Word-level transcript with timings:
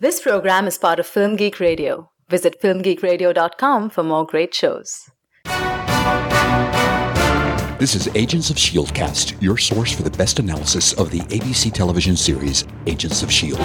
This 0.00 0.20
program 0.20 0.68
is 0.68 0.78
part 0.78 1.00
of 1.00 1.08
Film 1.08 1.34
Geek 1.34 1.58
Radio. 1.58 2.08
Visit 2.28 2.62
filmgeekradio.com 2.62 3.90
for 3.90 4.04
more 4.04 4.24
great 4.24 4.54
shows. 4.54 5.10
This 7.80 7.96
is 7.96 8.08
Agents 8.14 8.48
of 8.48 8.56
Shieldcast, 8.56 9.42
your 9.42 9.56
source 9.58 9.92
for 9.92 10.04
the 10.04 10.16
best 10.16 10.38
analysis 10.38 10.92
of 10.92 11.10
the 11.10 11.18
ABC 11.22 11.72
television 11.72 12.16
series 12.16 12.64
Agents 12.86 13.24
of 13.24 13.32
Shield. 13.32 13.58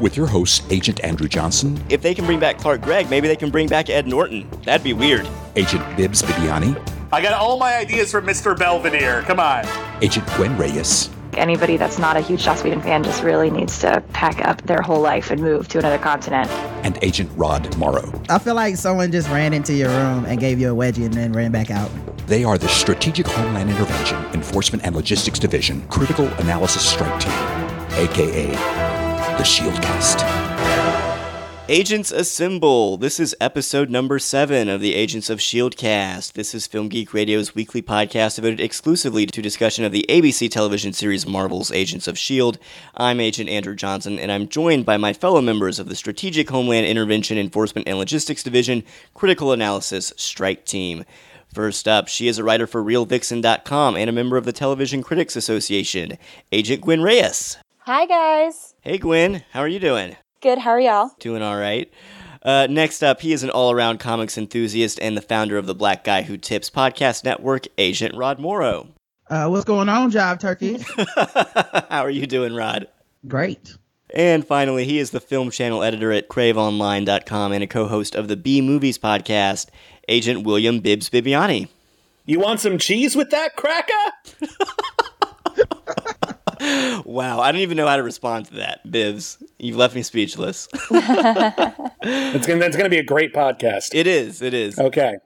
With 0.00 0.16
your 0.16 0.26
host, 0.26 0.62
Agent 0.72 1.04
Andrew 1.04 1.28
Johnson, 1.28 1.78
If 1.90 2.00
they 2.00 2.14
can 2.14 2.24
bring 2.24 2.40
back 2.40 2.56
Clark 2.56 2.80
Gregg, 2.80 3.10
maybe 3.10 3.28
they 3.28 3.36
can 3.36 3.50
bring 3.50 3.68
back 3.68 3.90
Ed 3.90 4.06
Norton. 4.06 4.48
That'd 4.64 4.82
be 4.82 4.94
weird. 4.94 5.28
Agent 5.56 5.84
Bibbs 5.94 6.22
Bibiani, 6.22 6.74
I 7.12 7.20
got 7.20 7.34
all 7.34 7.58
my 7.58 7.76
ideas 7.76 8.10
from 8.10 8.24
Mr. 8.24 8.56
Belvedere. 8.56 9.20
Come 9.22 9.40
on. 9.40 9.66
Agent 10.00 10.26
Gwen 10.36 10.56
Reyes, 10.56 11.10
Anybody 11.40 11.78
that's 11.78 11.98
not 11.98 12.16
a 12.18 12.20
huge 12.20 12.42
Joss 12.44 12.62
Whedon 12.62 12.82
fan 12.82 13.02
just 13.02 13.22
really 13.22 13.50
needs 13.50 13.78
to 13.80 14.02
pack 14.12 14.44
up 14.46 14.60
their 14.62 14.82
whole 14.82 15.00
life 15.00 15.30
and 15.30 15.40
move 15.40 15.68
to 15.68 15.78
another 15.78 15.96
continent. 15.98 16.50
and 16.84 16.98
Agent 17.02 17.30
Rod 17.34 17.74
Morrow. 17.78 18.12
I 18.28 18.38
feel 18.38 18.54
like 18.54 18.76
someone 18.76 19.10
just 19.10 19.28
ran 19.30 19.52
into 19.54 19.72
your 19.72 19.88
room 19.88 20.26
and 20.26 20.38
gave 20.38 20.60
you 20.60 20.70
a 20.70 20.74
wedgie 20.76 21.04
and 21.06 21.14
then 21.14 21.32
ran 21.32 21.50
back 21.50 21.70
out. 21.70 21.90
They 22.26 22.44
are 22.44 22.58
the 22.58 22.68
Strategic 22.68 23.26
Homeland 23.26 23.70
Intervention, 23.70 24.16
Enforcement 24.34 24.84
and 24.84 24.94
Logistics 24.94 25.38
Division, 25.38 25.86
Critical 25.88 26.26
Analysis 26.38 26.84
Strike 26.88 27.20
Team, 27.20 27.32
aka 27.98 28.46
the 29.38 29.44
Shieldcast. 29.44 30.49
Agents 31.72 32.10
Assemble. 32.10 32.96
This 32.96 33.20
is 33.20 33.36
episode 33.40 33.90
number 33.90 34.18
seven 34.18 34.68
of 34.68 34.80
the 34.80 34.96
Agents 34.96 35.30
of 35.30 35.38
S.H.I.E.L.D. 35.38 35.76
cast. 35.76 36.34
This 36.34 36.52
is 36.52 36.66
Film 36.66 36.88
Geek 36.88 37.14
Radio's 37.14 37.54
weekly 37.54 37.80
podcast 37.80 38.34
devoted 38.34 38.60
exclusively 38.60 39.24
to 39.26 39.40
discussion 39.40 39.84
of 39.84 39.92
the 39.92 40.04
ABC 40.08 40.50
television 40.50 40.92
series 40.92 41.28
Marvel's 41.28 41.70
Agents 41.70 42.08
of 42.08 42.16
S.H.I.E.L.D. 42.16 42.58
I'm 42.96 43.20
Agent 43.20 43.48
Andrew 43.48 43.76
Johnson, 43.76 44.18
and 44.18 44.32
I'm 44.32 44.48
joined 44.48 44.84
by 44.84 44.96
my 44.96 45.12
fellow 45.12 45.40
members 45.40 45.78
of 45.78 45.88
the 45.88 45.94
Strategic 45.94 46.50
Homeland 46.50 46.88
Intervention, 46.88 47.38
Enforcement 47.38 47.86
and 47.86 47.98
Logistics 47.98 48.42
Division, 48.42 48.82
Critical 49.14 49.52
Analysis 49.52 50.12
Strike 50.16 50.64
Team. 50.64 51.04
First 51.54 51.86
up, 51.86 52.08
she 52.08 52.26
is 52.26 52.36
a 52.36 52.42
writer 52.42 52.66
for 52.66 52.82
RealVixen.com 52.82 53.94
and 53.94 54.10
a 54.10 54.12
member 54.12 54.36
of 54.36 54.44
the 54.44 54.52
Television 54.52 55.04
Critics 55.04 55.36
Association, 55.36 56.18
Agent 56.50 56.80
Gwen 56.80 57.00
Reyes. 57.00 57.58
Hi, 57.86 58.06
guys. 58.06 58.74
Hey, 58.80 58.98
Gwen, 58.98 59.44
how 59.52 59.60
are 59.60 59.68
you 59.68 59.78
doing? 59.78 60.16
Good. 60.40 60.58
How 60.58 60.70
are 60.70 60.80
y'all? 60.80 61.10
Doing 61.18 61.42
all 61.42 61.58
right. 61.58 61.90
Uh, 62.42 62.66
next 62.70 63.02
up, 63.02 63.20
he 63.20 63.34
is 63.34 63.42
an 63.42 63.50
all 63.50 63.70
around 63.70 64.00
comics 64.00 64.38
enthusiast 64.38 64.98
and 65.02 65.14
the 65.14 65.20
founder 65.20 65.58
of 65.58 65.66
the 65.66 65.74
Black 65.74 66.02
Guy 66.02 66.22
Who 66.22 66.38
Tips 66.38 66.70
podcast 66.70 67.24
network, 67.24 67.66
Agent 67.76 68.16
Rod 68.16 68.38
Morrow. 68.38 68.88
Uh, 69.28 69.48
what's 69.48 69.66
going 69.66 69.90
on, 69.90 70.10
Job 70.10 70.40
Turkey? 70.40 70.78
How 71.90 72.02
are 72.02 72.10
you 72.10 72.26
doing, 72.26 72.54
Rod? 72.54 72.86
Great. 73.28 73.76
And 74.14 74.46
finally, 74.46 74.86
he 74.86 74.98
is 74.98 75.10
the 75.10 75.20
film 75.20 75.50
channel 75.50 75.82
editor 75.82 76.10
at 76.10 76.30
craveonline.com 76.30 77.52
and 77.52 77.62
a 77.62 77.66
co 77.66 77.86
host 77.86 78.14
of 78.14 78.28
the 78.28 78.36
B 78.36 78.62
Movies 78.62 78.98
podcast, 78.98 79.68
Agent 80.08 80.46
William 80.46 80.80
Bibbs 80.80 81.10
Bibiani. 81.10 81.68
You 82.24 82.40
want 82.40 82.60
some 82.60 82.78
cheese 82.78 83.14
with 83.14 83.28
that 83.30 83.56
cracker? 83.56 83.92
Wow, 87.04 87.40
I 87.40 87.50
don't 87.50 87.62
even 87.62 87.76
know 87.76 87.86
how 87.86 87.96
to 87.96 88.02
respond 88.02 88.46
to 88.46 88.54
that, 88.56 88.88
Bibbs. 88.88 89.42
You've 89.60 89.76
left 89.76 89.94
me 89.94 90.02
speechless. 90.02 90.68
It's 92.02 92.46
gonna, 92.46 92.60
that's 92.60 92.76
going 92.76 92.86
to 92.86 92.90
be 92.90 92.98
a 92.98 93.04
great 93.04 93.34
podcast. 93.34 93.90
it 93.92 94.06
is, 94.06 94.40
it 94.40 94.54
is. 94.54 94.78
Okay. 94.78 95.18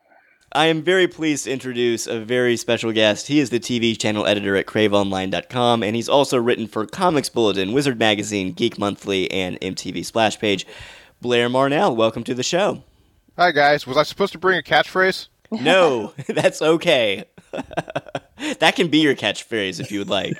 I 0.51 0.67
am 0.67 0.83
very 0.83 1.07
pleased 1.07 1.45
to 1.45 1.53
introduce 1.53 2.09
a 2.09 2.19
very 2.19 2.57
special 2.57 2.91
guest. 2.91 3.29
He 3.29 3.39
is 3.39 3.51
the 3.51 3.61
TV 3.61 3.97
channel 3.97 4.27
editor 4.27 4.57
at 4.57 4.67
craveonline.com, 4.67 5.85
and 5.85 5.95
he's 5.95 6.09
also 6.09 6.37
written 6.37 6.67
for 6.67 6.85
Comics 6.85 7.29
Bulletin, 7.29 7.73
Wizard 7.73 7.97
Magazine, 7.97 8.53
Geek 8.53 8.77
Monthly, 8.77 9.31
and 9.31 9.61
MTV 9.61 10.05
Splash 10.05 10.39
Page. 10.41 10.67
Blair 11.21 11.49
Marnell, 11.49 11.95
welcome 11.95 12.25
to 12.25 12.35
the 12.35 12.43
show. 12.43 12.83
Hi 13.37 13.53
guys, 13.53 13.87
was 13.87 13.97
I 13.97 14.03
supposed 14.03 14.33
to 14.33 14.39
bring 14.39 14.59
a 14.59 14.63
catchphrase? 14.63 15.29
No, 15.53 16.13
that's 16.27 16.61
okay. 16.61 17.25
that 18.59 18.75
can 18.75 18.89
be 18.89 18.99
your 18.99 19.15
catchphrase 19.15 19.79
if 19.79 19.93
you 19.93 20.01
would 20.01 20.11
like. 20.11 20.35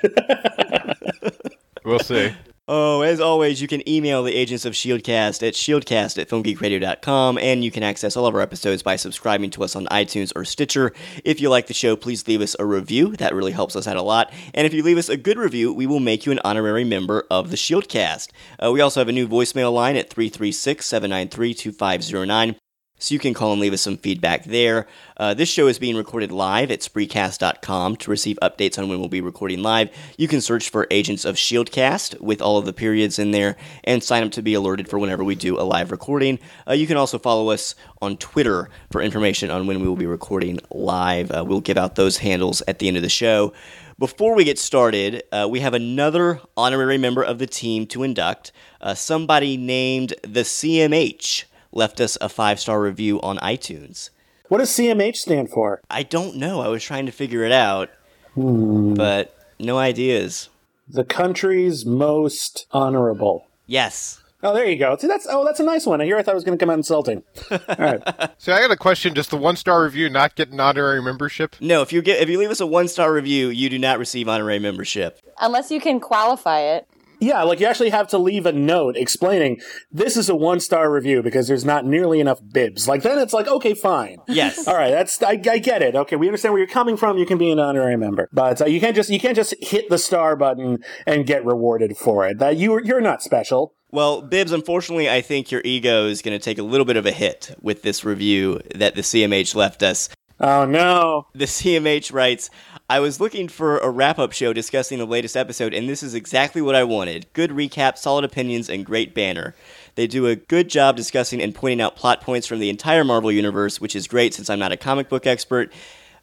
We'll 1.85 1.99
see. 1.99 2.33
Oh, 2.67 3.01
as 3.01 3.19
always, 3.19 3.61
you 3.61 3.67
can 3.67 3.87
email 3.87 4.23
the 4.23 4.35
Agents 4.35 4.65
of 4.65 4.73
Shieldcast 4.73 5.47
at 5.47 5.53
shieldcast 5.53 6.19
at 6.19 6.27
filmgeekradio.com, 6.29 7.37
and 7.37 7.63
you 7.63 7.69
can 7.69 7.83
access 7.83 8.17
all 8.17 8.25
of 8.25 8.33
our 8.33 8.41
episodes 8.41 8.81
by 8.81 8.95
subscribing 8.95 9.51
to 9.51 9.63
us 9.63 9.75
on 9.75 9.85
iTunes 9.85 10.31
or 10.35 10.45
Stitcher. 10.45 10.91
If 11.23 11.39
you 11.39 11.49
like 11.49 11.67
the 11.67 11.75
show, 11.75 11.95
please 11.95 12.27
leave 12.27 12.41
us 12.41 12.55
a 12.57 12.65
review. 12.65 13.15
That 13.17 13.35
really 13.35 13.51
helps 13.51 13.75
us 13.75 13.85
out 13.85 13.97
a 13.97 14.01
lot. 14.01 14.33
And 14.55 14.65
if 14.65 14.73
you 14.73 14.81
leave 14.81 14.97
us 14.97 15.09
a 15.09 15.17
good 15.17 15.37
review, 15.37 15.71
we 15.71 15.85
will 15.85 15.99
make 15.99 16.25
you 16.25 16.31
an 16.31 16.39
honorary 16.43 16.83
member 16.83 17.27
of 17.29 17.51
the 17.51 17.55
Shieldcast. 17.55 18.29
Uh, 18.57 18.71
we 18.71 18.81
also 18.81 18.99
have 18.99 19.09
a 19.09 19.11
new 19.11 19.27
voicemail 19.27 19.71
line 19.71 19.95
at 19.95 20.09
336 20.09 20.83
793 20.87 21.53
2509. 21.53 22.55
So 22.97 23.13
you 23.13 23.19
can 23.19 23.33
call 23.33 23.51
and 23.51 23.59
leave 23.59 23.73
us 23.73 23.81
some 23.81 23.97
feedback 23.97 24.45
there. 24.45 24.87
Uh, 25.17 25.33
this 25.33 25.49
show 25.49 25.67
is 25.67 25.77
being 25.77 25.97
recorded 25.97 26.31
live 26.31 26.71
at 26.71 26.79
Spreecast.com. 26.79 27.97
To 27.97 28.09
receive 28.09 28.37
updates 28.41 28.79
on 28.79 28.87
when 28.87 28.99
we'll 28.99 29.09
be 29.09 29.19
recording 29.19 29.61
live, 29.61 29.89
you 30.17 30.29
can 30.29 30.39
search 30.39 30.69
for 30.69 30.87
Agents 30.89 31.25
of 31.25 31.35
Shieldcast 31.35 32.21
with 32.21 32.41
all 32.41 32.57
of 32.57 32.65
the 32.65 32.71
periods 32.71 33.19
in 33.19 33.31
there 33.31 33.57
and 33.83 34.01
sign 34.01 34.23
up 34.23 34.31
to 34.31 34.41
be 34.41 34.53
alerted 34.53 34.87
for 34.87 34.97
whenever 34.97 35.25
we 35.25 35.35
do 35.35 35.59
a 35.59 35.63
live 35.63 35.91
recording. 35.91 36.39
Uh, 36.65 36.71
you 36.71 36.87
can 36.87 36.95
also 36.95 37.19
follow 37.19 37.49
us 37.49 37.75
on 38.01 38.15
Twitter 38.15 38.69
for 38.91 39.01
information 39.01 39.51
on 39.51 39.67
when 39.67 39.81
we 39.81 39.87
will 39.89 39.97
be 39.97 40.05
recording 40.05 40.59
live. 40.71 41.31
Uh, 41.31 41.43
we'll 41.45 41.59
give 41.59 41.77
out 41.77 41.95
those 41.95 42.19
handles 42.19 42.63
at 42.65 42.79
the 42.79 42.87
end 42.87 42.95
of 42.95 43.03
the 43.03 43.09
show. 43.09 43.51
Before 43.99 44.35
we 44.35 44.45
get 44.45 44.57
started, 44.57 45.23
uh, 45.33 45.47
we 45.49 45.59
have 45.59 45.73
another 45.73 46.39
honorary 46.55 46.97
member 46.97 47.23
of 47.23 47.39
the 47.39 47.47
team 47.47 47.87
to 47.87 48.03
induct. 48.03 48.53
Uh, 48.79 48.93
somebody 48.93 49.57
named 49.57 50.13
the 50.23 50.41
CMH 50.41 51.43
left 51.75 51.99
us 51.99 52.17
a 52.19 52.29
five 52.29 52.59
star 52.59 52.81
review 52.81 53.21
on 53.21 53.37
iTunes. 53.37 54.09
What 54.47 54.59
does 54.59 54.71
CMH 54.71 55.17
stand 55.17 55.49
for? 55.49 55.81
I 55.89 56.03
don't 56.03 56.37
know. 56.37 56.61
I 56.61 56.67
was 56.67 56.83
trying 56.83 57.05
to 57.05 57.11
figure 57.11 57.43
it 57.43 57.51
out, 57.51 57.89
hmm. 58.33 58.93
but 58.93 59.37
no 59.59 59.77
ideas. 59.77 60.49
The 60.87 61.03
country's 61.03 61.85
most 61.85 62.67
honorable. 62.71 63.47
Yes. 63.65 64.21
Oh, 64.43 64.53
there 64.53 64.69
you 64.69 64.77
go. 64.77 64.95
See, 64.97 65.07
that's 65.07 65.25
oh, 65.27 65.43
that's 65.43 65.59
a 65.59 65.63
nice 65.63 65.87
one. 65.87 65.99
Here, 66.01 66.17
I 66.17 66.21
thought 66.21 66.33
it 66.33 66.35
was 66.35 66.43
going 66.43 66.55
to 66.55 66.63
come 66.63 66.69
out 66.69 66.77
insulting. 66.77 67.23
All 67.51 67.59
right. 67.79 68.01
So 68.37 68.53
I 68.53 68.59
got 68.59 68.69
a 68.69 68.77
question. 68.77 69.15
Does 69.15 69.27
the 69.27 69.37
one 69.37 69.55
star 69.55 69.83
review 69.83 70.07
not 70.07 70.35
get 70.35 70.49
an 70.49 70.59
honorary 70.59 71.01
membership? 71.01 71.55
No, 71.59 71.81
if 71.81 71.91
you 71.91 72.03
get 72.03 72.21
if 72.21 72.29
you 72.29 72.37
leave 72.37 72.51
us 72.51 72.59
a 72.59 72.67
one 72.67 72.87
star 72.87 73.11
review, 73.11 73.47
you 73.47 73.69
do 73.69 73.79
not 73.79 73.97
receive 73.97 74.29
honorary 74.29 74.59
membership. 74.59 75.19
Unless 75.41 75.71
you 75.71 75.79
can 75.79 75.99
qualify 75.99 76.59
it. 76.59 76.87
Yeah, 77.25 77.41
like 77.41 77.59
you 77.59 77.65
actually 77.65 77.89
have 77.89 78.07
to 78.09 78.19
leave 78.19 78.45
a 78.45 78.51
note 78.51 78.95
explaining 78.95 79.59
this 79.91 80.15
is 80.15 80.29
a 80.29 80.35
one 80.35 80.59
star 80.59 80.91
review 80.91 81.23
because 81.23 81.47
there's 81.47 81.65
not 81.65 81.83
nearly 81.83 82.19
enough 82.19 82.39
bibs. 82.53 82.87
Like 82.87 83.01
then 83.01 83.17
it's 83.17 83.33
like 83.33 83.47
okay, 83.47 83.73
fine. 83.73 84.19
Yes. 84.27 84.67
All 84.67 84.75
right, 84.75 84.91
that's 84.91 85.21
I, 85.23 85.41
I 85.49 85.57
get 85.57 85.81
it. 85.81 85.95
Okay, 85.95 86.17
we 86.17 86.27
understand 86.27 86.53
where 86.53 86.59
you're 86.59 86.67
coming 86.67 86.97
from. 86.97 87.17
You 87.17 87.25
can 87.25 87.39
be 87.39 87.49
an 87.49 87.57
honorary 87.57 87.97
member, 87.97 88.29
but 88.31 88.61
uh, 88.61 88.65
you 88.65 88.79
can't 88.79 88.95
just 88.95 89.09
you 89.09 89.19
can't 89.19 89.35
just 89.35 89.55
hit 89.59 89.89
the 89.89 89.97
star 89.97 90.35
button 90.35 90.83
and 91.07 91.25
get 91.25 91.43
rewarded 91.43 91.97
for 91.97 92.27
it. 92.27 92.37
That 92.37 92.57
you 92.57 92.79
you're 92.83 93.01
not 93.01 93.23
special. 93.23 93.73
Well, 93.89 94.21
Bibbs, 94.21 94.51
unfortunately, 94.51 95.09
I 95.09 95.21
think 95.21 95.49
your 95.49 95.61
ego 95.65 96.05
is 96.05 96.21
going 96.21 96.37
to 96.37 96.43
take 96.43 96.59
a 96.59 96.63
little 96.63 96.85
bit 96.85 96.97
of 96.97 97.07
a 97.07 97.11
hit 97.11 97.55
with 97.59 97.81
this 97.81 98.05
review 98.05 98.61
that 98.75 98.93
the 98.93 99.01
CMH 99.01 99.55
left 99.55 99.81
us. 99.81 100.09
Oh 100.39 100.65
no. 100.65 101.27
The 101.33 101.45
CMH 101.45 102.11
writes, 102.13 102.49
I 102.87 102.99
was 102.99 103.19
looking 103.19 103.47
for 103.47 103.79
a 103.79 103.89
wrap 103.89 104.19
up 104.19 104.31
show 104.31 104.53
discussing 104.53 104.99
the 104.99 105.07
latest 105.07 105.35
episode, 105.35 105.73
and 105.73 105.89
this 105.89 106.03
is 106.03 106.13
exactly 106.13 106.61
what 106.61 106.75
I 106.75 106.83
wanted. 106.83 107.25
Good 107.33 107.49
recap, 107.49 107.97
solid 107.97 108.23
opinions, 108.23 108.69
and 108.69 108.85
great 108.85 109.15
banner. 109.15 109.55
They 109.95 110.05
do 110.05 110.27
a 110.27 110.35
good 110.35 110.69
job 110.69 110.95
discussing 110.95 111.41
and 111.41 111.55
pointing 111.55 111.81
out 111.81 111.95
plot 111.95 112.21
points 112.21 112.45
from 112.45 112.59
the 112.59 112.69
entire 112.69 113.03
Marvel 113.03 113.31
Universe, 113.31 113.81
which 113.81 113.95
is 113.95 114.07
great 114.07 114.35
since 114.35 114.51
I'm 114.51 114.59
not 114.59 114.71
a 114.71 114.77
comic 114.77 115.09
book 115.09 115.25
expert. 115.25 115.73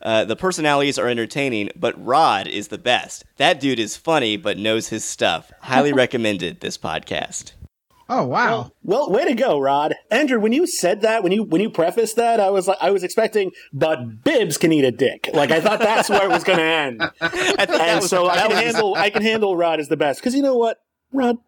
Uh, 0.01 0.25
the 0.25 0.37
personalities 0.37 1.01
are 1.01 1.09
entertaining, 1.09 1.71
but 1.75 2.01
Rod 2.05 2.47
is 2.47 2.69
the 2.69 2.79
best. 2.79 3.25
That 3.39 3.59
dude 3.59 3.81
is 3.81 3.97
funny, 3.97 4.37
but 4.37 4.57
knows 4.57 4.89
his 4.89 5.05
stuff. 5.05 5.51
Highly 5.63 5.93
recommended 5.93 6.61
this 6.61 6.79
podcast. 6.79 7.55
Oh 8.15 8.25
wow. 8.25 8.71
Well, 8.83 9.11
way 9.11 9.25
to 9.25 9.33
go, 9.33 9.59
Rod. 9.59 9.95
Andrew, 10.11 10.39
when 10.39 10.53
you 10.53 10.67
said 10.67 11.01
that, 11.01 11.23
when 11.23 11.33
you 11.33 11.45
when 11.45 11.63
you 11.63 11.71
prefaced 11.71 12.17
that, 12.17 12.41
I 12.41 12.51
was 12.51 12.69
like 12.69 12.77
I 12.79 12.91
was 12.91 13.03
expecting, 13.03 13.53
but 13.73 14.23
Bibbs 14.23 14.59
can 14.59 14.71
eat 14.71 14.85
a 14.85 14.91
dick. 14.91 15.31
Like 15.33 15.51
I 15.51 15.63
thought 15.63 15.79
that's 15.79 16.11
where 16.11 16.23
it 16.23 16.29
was 16.29 16.45
going 16.45 16.59
to 16.59 16.65
end. 16.65 17.03
I 17.23 17.29
think 17.29 17.57
that 17.57 17.71
And 17.71 18.05
so 18.05 18.29
I 18.29 18.49
can 18.49 18.51
handle 18.51 18.95
I 18.95 19.09
can 19.09 19.23
handle 19.23 19.57
Rod 19.57 19.81
as 19.81 19.89
the 19.89 19.97
best 19.97 20.21
because 20.21 20.35
you 20.35 20.43
know 20.43 20.59
what, 20.59 20.77
Rod, 21.11 21.39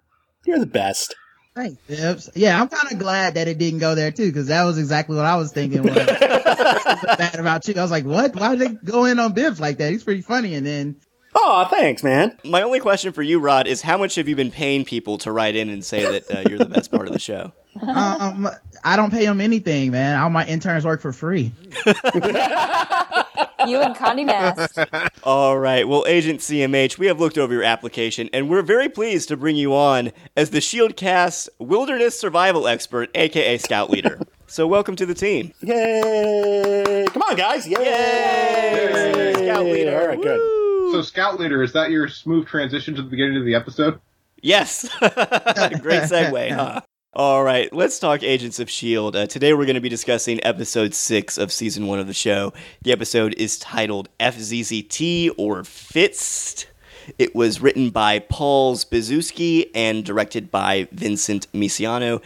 you're 0.46 0.58
the 0.58 0.64
best. 0.64 1.14
Thanks, 1.54 1.76
Bibbs. 1.86 2.30
Yeah, 2.34 2.58
I'm 2.58 2.68
kind 2.68 2.90
of 2.90 2.98
glad 2.98 3.34
that 3.34 3.46
it 3.46 3.58
didn't 3.58 3.80
go 3.80 3.94
there 3.94 4.10
too, 4.10 4.26
because 4.26 4.46
that 4.46 4.64
was 4.64 4.78
exactly 4.78 5.16
what 5.16 5.26
I 5.26 5.36
was 5.36 5.52
thinking. 5.52 5.82
When 5.82 5.94
bad 5.94 7.36
about 7.38 7.68
you, 7.68 7.74
I 7.76 7.82
was 7.82 7.90
like, 7.90 8.06
"What? 8.06 8.34
Why 8.34 8.56
did 8.56 8.70
they 8.70 8.74
go 8.90 9.04
in 9.04 9.18
on 9.18 9.34
Bibbs 9.34 9.60
like 9.60 9.76
that? 9.78 9.92
He's 9.92 10.02
pretty 10.02 10.22
funny." 10.22 10.54
And 10.54 10.66
then, 10.66 10.96
Oh, 11.34 11.66
thanks, 11.70 12.02
man. 12.02 12.38
My 12.44 12.62
only 12.62 12.80
question 12.80 13.12
for 13.12 13.22
you, 13.22 13.40
Rod, 13.40 13.66
is 13.66 13.82
how 13.82 13.98
much 13.98 14.14
have 14.14 14.28
you 14.28 14.36
been 14.36 14.50
paying 14.50 14.84
people 14.84 15.18
to 15.18 15.32
write 15.32 15.56
in 15.56 15.68
and 15.68 15.84
say 15.84 16.02
that 16.18 16.30
uh, 16.30 16.48
you're 16.48 16.58
the 16.58 16.66
best 16.66 16.90
part 16.90 17.06
of 17.06 17.12
the 17.12 17.18
show? 17.18 17.52
um, 17.82 18.48
I 18.84 18.96
don't 18.96 19.10
pay 19.10 19.26
them 19.26 19.40
anything, 19.40 19.90
man. 19.90 20.20
All 20.20 20.30
my 20.30 20.46
interns 20.46 20.84
work 20.84 21.00
for 21.00 21.12
free. 21.12 21.52
You 23.66 23.80
and 23.80 23.96
Conde 23.96 24.26
Nast. 24.26 24.78
All 25.22 25.58
right. 25.58 25.88
Well, 25.88 26.04
Agent 26.06 26.40
CMH, 26.40 26.98
we 26.98 27.06
have 27.06 27.18
looked 27.18 27.38
over 27.38 27.52
your 27.52 27.62
application, 27.62 28.28
and 28.32 28.50
we're 28.50 28.60
very 28.60 28.90
pleased 28.90 29.28
to 29.28 29.38
bring 29.38 29.56
you 29.56 29.74
on 29.74 30.12
as 30.36 30.50
the 30.50 30.58
Shieldcast 30.58 31.48
Wilderness 31.58 32.18
Survival 32.18 32.68
Expert, 32.68 33.10
aka 33.14 33.56
Scout 33.56 33.88
Leader. 33.88 34.20
so, 34.46 34.66
welcome 34.66 34.96
to 34.96 35.06
the 35.06 35.14
team. 35.14 35.52
Yay! 35.62 37.06
Come 37.08 37.22
on, 37.22 37.36
guys! 37.36 37.66
Yay! 37.66 37.78
Yay! 37.78 39.32
Scout 39.34 39.64
leader. 39.64 39.98
All 39.98 40.08
right, 40.08 40.20
good. 40.20 40.53
So, 40.94 41.02
Scout 41.02 41.40
Leader, 41.40 41.60
is 41.60 41.72
that 41.72 41.90
your 41.90 42.06
smooth 42.06 42.46
transition 42.46 42.94
to 42.94 43.02
the 43.02 43.08
beginning 43.08 43.36
of 43.36 43.44
the 43.44 43.56
episode? 43.56 43.98
Yes. 44.40 44.88
Great 45.00 46.04
segue, 46.04 46.50
huh? 46.54 46.82
All 47.14 47.42
right, 47.42 47.72
let's 47.72 47.98
talk 47.98 48.22
Agents 48.22 48.60
of 48.60 48.68
S.H.I.E.L.D. 48.68 49.18
Uh, 49.18 49.26
today 49.26 49.54
we're 49.54 49.64
going 49.64 49.74
to 49.74 49.80
be 49.80 49.88
discussing 49.88 50.38
episode 50.44 50.94
6 50.94 51.36
of 51.36 51.50
season 51.50 51.88
1 51.88 51.98
of 51.98 52.06
the 52.06 52.14
show. 52.14 52.52
The 52.82 52.92
episode 52.92 53.34
is 53.38 53.58
titled 53.58 54.08
FZZT 54.20 55.32
or 55.36 55.62
Fitzt. 55.62 56.66
It 57.18 57.34
was 57.34 57.60
written 57.60 57.90
by 57.90 58.20
Paul 58.20 58.76
Zbyszewski 58.76 59.70
and 59.74 60.04
directed 60.04 60.52
by 60.52 60.86
Vincent 60.92 61.50
Misiano. 61.52 62.22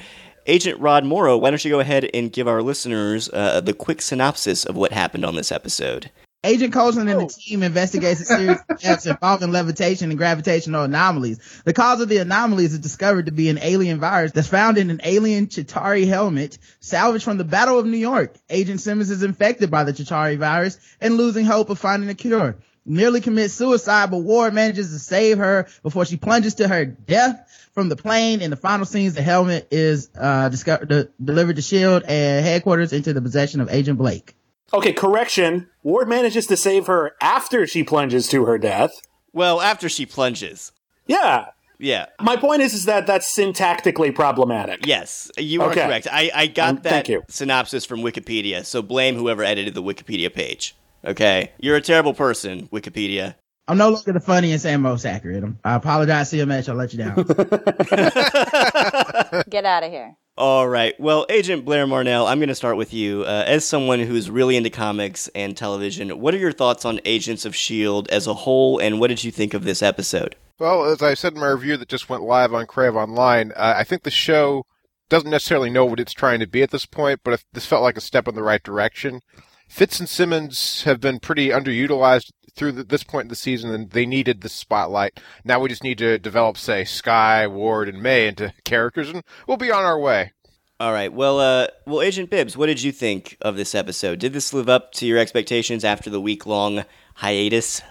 Agent 0.47 0.79
Rod 0.79 1.07
Morrow, 1.07 1.39
why 1.39 1.49
don't 1.49 1.65
you 1.65 1.71
go 1.71 1.81
ahead 1.81 2.11
and 2.13 2.31
give 2.31 2.47
our 2.47 2.61
listeners 2.61 3.31
uh, 3.33 3.63
the 3.63 3.73
quick 3.73 4.03
synopsis 4.03 4.67
of 4.67 4.77
what 4.77 4.93
happened 4.93 5.25
on 5.25 5.37
this 5.37 5.51
episode? 5.51 6.11
Agent 6.45 6.73
Coulson 6.73 7.09
and 7.09 7.21
the 7.21 7.27
team 7.27 7.65
investigates 7.65 8.21
a 8.21 8.25
series 8.25 8.59
of 8.69 8.79
deaths 8.79 9.07
involving 9.07 9.51
levitation 9.51 10.11
and 10.11 10.19
gravitational 10.19 10.85
anomalies. 10.85 11.63
The 11.65 11.73
cause 11.73 12.01
of 12.01 12.09
the 12.09 12.19
anomalies 12.19 12.75
is 12.75 12.79
discovered 12.79 13.27
to 13.27 13.33
be 13.33 13.49
an 13.49 13.59
alien 13.61 13.99
virus 13.99 14.31
that's 14.31 14.47
found 14.47 14.79
in 14.79 14.91
an 14.91 15.01
alien 15.03 15.49
Chitauri 15.49 16.07
helmet 16.07 16.59
salvaged 16.79 17.25
from 17.25 17.39
the 17.39 17.45
Battle 17.45 17.81
of 17.81 17.87
New 17.87 17.97
York. 17.97 18.37
Agent 18.49 18.81
Simmons 18.81 19.11
is 19.11 19.25
infected 19.25 19.69
by 19.69 19.83
the 19.83 19.93
Chitauri 19.93 20.39
virus 20.39 20.79
and 21.01 21.17
losing 21.17 21.45
hope 21.45 21.71
of 21.71 21.81
finding 21.81 22.09
a 22.09 22.15
cure. 22.15 22.57
Nearly 22.87 23.21
commits 23.21 23.55
suicide, 23.55 24.13
but 24.13 24.19
Ward 24.19 24.55
manages 24.55 24.93
to 24.93 25.01
save 25.01 25.39
her 25.39 25.67
before 25.83 26.05
she 26.05 26.17
plunges 26.17 26.55
to 26.55 26.69
her 26.69 26.85
death 26.85 27.69
from 27.73 27.89
the 27.89 27.97
plane. 27.97 28.43
In 28.43 28.51
the 28.51 28.57
final 28.57 28.87
scenes, 28.87 29.15
the 29.15 29.23
helmet 29.23 29.67
is 29.73 30.09
uh, 30.17 30.49
discovered, 30.51 31.11
delivered 31.23 31.57
to 31.57 31.63
S.H.I.E.L.D. 31.63 32.07
and 32.09 32.47
headquarters 32.47 32.93
into 32.93 33.13
the 33.13 33.21
possession 33.21 33.61
of 33.61 33.69
Agent 33.71 33.99
Blake. 33.99 34.37
Okay, 34.73 34.93
correction. 34.93 35.69
Ward 35.83 36.09
manages 36.09 36.47
to 36.49 36.57
save 36.57 36.87
her 36.87 37.15
after 37.21 37.67
she 37.67 37.83
plunges 37.83 38.29
to 38.29 38.45
her 38.45 38.59
death. 38.59 38.93
Well, 39.33 39.61
after 39.61 39.89
she 39.89 40.05
plunges. 40.07 40.71
Yeah. 41.07 41.47
Yeah. 41.79 42.07
My 42.21 42.37
point 42.37 42.61
is, 42.61 42.75
is 42.75 42.85
that 42.87 43.07
that's 43.07 43.35
syntactically 43.35 44.13
problematic. 44.15 44.85
Yes, 44.87 45.31
you 45.39 45.63
are 45.63 45.71
Okay. 45.71 45.87
correct. 45.87 46.07
I, 46.11 46.31
I 46.35 46.47
got 46.49 46.69
Um, 46.71 46.77
that 46.77 46.85
thank 46.91 47.09
you. 47.09 47.23
synopsis 47.29 47.85
from 47.87 48.01
Wikipedia, 48.01 48.65
so 48.65 48.83
blame 48.83 49.15
whoever 49.17 49.43
edited 49.45 49.75
the 49.75 49.83
Wikipedia 49.83 50.33
page. 50.33 50.75
Okay? 51.05 51.53
You're 51.59 51.77
a 51.77 51.81
terrible 51.81 52.15
person, 52.15 52.67
Wikipedia. 52.69 53.37
I'm 53.69 53.79
no 53.79 53.91
longer 53.91 54.13
the 54.13 54.19
funniest 54.21 54.67
and 54.67 54.83
most 54.83 55.05
accurate. 55.05 55.45
I'm- 55.45 55.59
I 55.65 55.75
apologize, 55.77 56.31
CMH. 56.33 56.69
I'll 56.69 56.75
let 56.75 56.93
you 56.93 56.99
down. 56.99 57.15
Get 59.49 59.65
out 59.65 59.85
of 59.85 59.91
here. 59.93 60.17
All 60.39 60.69
right. 60.69 60.95
Well, 61.01 61.27
Agent 61.29 61.65
Blair 61.65 61.85
Marnell, 61.85 62.29
I'm 62.29 62.39
going 62.39 62.49
to 62.49 62.55
start 62.55 62.77
with 62.77 62.95
you. 62.95 63.23
Uh, 63.25 63.43
as 63.45 63.65
someone 63.67 63.99
who's 63.99 64.31
really 64.31 64.57
into 64.57 64.71
comics 64.71 65.27
and 65.35 65.57
television, 65.57 66.21
what 66.21 66.33
are 66.33 66.39
your 66.39 66.53
thoughts 66.53 66.85
on 66.85 67.01
Agents 67.05 67.45
of 67.45 67.55
S.H.I.E.L.D. 67.55 68.09
As 68.13 68.29
a 68.29 68.35
whole, 68.35 68.79
and 68.79 69.01
what 69.01 69.09
did 69.09 69.25
you 69.25 69.33
think 69.33 69.53
of 69.53 69.65
this 69.65 69.83
episode? 69.83 70.37
Well, 70.61 70.85
as 70.85 71.03
I 71.03 71.15
said 71.15 71.33
in 71.33 71.41
my 71.41 71.49
review 71.49 71.77
that 71.77 71.89
just 71.89 72.09
went 72.09 72.23
live 72.23 72.55
on 72.55 72.67
Crave 72.67 72.95
Online, 72.95 73.51
uh, 73.57 73.75
I 73.77 73.83
think 73.83 74.05
the 74.05 74.13
show 74.13 74.65
doesn't 75.09 75.29
necessarily 75.29 75.71
know 75.71 75.85
what 75.85 75.99
it's 75.99 76.13
trying 76.13 76.39
to 76.39 76.47
be 76.47 76.63
at 76.63 76.71
this 76.71 76.87
point, 76.87 77.19
but 77.25 77.43
this 77.53 77.67
felt 77.67 77.83
like 77.83 77.97
a 77.97 78.01
step 78.01 78.29
in 78.29 78.37
the 78.37 78.43
right 78.45 78.63
direction. 78.63 79.23
Fitz 79.69 80.01
and 80.01 80.09
Simmons 80.09 80.83
have 80.85 81.01
been 81.01 81.21
pretty 81.21 81.51
underutilized 81.51 82.33
through 82.55 82.73
the, 82.73 82.85
this 82.85 83.05
point 83.05 83.27
in 83.27 83.29
the 83.29 83.37
season, 83.37 83.71
and 83.73 83.91
they 83.91 84.07
needed 84.07 84.41
the 84.41 84.49
spotlight. 84.49 85.21
Now 85.45 85.61
we 85.61 85.69
just 85.69 85.85
need 85.85 85.99
to 85.99 86.19
develop, 86.19 86.57
say, 86.57 86.85
Skye, 86.85 87.47
Ward, 87.47 87.89
and 87.89 88.03
May 88.03 88.27
into 88.27 88.53
characters, 88.65 89.11
and 89.11 89.23
we'll 89.47 89.57
be 89.57 89.71
on 89.71 89.85
our 89.85 89.99
way. 89.99 90.33
All 90.81 90.93
right. 90.93 91.13
Well, 91.13 91.41
uh, 91.41 91.67
well, 91.87 92.03
Agent 92.03 92.31
Bibbs, 92.31 92.57
what 92.57 92.67
did 92.67 92.83
you 92.83 92.93
think 92.93 93.37
of 93.41 93.57
this 93.57 93.75
episode? 93.75 94.21
Did 94.21 94.33
this 94.33 94.53
live 94.53 94.69
up 94.69 94.93
to 94.93 95.07
your 95.07 95.19
expectations 95.19 95.85
after 95.85 96.09
the 96.09 96.21
week 96.21 96.47
long 96.47 96.85
hiatus? 97.15 97.83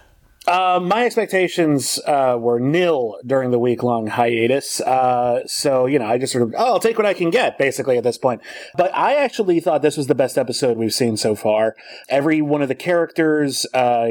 Uh, 0.47 0.79
my 0.81 1.05
expectations 1.05 1.99
uh, 2.07 2.38
were 2.39 2.57
nil 2.59 3.17
during 3.25 3.51
the 3.51 3.59
week 3.59 3.83
long 3.83 4.07
hiatus. 4.07 4.79
Uh, 4.79 5.45
so, 5.45 5.85
you 5.85 5.99
know, 5.99 6.05
I 6.05 6.17
just 6.17 6.31
sort 6.31 6.44
of, 6.44 6.55
oh, 6.57 6.73
I'll 6.73 6.79
take 6.79 6.97
what 6.97 7.05
I 7.05 7.13
can 7.13 7.29
get, 7.29 7.57
basically, 7.57 7.97
at 7.97 8.05
this 8.05 8.17
point. 8.17 8.41
But 8.77 8.94
I 8.95 9.15
actually 9.15 9.59
thought 9.59 9.81
this 9.81 9.97
was 9.97 10.07
the 10.07 10.15
best 10.15 10.38
episode 10.38 10.77
we've 10.77 10.94
seen 10.94 11.17
so 11.17 11.35
far. 11.35 11.75
Every 12.07 12.41
one 12.41 12.61
of 12.61 12.69
the 12.69 12.75
characters, 12.75 13.65
uh, 13.73 14.07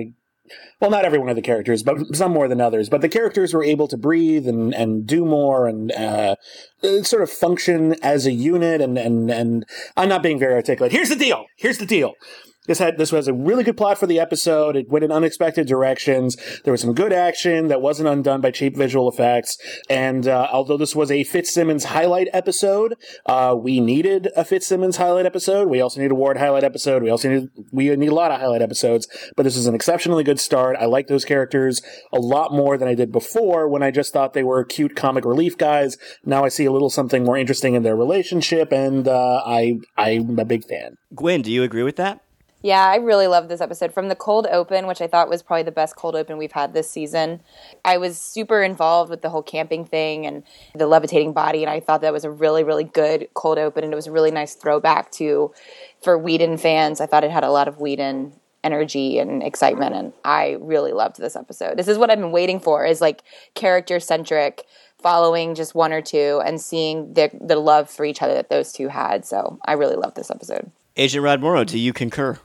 well, 0.78 0.90
not 0.90 1.06
every 1.06 1.18
one 1.18 1.30
of 1.30 1.36
the 1.36 1.42
characters, 1.42 1.82
but 1.82 2.14
some 2.14 2.32
more 2.32 2.48
than 2.48 2.60
others. 2.60 2.90
But 2.90 3.00
the 3.00 3.08
characters 3.08 3.54
were 3.54 3.64
able 3.64 3.88
to 3.88 3.96
breathe 3.96 4.46
and, 4.46 4.74
and 4.74 5.06
do 5.06 5.24
more 5.24 5.66
and 5.66 5.90
uh, 5.92 6.36
uh, 6.82 7.02
sort 7.02 7.22
of 7.22 7.30
function 7.30 7.96
as 8.02 8.26
a 8.26 8.32
unit. 8.32 8.82
And, 8.82 8.98
and, 8.98 9.30
and 9.30 9.64
I'm 9.96 10.10
not 10.10 10.22
being 10.22 10.38
very 10.38 10.54
articulate. 10.54 10.92
Here's 10.92 11.08
the 11.08 11.16
deal. 11.16 11.46
Here's 11.56 11.78
the 11.78 11.86
deal. 11.86 12.12
This 12.66 12.78
had 12.78 12.98
this 12.98 13.12
was 13.12 13.28
a 13.28 13.32
really 13.32 13.64
good 13.64 13.76
plot 13.76 13.98
for 13.98 14.06
the 14.06 14.20
episode. 14.20 14.76
It 14.76 14.88
went 14.88 15.04
in 15.04 15.12
unexpected 15.12 15.66
directions. 15.66 16.36
There 16.64 16.72
was 16.72 16.80
some 16.80 16.94
good 16.94 17.12
action 17.12 17.68
that 17.68 17.80
wasn't 17.80 18.08
undone 18.08 18.40
by 18.40 18.50
cheap 18.50 18.76
visual 18.76 19.08
effects. 19.08 19.58
And 19.88 20.26
uh, 20.26 20.48
although 20.52 20.76
this 20.76 20.96
was 20.96 21.10
a 21.10 21.24
Fitzsimmons 21.24 21.84
highlight 21.84 22.28
episode, 22.32 22.94
uh, 23.26 23.54
we 23.58 23.80
needed 23.80 24.28
a 24.36 24.44
Fitzsimmons 24.44 24.96
highlight 24.96 25.26
episode. 25.26 25.68
We 25.68 25.80
also 25.80 26.00
need 26.00 26.10
a 26.10 26.14
Ward 26.14 26.38
highlight 26.38 26.64
episode. 26.64 27.02
We 27.02 27.10
also 27.10 27.28
need 27.28 27.48
we 27.72 27.94
need 27.96 28.08
a 28.08 28.14
lot 28.14 28.30
of 28.30 28.40
highlight 28.40 28.62
episodes. 28.62 29.08
But 29.36 29.44
this 29.44 29.56
is 29.56 29.66
an 29.66 29.74
exceptionally 29.74 30.24
good 30.24 30.40
start. 30.40 30.76
I 30.78 30.86
like 30.86 31.06
those 31.06 31.24
characters 31.24 31.82
a 32.12 32.18
lot 32.18 32.52
more 32.52 32.76
than 32.76 32.88
I 32.88 32.94
did 32.94 33.12
before 33.12 33.68
when 33.68 33.82
I 33.82 33.90
just 33.90 34.12
thought 34.12 34.32
they 34.32 34.42
were 34.42 34.64
cute 34.64 34.96
comic 34.96 35.24
relief 35.24 35.56
guys. 35.56 35.96
Now 36.24 36.44
I 36.44 36.48
see 36.48 36.64
a 36.64 36.72
little 36.72 36.90
something 36.90 37.24
more 37.24 37.36
interesting 37.36 37.74
in 37.74 37.82
their 37.82 37.96
relationship, 37.96 38.72
and 38.72 39.06
uh, 39.06 39.42
I 39.44 39.78
I'm 39.96 40.38
a 40.38 40.44
big 40.44 40.64
fan. 40.64 40.96
Gwen, 41.14 41.42
do 41.42 41.50
you 41.50 41.62
agree 41.62 41.82
with 41.82 41.96
that? 41.96 42.20
Yeah, 42.66 42.84
I 42.84 42.96
really 42.96 43.28
loved 43.28 43.48
this 43.48 43.60
episode. 43.60 43.92
From 43.92 44.08
the 44.08 44.16
cold 44.16 44.48
open, 44.50 44.88
which 44.88 45.00
I 45.00 45.06
thought 45.06 45.28
was 45.28 45.40
probably 45.40 45.62
the 45.62 45.70
best 45.70 45.94
cold 45.94 46.16
open 46.16 46.36
we've 46.36 46.50
had 46.50 46.74
this 46.74 46.90
season, 46.90 47.40
I 47.84 47.96
was 47.96 48.18
super 48.18 48.60
involved 48.60 49.08
with 49.08 49.22
the 49.22 49.30
whole 49.30 49.44
camping 49.44 49.84
thing 49.84 50.26
and 50.26 50.42
the 50.74 50.88
levitating 50.88 51.32
body, 51.32 51.62
and 51.62 51.70
I 51.70 51.78
thought 51.78 52.00
that 52.00 52.12
was 52.12 52.24
a 52.24 52.30
really, 52.30 52.64
really 52.64 52.82
good 52.82 53.28
cold 53.34 53.58
open, 53.58 53.84
and 53.84 53.92
it 53.92 53.94
was 53.94 54.08
a 54.08 54.10
really 54.10 54.32
nice 54.32 54.56
throwback 54.56 55.12
to 55.12 55.54
for 56.02 56.18
Whedon 56.18 56.56
fans. 56.58 57.00
I 57.00 57.06
thought 57.06 57.22
it 57.22 57.30
had 57.30 57.44
a 57.44 57.52
lot 57.52 57.68
of 57.68 57.78
Whedon 57.78 58.32
energy 58.64 59.20
and 59.20 59.44
excitement, 59.44 59.94
and 59.94 60.12
I 60.24 60.56
really 60.58 60.92
loved 60.92 61.20
this 61.20 61.36
episode. 61.36 61.76
This 61.76 61.86
is 61.86 61.98
what 61.98 62.10
I've 62.10 62.18
been 62.18 62.32
waiting 62.32 62.58
for: 62.58 62.84
is 62.84 63.00
like 63.00 63.22
character 63.54 64.00
centric, 64.00 64.64
following 64.98 65.54
just 65.54 65.76
one 65.76 65.92
or 65.92 66.02
two 66.02 66.42
and 66.44 66.60
seeing 66.60 67.14
the 67.14 67.30
the 67.40 67.54
love 67.54 67.88
for 67.88 68.04
each 68.04 68.22
other 68.22 68.34
that 68.34 68.50
those 68.50 68.72
two 68.72 68.88
had. 68.88 69.24
So 69.24 69.60
I 69.64 69.74
really 69.74 69.94
loved 69.94 70.16
this 70.16 70.32
episode. 70.32 70.72
Agent 70.96 71.22
Rod 71.22 71.40
Morrow, 71.40 71.62
do 71.62 71.78
you 71.78 71.92
concur? 71.92 72.40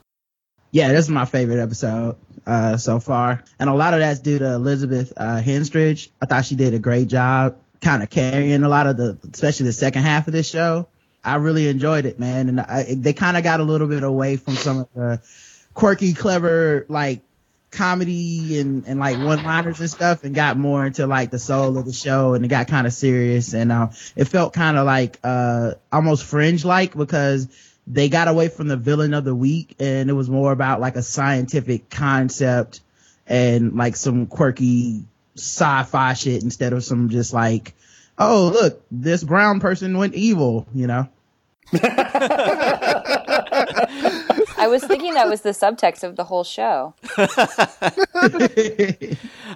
Yeah, 0.74 0.94
this 0.94 1.06
is 1.06 1.10
my 1.10 1.26
favorite 1.26 1.62
episode 1.62 2.16
uh, 2.48 2.78
so 2.78 3.02
far, 3.02 3.44
and 3.60 3.70
a 3.70 3.74
lot 3.74 3.94
of 3.94 4.00
that's 4.00 4.22
due 4.22 4.40
to 4.40 4.54
Elizabeth 4.54 5.12
uh, 5.18 5.42
Henstridge. 5.42 6.10
I 6.22 6.26
thought 6.26 6.46
she 6.46 6.56
did 6.56 6.74
a 6.74 6.80
great 6.80 7.10
job, 7.10 7.58
kind 7.82 8.02
of 8.02 8.10
carrying 8.10 8.64
a 8.64 8.70
lot 8.70 8.88
of 8.88 8.96
the, 8.96 9.18
especially 9.34 9.66
the 9.66 9.74
second 9.74 10.04
half 10.04 10.28
of 10.28 10.34
this 10.34 10.50
show. 10.50 10.88
I 11.26 11.36
really 11.36 11.68
enjoyed 11.68 12.06
it, 12.06 12.20
man, 12.20 12.48
and 12.48 12.62
I, 12.62 12.86
they 12.98 13.12
kind 13.12 13.36
of 13.36 13.44
got 13.44 13.60
a 13.60 13.64
little 13.64 13.88
bit 13.88 14.04
away 14.04 14.38
from 14.38 14.56
some 14.56 14.80
of 14.80 14.88
the 14.96 15.22
quirky, 15.74 16.14
clever, 16.14 16.86
like 16.88 17.20
comedy 17.70 18.60
and, 18.60 18.86
and 18.88 18.98
like 18.98 19.18
one-liners 19.18 19.82
and 19.82 19.90
stuff, 19.90 20.24
and 20.24 20.34
got 20.34 20.58
more 20.58 20.86
into 20.86 21.06
like 21.06 21.32
the 21.32 21.40
soul 21.40 21.78
of 21.78 21.86
the 21.86 21.92
show, 21.92 22.34
and 22.34 22.46
it 22.46 22.48
got 22.48 22.70
kind 22.70 22.88
of 22.88 22.94
serious, 22.94 23.54
and 23.54 23.74
uh, 23.74 23.90
it 24.16 24.26
felt 24.26 24.54
kind 24.54 24.78
of 24.78 24.86
like 24.86 25.20
uh, 25.22 25.74
almost 25.92 26.24
fringe-like 26.24 26.96
because 26.96 27.50
they 27.92 28.08
got 28.08 28.28
away 28.30 28.48
from 28.48 28.68
the 28.68 28.78
villain 28.78 29.14
of 29.14 29.26
the 29.26 29.36
week 29.36 29.76
and 29.80 30.10
it 30.10 30.14
was 30.14 30.30
more 30.30 30.54
about 30.54 30.80
like 30.80 30.96
a 30.96 31.04
scientific 31.04 31.90
concept 31.90 32.80
and 33.28 33.76
like 33.76 33.98
some 33.98 34.26
quirky 34.28 35.04
sci-fi 35.36 36.14
shit 36.14 36.42
instead 36.44 36.72
of 36.74 36.84
some 36.84 37.10
just 37.10 37.34
like 37.34 37.74
oh 38.18 38.50
look 38.54 38.82
this 38.92 39.24
brown 39.24 39.60
person 39.60 39.98
went 39.98 40.16
evil 40.16 40.66
you 40.74 40.88
know 40.88 41.08
I 44.58 44.68
was 44.68 44.84
thinking 44.84 45.14
that 45.16 45.28
was 45.28 45.42
the 45.42 45.52
subtext 45.52 46.04
of 46.04 46.16
the 46.18 46.24
whole 46.26 46.44
show. 46.44 46.94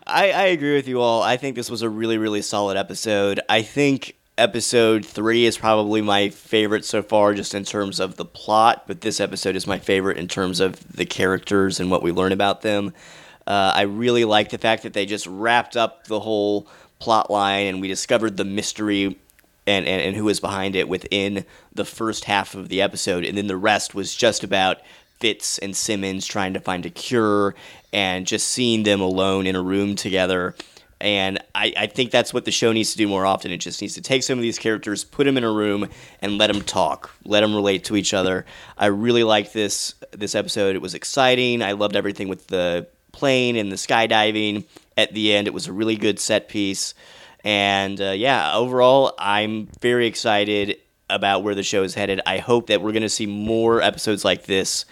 I, 0.07 0.31
I 0.31 0.45
agree 0.45 0.75
with 0.75 0.87
you 0.87 1.01
all. 1.01 1.21
I 1.21 1.37
think 1.37 1.55
this 1.55 1.69
was 1.69 1.81
a 1.81 1.89
really, 1.89 2.17
really 2.17 2.41
solid 2.41 2.77
episode. 2.77 3.39
I 3.49 3.61
think 3.61 4.15
episode 4.37 5.05
three 5.05 5.45
is 5.45 5.57
probably 5.57 6.01
my 6.01 6.29
favorite 6.29 6.85
so 6.85 7.01
far, 7.01 7.33
just 7.33 7.53
in 7.53 7.63
terms 7.63 7.99
of 7.99 8.17
the 8.17 8.25
plot, 8.25 8.83
but 8.87 9.01
this 9.01 9.19
episode 9.19 9.55
is 9.55 9.65
my 9.65 9.79
favorite 9.79 10.17
in 10.17 10.27
terms 10.27 10.59
of 10.59 10.79
the 10.91 11.05
characters 11.05 11.79
and 11.79 11.89
what 11.89 12.03
we 12.03 12.11
learn 12.11 12.31
about 12.31 12.61
them. 12.61 12.93
Uh, 13.47 13.71
I 13.75 13.83
really 13.83 14.25
like 14.25 14.49
the 14.49 14.57
fact 14.57 14.83
that 14.83 14.93
they 14.93 15.05
just 15.05 15.27
wrapped 15.27 15.77
up 15.77 16.07
the 16.07 16.19
whole 16.19 16.67
plot 16.99 17.29
line 17.29 17.67
and 17.67 17.81
we 17.81 17.87
discovered 17.87 18.37
the 18.37 18.45
mystery 18.45 19.17
and, 19.67 19.85
and, 19.87 20.01
and 20.01 20.15
who 20.15 20.25
was 20.25 20.39
behind 20.39 20.75
it 20.75 20.89
within 20.89 21.45
the 21.73 21.85
first 21.85 22.25
half 22.25 22.55
of 22.55 22.69
the 22.69 22.81
episode, 22.81 23.23
and 23.23 23.37
then 23.37 23.47
the 23.47 23.57
rest 23.57 23.95
was 23.95 24.15
just 24.15 24.43
about 24.43 24.77
Fitz 25.19 25.57
and 25.59 25.75
Simmons 25.75 26.27
trying 26.27 26.53
to 26.53 26.59
find 26.59 26.85
a 26.85 26.89
cure 26.89 27.55
and 27.93 28.27
just 28.27 28.47
seeing 28.47 28.83
them 28.83 28.99
alone 28.99 29.47
in 29.47 29.55
a 29.55 29.61
room 29.61 29.95
together. 29.95 30.55
And 31.05 31.37
I, 31.53 31.71
I 31.77 31.85
think 31.85 32.09
that's 32.09 32.33
what 32.33 32.45
the 32.45 32.51
show 32.51 32.71
needs 32.71 32.93
to 32.93 32.97
do 32.97 33.07
more 33.07 33.27
often. 33.27 33.51
It 33.51 33.57
just 33.57 33.79
needs 33.79 33.93
to 33.93 34.01
take 34.01 34.23
some 34.23 34.39
of 34.39 34.41
these 34.41 34.57
characters, 34.57 35.03
put 35.03 35.25
them 35.25 35.37
in 35.37 35.43
a 35.43 35.51
room, 35.51 35.87
and 36.19 36.39
let 36.39 36.51
them 36.51 36.63
talk, 36.63 37.11
let 37.23 37.41
them 37.41 37.53
relate 37.53 37.83
to 37.83 37.95
each 37.95 38.11
other. 38.11 38.43
I 38.75 38.87
really 38.87 39.23
liked 39.23 39.53
this 39.53 39.93
this 40.13 40.33
episode. 40.33 40.75
It 40.75 40.81
was 40.81 40.95
exciting. 40.95 41.61
I 41.61 41.73
loved 41.73 41.95
everything 41.95 42.27
with 42.27 42.47
the 42.47 42.87
plane 43.11 43.55
and 43.55 43.71
the 43.71 43.75
skydiving. 43.75 44.65
At 44.97 45.13
the 45.13 45.31
end, 45.31 45.45
it 45.45 45.53
was 45.53 45.67
a 45.67 45.73
really 45.73 45.95
good 45.95 46.19
set 46.19 46.49
piece. 46.49 46.95
And 47.43 48.01
uh, 48.01 48.11
yeah, 48.11 48.55
overall, 48.55 49.13
I'm 49.19 49.67
very 49.81 50.07
excited 50.07 50.79
about 51.07 51.43
where 51.43 51.53
the 51.53 51.61
show 51.61 51.83
is 51.83 51.93
headed. 51.93 52.19
I 52.25 52.39
hope 52.39 52.65
that 52.67 52.81
we're 52.81 52.93
going 52.93 53.03
to 53.03 53.09
see 53.09 53.27
more 53.27 53.79
episodes 53.79 54.25
like 54.25 54.45
this 54.45 54.85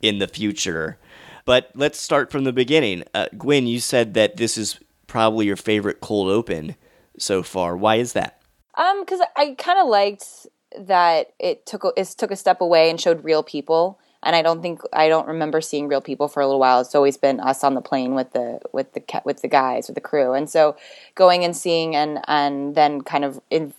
in 0.00 0.20
the 0.20 0.28
future. 0.28 0.96
But 1.44 1.70
let's 1.74 2.00
start 2.00 2.30
from 2.30 2.44
the 2.44 2.52
beginning. 2.52 3.02
Uh, 3.12 3.26
Gwen, 3.36 3.66
you 3.66 3.80
said 3.80 4.14
that 4.14 4.36
this 4.36 4.56
is 4.56 4.78
probably 5.06 5.46
your 5.46 5.56
favorite 5.56 6.00
cold 6.00 6.28
open 6.28 6.76
so 7.18 7.42
far. 7.42 7.76
Why 7.76 7.96
is 7.96 8.12
that? 8.14 8.40
Um, 8.76 9.00
because 9.00 9.20
I 9.36 9.54
kind 9.58 9.78
of 9.78 9.88
liked 9.88 10.46
that 10.78 11.32
it 11.38 11.64
took 11.66 11.84
a, 11.84 11.92
it 11.96 12.14
took 12.18 12.30
a 12.30 12.36
step 12.36 12.60
away 12.60 12.90
and 12.90 13.00
showed 13.00 13.24
real 13.24 13.42
people, 13.42 13.98
and 14.22 14.36
I 14.36 14.42
don't 14.42 14.60
think 14.60 14.80
I 14.92 15.08
don't 15.08 15.26
remember 15.26 15.60
seeing 15.60 15.88
real 15.88 16.00
people 16.00 16.28
for 16.28 16.42
a 16.42 16.46
little 16.46 16.60
while. 16.60 16.80
It's 16.80 16.94
always 16.94 17.16
been 17.16 17.40
us 17.40 17.64
on 17.64 17.74
the 17.74 17.80
plane 17.80 18.14
with 18.14 18.32
the 18.32 18.60
with 18.72 18.92
the 18.92 19.02
with 19.24 19.42
the 19.42 19.48
guys 19.48 19.88
with 19.88 19.94
the 19.94 20.00
crew, 20.00 20.34
and 20.34 20.50
so 20.50 20.76
going 21.14 21.44
and 21.44 21.56
seeing 21.56 21.96
and 21.96 22.20
and 22.28 22.74
then 22.74 23.00
kind 23.00 23.24
of 23.24 23.40
in 23.50 23.72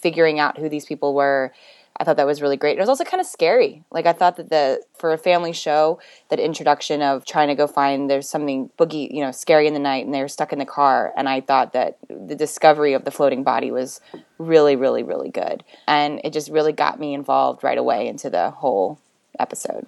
figuring 0.00 0.38
out 0.38 0.58
who 0.58 0.68
these 0.68 0.84
people 0.84 1.14
were 1.14 1.52
I 1.98 2.02
thought 2.04 2.16
that 2.16 2.26
was 2.26 2.42
really 2.42 2.56
great. 2.56 2.76
It 2.76 2.80
was 2.80 2.88
also 2.88 3.04
kind 3.04 3.20
of 3.20 3.26
scary. 3.26 3.84
Like 3.92 4.04
I 4.04 4.12
thought 4.12 4.36
that 4.36 4.50
the 4.50 4.82
for 4.98 5.12
a 5.12 5.18
family 5.18 5.52
show, 5.52 6.00
that 6.28 6.40
introduction 6.40 7.02
of 7.02 7.24
trying 7.24 7.48
to 7.48 7.54
go 7.54 7.66
find 7.68 8.10
there's 8.10 8.28
something 8.28 8.70
boogie, 8.78 9.08
you 9.12 9.20
know, 9.22 9.30
scary 9.30 9.68
in 9.68 9.74
the 9.74 9.80
night, 9.80 10.04
and 10.04 10.12
they're 10.12 10.26
stuck 10.28 10.52
in 10.52 10.58
the 10.58 10.64
car. 10.66 11.12
And 11.16 11.28
I 11.28 11.40
thought 11.40 11.72
that 11.72 11.98
the 12.08 12.34
discovery 12.34 12.94
of 12.94 13.04
the 13.04 13.10
floating 13.12 13.44
body 13.44 13.70
was 13.70 14.00
really, 14.38 14.74
really, 14.74 15.02
really 15.04 15.30
good, 15.30 15.62
and 15.86 16.20
it 16.24 16.32
just 16.32 16.50
really 16.50 16.72
got 16.72 16.98
me 16.98 17.14
involved 17.14 17.62
right 17.62 17.78
away 17.78 18.08
into 18.08 18.28
the 18.28 18.50
whole 18.50 18.98
episode. 19.38 19.86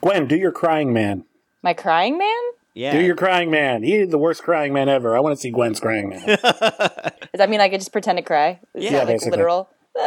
Gwen, 0.00 0.26
do 0.26 0.36
your 0.36 0.52
crying 0.52 0.92
man. 0.92 1.24
My 1.62 1.74
crying 1.74 2.16
man? 2.18 2.42
Yeah. 2.74 2.92
Do 2.92 3.04
your 3.04 3.16
crying 3.16 3.50
man. 3.50 3.82
He's 3.82 4.08
the 4.08 4.18
worst 4.18 4.42
crying 4.42 4.72
man 4.72 4.88
ever. 4.88 5.16
I 5.16 5.20
want 5.20 5.36
to 5.36 5.40
see 5.40 5.50
Gwen's 5.50 5.78
crying 5.78 6.08
man. 6.08 6.26
Does 6.26 6.40
that 7.34 7.48
mean 7.48 7.60
I 7.60 7.68
could 7.68 7.80
just 7.80 7.92
pretend 7.92 8.18
to 8.18 8.22
cry? 8.22 8.60
Is 8.74 8.84
Yeah, 8.84 8.90
that, 8.90 8.98
like 9.06 9.06
basically. 9.14 9.30
literal. 9.36 9.68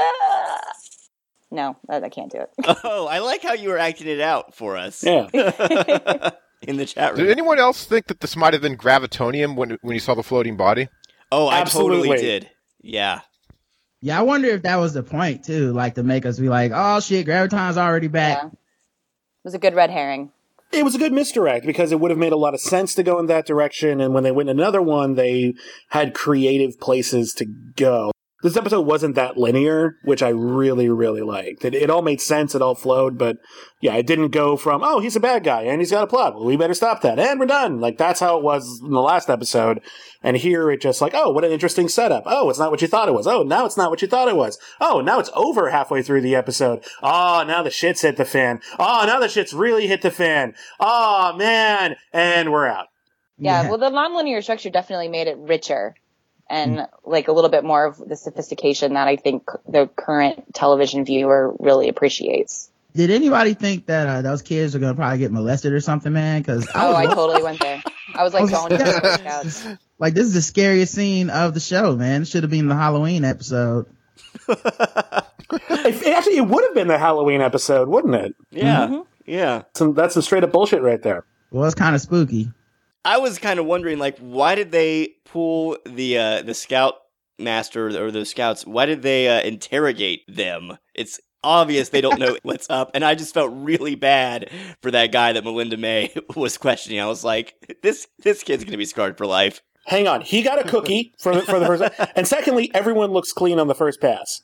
No, 1.49 1.77
I, 1.89 2.01
I 2.01 2.09
can't 2.09 2.31
do 2.31 2.39
it. 2.39 2.49
Oh, 2.83 3.07
I 3.07 3.19
like 3.19 3.41
how 3.41 3.53
you 3.53 3.69
were 3.69 3.77
acting 3.77 4.07
it 4.07 4.19
out 4.19 4.55
for 4.55 4.75
us 4.77 5.03
yeah. 5.03 5.27
in 6.61 6.77
the 6.77 6.85
chat 6.85 7.13
room. 7.13 7.25
Did 7.25 7.31
anyone 7.31 7.59
else 7.59 7.85
think 7.85 8.07
that 8.07 8.19
this 8.19 8.35
might 8.35 8.53
have 8.53 8.61
been 8.61 8.77
gravitonium 8.77 9.55
when 9.55 9.77
when 9.81 9.93
you 9.93 9.99
saw 9.99 10.13
the 10.13 10.23
floating 10.23 10.57
body? 10.57 10.89
Oh, 11.31 11.47
I 11.47 11.63
totally 11.63 12.09
Absolutely. 12.11 12.17
did. 12.17 12.49
Yeah. 12.81 13.21
Yeah, 14.01 14.19
I 14.19 14.23
wonder 14.23 14.49
if 14.49 14.61
that 14.63 14.75
was 14.75 14.93
the 14.93 15.03
point 15.03 15.45
too, 15.45 15.73
like 15.73 15.95
to 15.95 16.03
make 16.03 16.25
us 16.25 16.39
be 16.39 16.49
like, 16.49 16.71
oh 16.73 16.99
shit, 16.99 17.25
Graviton's 17.25 17.77
already 17.77 18.07
back. 18.07 18.39
Yeah. 18.41 18.47
It 18.47 19.43
was 19.43 19.53
a 19.53 19.59
good 19.59 19.75
red 19.75 19.89
herring. 19.89 20.31
It 20.71 20.83
was 20.83 20.95
a 20.95 20.99
good 20.99 21.13
misdirect 21.13 21.65
because 21.65 21.91
it 21.91 21.99
would 21.99 22.11
have 22.11 22.17
made 22.17 22.33
a 22.33 22.37
lot 22.37 22.53
of 22.53 22.59
sense 22.59 22.93
to 22.95 23.03
go 23.03 23.19
in 23.19 23.27
that 23.27 23.45
direction. 23.45 24.01
And 24.01 24.13
when 24.13 24.23
they 24.23 24.31
went 24.31 24.49
another 24.49 24.81
one, 24.81 25.15
they 25.15 25.53
had 25.89 26.13
creative 26.13 26.79
places 26.79 27.33
to 27.35 27.45
go. 27.45 28.11
This 28.43 28.55
episode 28.55 28.81
wasn't 28.81 29.15
that 29.15 29.35
linear, 29.35 29.95
which 30.03 30.21
I 30.21 30.29
really, 30.29 30.87
really 30.89 31.21
liked. 31.23 31.65
It, 31.65 31.73
it 31.73 31.89
all 31.89 32.03
made 32.03 32.21
sense. 32.21 32.53
It 32.53 32.61
all 32.61 32.75
flowed. 32.75 33.17
But 33.17 33.37
yeah, 33.81 33.95
it 33.95 34.05
didn't 34.05 34.29
go 34.29 34.55
from, 34.55 34.83
oh, 34.83 34.99
he's 34.99 35.15
a 35.15 35.19
bad 35.19 35.43
guy 35.43 35.63
and 35.63 35.81
he's 35.81 35.89
got 35.89 36.03
a 36.03 36.07
plot. 36.07 36.35
Well, 36.35 36.45
we 36.45 36.55
better 36.55 36.75
stop 36.75 37.01
that. 37.01 37.17
And 37.17 37.39
we're 37.39 37.47
done. 37.47 37.79
Like 37.81 37.97
that's 37.97 38.19
how 38.19 38.37
it 38.37 38.43
was 38.43 38.79
in 38.83 38.91
the 38.91 39.01
last 39.01 39.27
episode. 39.31 39.81
And 40.21 40.37
here 40.37 40.69
it 40.69 40.81
just 40.81 41.01
like, 41.01 41.13
oh, 41.15 41.31
what 41.31 41.45
an 41.45 41.51
interesting 41.51 41.87
setup. 41.89 42.23
Oh, 42.27 42.47
it's 42.51 42.59
not 42.59 42.69
what 42.69 42.81
you 42.83 42.87
thought 42.87 43.07
it 43.09 43.13
was. 43.15 43.25
Oh, 43.25 43.41
now 43.41 43.65
it's 43.65 43.77
not 43.77 43.89
what 43.89 44.03
you 44.03 44.07
thought 44.07 44.27
it 44.29 44.35
was. 44.35 44.59
Oh, 44.79 45.01
now 45.01 45.17
it's 45.19 45.31
over 45.33 45.71
halfway 45.71 46.03
through 46.03 46.21
the 46.21 46.35
episode. 46.35 46.83
Oh, 47.01 47.43
now 47.47 47.63
the 47.63 47.71
shit's 47.71 48.01
hit 48.03 48.17
the 48.17 48.25
fan. 48.25 48.61
Oh, 48.77 49.03
now 49.07 49.19
the 49.19 49.29
shit's 49.29 49.53
really 49.53 49.87
hit 49.87 50.03
the 50.03 50.11
fan. 50.11 50.53
Oh, 50.79 51.33
man. 51.35 51.95
And 52.13 52.51
we're 52.51 52.67
out. 52.67 52.87
Yeah, 53.39 53.63
Yeah. 53.63 53.69
well, 53.69 53.79
the 53.79 53.89
nonlinear 53.89 54.43
structure 54.43 54.69
definitely 54.69 55.07
made 55.07 55.25
it 55.27 55.37
richer 55.39 55.95
and 56.49 56.87
like 57.05 57.27
a 57.27 57.31
little 57.31 57.49
bit 57.49 57.63
more 57.63 57.85
of 57.85 57.97
the 57.97 58.15
sophistication 58.15 58.93
that 58.93 59.07
I 59.07 59.15
think 59.15 59.49
the 59.67 59.87
current 59.95 60.53
television 60.53 61.05
viewer 61.05 61.53
really 61.59 61.89
appreciates. 61.89 62.69
Did 62.95 63.11
anybody 63.11 63.53
think 63.53 63.85
that 63.87 64.07
uh, 64.07 64.21
those 64.23 64.41
kids 64.41 64.75
are 64.75 64.79
gonna 64.79 64.95
probably 64.95 65.19
get 65.19 65.31
molested 65.31 65.71
or 65.73 65.79
something, 65.81 66.11
man? 66.13 66.41
Because 66.41 66.67
Oh, 66.73 66.95
I 66.95 67.05
totally 67.05 67.43
went 67.43 67.59
there. 67.59 67.81
I 68.15 68.23
was 68.23 68.33
like, 68.33 68.43
was- 68.49 68.51
going 68.51 68.69
to 68.71 68.77
the 68.77 69.63
Boy 69.65 69.77
like 69.99 70.13
this 70.15 70.25
is 70.25 70.33
the 70.33 70.41
scariest 70.41 70.93
scene 70.93 71.29
of 71.29 71.53
the 71.53 71.59
show, 71.59 71.95
man. 71.95 72.23
It 72.23 72.27
should 72.27 72.43
have 72.43 72.49
been 72.51 72.67
the 72.67 72.75
Halloween 72.75 73.23
episode. 73.25 73.85
If, 75.49 76.05
actually, 76.07 76.37
it 76.37 76.47
would 76.47 76.63
have 76.63 76.73
been 76.73 76.87
the 76.87 76.97
Halloween 76.97 77.41
episode, 77.41 77.87
wouldn't 77.87 78.15
it? 78.15 78.35
Yeah. 78.51 79.03
Yeah. 79.25 79.63
Some, 79.75 79.93
that's 79.93 80.13
some 80.13 80.23
straight 80.23 80.43
up 80.43 80.51
bullshit 80.51 80.81
right 80.81 81.01
there. 81.01 81.23
Well, 81.51 81.65
it's 81.65 81.75
kind 81.75 81.95
of 81.95 82.01
spooky. 82.01 82.51
I 83.07 83.19
was 83.19 83.39
kind 83.39 83.57
of 83.57 83.65
wondering, 83.65 83.99
like, 83.99 84.17
why 84.19 84.55
did 84.55 84.71
they 84.71 85.13
pull 85.23 85.77
the 85.85 86.17
uh, 86.17 86.41
the 86.41 86.53
scout 86.53 86.95
master 87.39 87.87
or 87.87 88.11
the 88.11 88.25
scouts? 88.25 88.65
Why 88.65 88.85
did 88.85 89.01
they 89.01 89.29
uh, 89.29 89.41
interrogate 89.43 90.23
them? 90.27 90.77
It's 90.93 91.17
obvious 91.41 91.87
they 91.87 92.01
don't 92.01 92.19
know 92.19 92.35
what's 92.43 92.69
up, 92.69 92.91
and 92.93 93.05
I 93.05 93.15
just 93.15 93.33
felt 93.33 93.53
really 93.53 93.95
bad 93.95 94.51
for 94.81 94.91
that 94.91 95.13
guy 95.13 95.31
that 95.31 95.45
Melinda 95.45 95.77
May 95.77 96.13
was 96.35 96.57
questioning. 96.57 96.99
I 96.99 97.05
was 97.05 97.23
like, 97.23 97.53
this 97.81 98.07
this 98.19 98.43
kid's 98.43 98.65
gonna 98.65 98.77
be 98.77 98.83
scarred 98.83 99.17
for 99.17 99.25
life. 99.25 99.61
Hang 99.85 100.05
on. 100.05 100.19
He 100.19 100.41
got 100.41 100.59
a 100.59 100.67
cookie 100.67 101.13
for 101.17 101.33
the, 101.33 101.41
for 101.43 101.59
the 101.59 101.65
first. 101.65 102.11
and 102.17 102.27
secondly, 102.27 102.69
everyone 102.73 103.11
looks 103.11 103.31
clean 103.31 103.57
on 103.57 103.69
the 103.69 103.75
first 103.75 104.01
pass. 104.01 104.41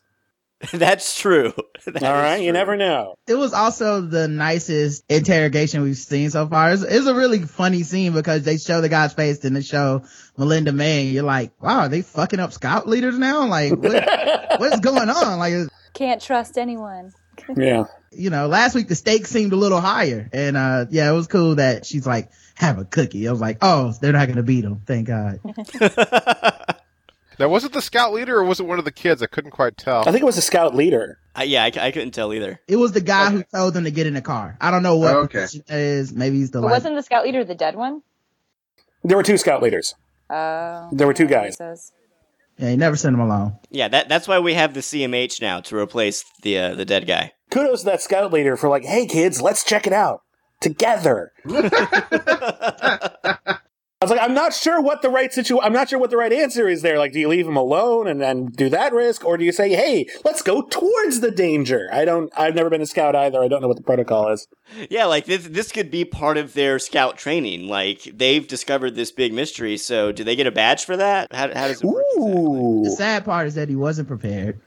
That's 0.72 1.20
true. 1.20 1.54
That 1.86 2.02
All 2.02 2.16
is 2.16 2.22
right. 2.22 2.42
You 2.42 2.54
never 2.54 2.78
know. 2.78 3.16
It 3.28 3.36
was 3.36 3.52
also 3.52 4.00
the 4.00 4.30
nicest 4.30 5.04
interrogation 5.10 5.82
we've 5.82 5.98
seen 5.98 6.30
so 6.30 6.48
far. 6.48 6.72
It's, 6.72 6.82
it's 6.82 7.08
a 7.08 7.14
really 7.14 7.42
funny 7.42 7.84
scene 7.84 8.14
because 8.14 8.44
they 8.44 8.56
show 8.58 8.80
the 8.80 8.88
guy's 8.88 9.12
face 9.12 9.44
and 9.44 9.54
they 9.54 9.62
show 9.62 10.04
Melinda 10.38 10.72
May, 10.72 11.02
and 11.04 11.12
you're 11.14 11.24
like, 11.24 11.52
wow, 11.62 11.80
are 11.80 11.90
they 11.90 12.02
fucking 12.02 12.40
up 12.40 12.54
scout 12.54 12.88
leaders 12.88 13.20
now? 13.20 13.48
Like, 13.48 13.74
what, 13.74 13.92
what's 14.62 14.80
going 14.80 15.10
on? 15.10 15.40
Like, 15.40 15.54
Can't 15.94 16.22
trust 16.22 16.58
anyone. 16.58 17.12
Yeah. 17.58 17.84
you 18.14 18.30
know, 18.30 18.48
last 18.48 18.76
week 18.76 18.88
the 18.88 18.96
stakes 18.96 19.30
seemed 19.30 19.52
a 19.52 19.58
little 19.58 19.82
higher. 19.82 20.30
And, 20.32 20.56
uh, 20.56 20.86
yeah, 20.90 21.10
it 21.10 21.14
was 21.14 21.28
cool 21.28 21.56
that 21.56 21.86
she's 21.86 22.08
like, 22.08 22.32
have 22.56 22.80
a 22.80 22.86
cookie. 22.86 23.28
I 23.28 23.32
was 23.32 23.42
like, 23.42 23.58
oh, 23.62 23.94
they're 24.00 24.14
not 24.14 24.28
going 24.28 24.38
to 24.38 24.44
beat 24.44 24.62
them. 24.62 24.82
Thank 24.86 25.08
God. 25.08 25.42
Now, 27.40 27.48
was 27.50 27.64
it 27.66 27.74
the 27.74 27.82
scout 27.82 28.14
leader 28.14 28.38
or 28.38 28.44
was 28.44 28.60
it 28.60 28.66
one 28.66 28.80
of 28.80 28.86
the 28.86 28.92
kids? 28.92 29.22
I 29.24 29.26
couldn't 29.28 29.52
quite 29.52 29.78
tell. 29.78 30.02
I 30.02 30.12
think 30.12 30.22
it 30.22 30.26
was 30.26 30.36
the 30.36 30.42
scout 30.42 30.76
leader. 30.76 31.20
I, 31.36 31.44
yeah, 31.44 31.64
I, 31.64 31.72
I 31.88 31.92
couldn't 31.92 32.12
tell 32.12 32.32
either. 32.34 32.60
It 32.68 32.76
was 32.76 32.92
the 32.92 33.02
guy 33.02 33.32
who 33.32 33.44
told 33.44 33.74
them 33.74 33.86
to 33.86 33.92
get 33.92 34.06
in 34.06 34.14
the 34.14 34.22
car. 34.22 34.56
I 34.62 34.70
don't 34.72 34.84
know 34.84 34.98
what 34.98 35.16
Okay. 35.16 35.40
position 35.42 35.64
that 35.68 35.80
is. 35.80 36.14
Maybe 36.14 36.38
he's 36.38 36.52
the 36.52 36.60
But 36.60 36.66
like, 36.68 36.74
wasn't 36.74 36.96
the 36.96 37.02
scout 37.04 37.24
leader 37.26 37.44
the 37.44 37.56
dead 37.56 37.76
one? 37.76 38.04
There 39.04 39.18
were 39.18 39.24
two 39.24 39.38
scout 39.38 39.62
leaders. 39.64 39.96
Oh. 40.30 40.90
There 40.92 41.08
were 41.08 41.14
two 41.14 41.26
guys. 41.28 41.58
yeah, 42.58 42.70
he 42.70 42.76
never 42.78 42.96
sent 42.96 43.14
him 43.16 43.20
alone. 43.20 43.58
Yeah, 43.70 43.88
that 43.90 44.08
that's 44.10 44.28
why 44.28 44.40
we 44.40 44.54
have 44.54 44.74
the 44.74 44.80
CMH 44.80 45.42
now 45.42 45.60
to 45.62 45.76
replace 45.76 46.24
the 46.44 46.58
uh, 46.58 46.76
the 46.76 46.86
dead 46.86 47.06
guy. 47.08 47.32
Kudos 47.52 47.80
to 47.82 47.86
that 47.88 48.02
scout 48.02 48.32
leader 48.32 48.56
for 48.56 48.70
like, 48.70 48.86
hey 48.86 49.06
kids, 49.08 49.42
let's 49.42 49.64
check 49.64 49.86
it 49.88 49.94
out 49.94 50.22
together. 50.62 51.34
I 54.04 54.06
was 54.06 54.12
like, 54.12 54.22
I'm 54.22 54.34
not 54.34 54.54
sure 54.54 54.82
what 54.82 55.02
the 55.02 55.10
right 55.10 55.32
situ. 55.32 55.62
I'm 55.62 55.72
not 55.72 55.88
sure 55.88 55.98
what 55.98 56.10
the 56.10 56.18
right 56.18 56.34
answer 56.34 56.68
is 56.68 56.82
there. 56.82 57.00
Like, 57.00 57.14
do 57.14 57.22
you 57.22 57.30
leave 57.30 57.48
him 57.48 57.56
alone 57.56 58.06
and 58.06 58.20
then 58.20 58.48
do 58.48 58.68
that 58.68 58.92
risk, 58.92 59.24
or 59.24 59.38
do 59.38 59.46
you 59.46 59.54
say, 59.54 59.70
hey, 59.70 60.08
let's 60.26 60.42
go 60.42 60.62
towards 60.64 61.22
the 61.22 61.32
danger? 61.32 61.88
I 61.90 62.04
don't. 62.04 62.30
I've 62.36 62.54
never 62.54 62.70
been 62.70 62.82
a 62.82 62.86
scout 62.86 63.16
either. 63.16 63.42
I 63.42 63.48
don't 63.48 63.62
know 63.62 63.70
what 63.70 63.78
the 63.78 63.84
protocol 63.84 64.28
is. 64.34 64.46
Yeah, 64.90 65.06
like 65.06 65.24
this 65.24 65.48
this 65.48 65.72
could 65.72 65.90
be 65.90 66.04
part 66.04 66.36
of 66.36 66.54
their 66.54 66.80
scout 66.80 67.18
training. 67.18 67.70
Like 67.70 68.04
they've 68.14 68.46
discovered 68.46 68.96
this 68.96 69.14
big 69.14 69.32
mystery, 69.32 69.78
so 69.78 70.12
do 70.12 70.26
they 70.26 70.36
get 70.36 70.48
a 70.48 70.52
badge 70.52 70.84
for 70.84 70.98
that? 70.98 71.34
How, 71.34 71.48
how 71.54 71.70
does 71.70 71.82
it 71.82 71.88
work? 71.88 72.04
The 72.18 72.96
sad 72.98 73.24
part 73.24 73.48
is 73.48 73.56
that 73.56 73.70
he 73.70 73.78
wasn't 73.78 74.10
prepared. 74.10 74.60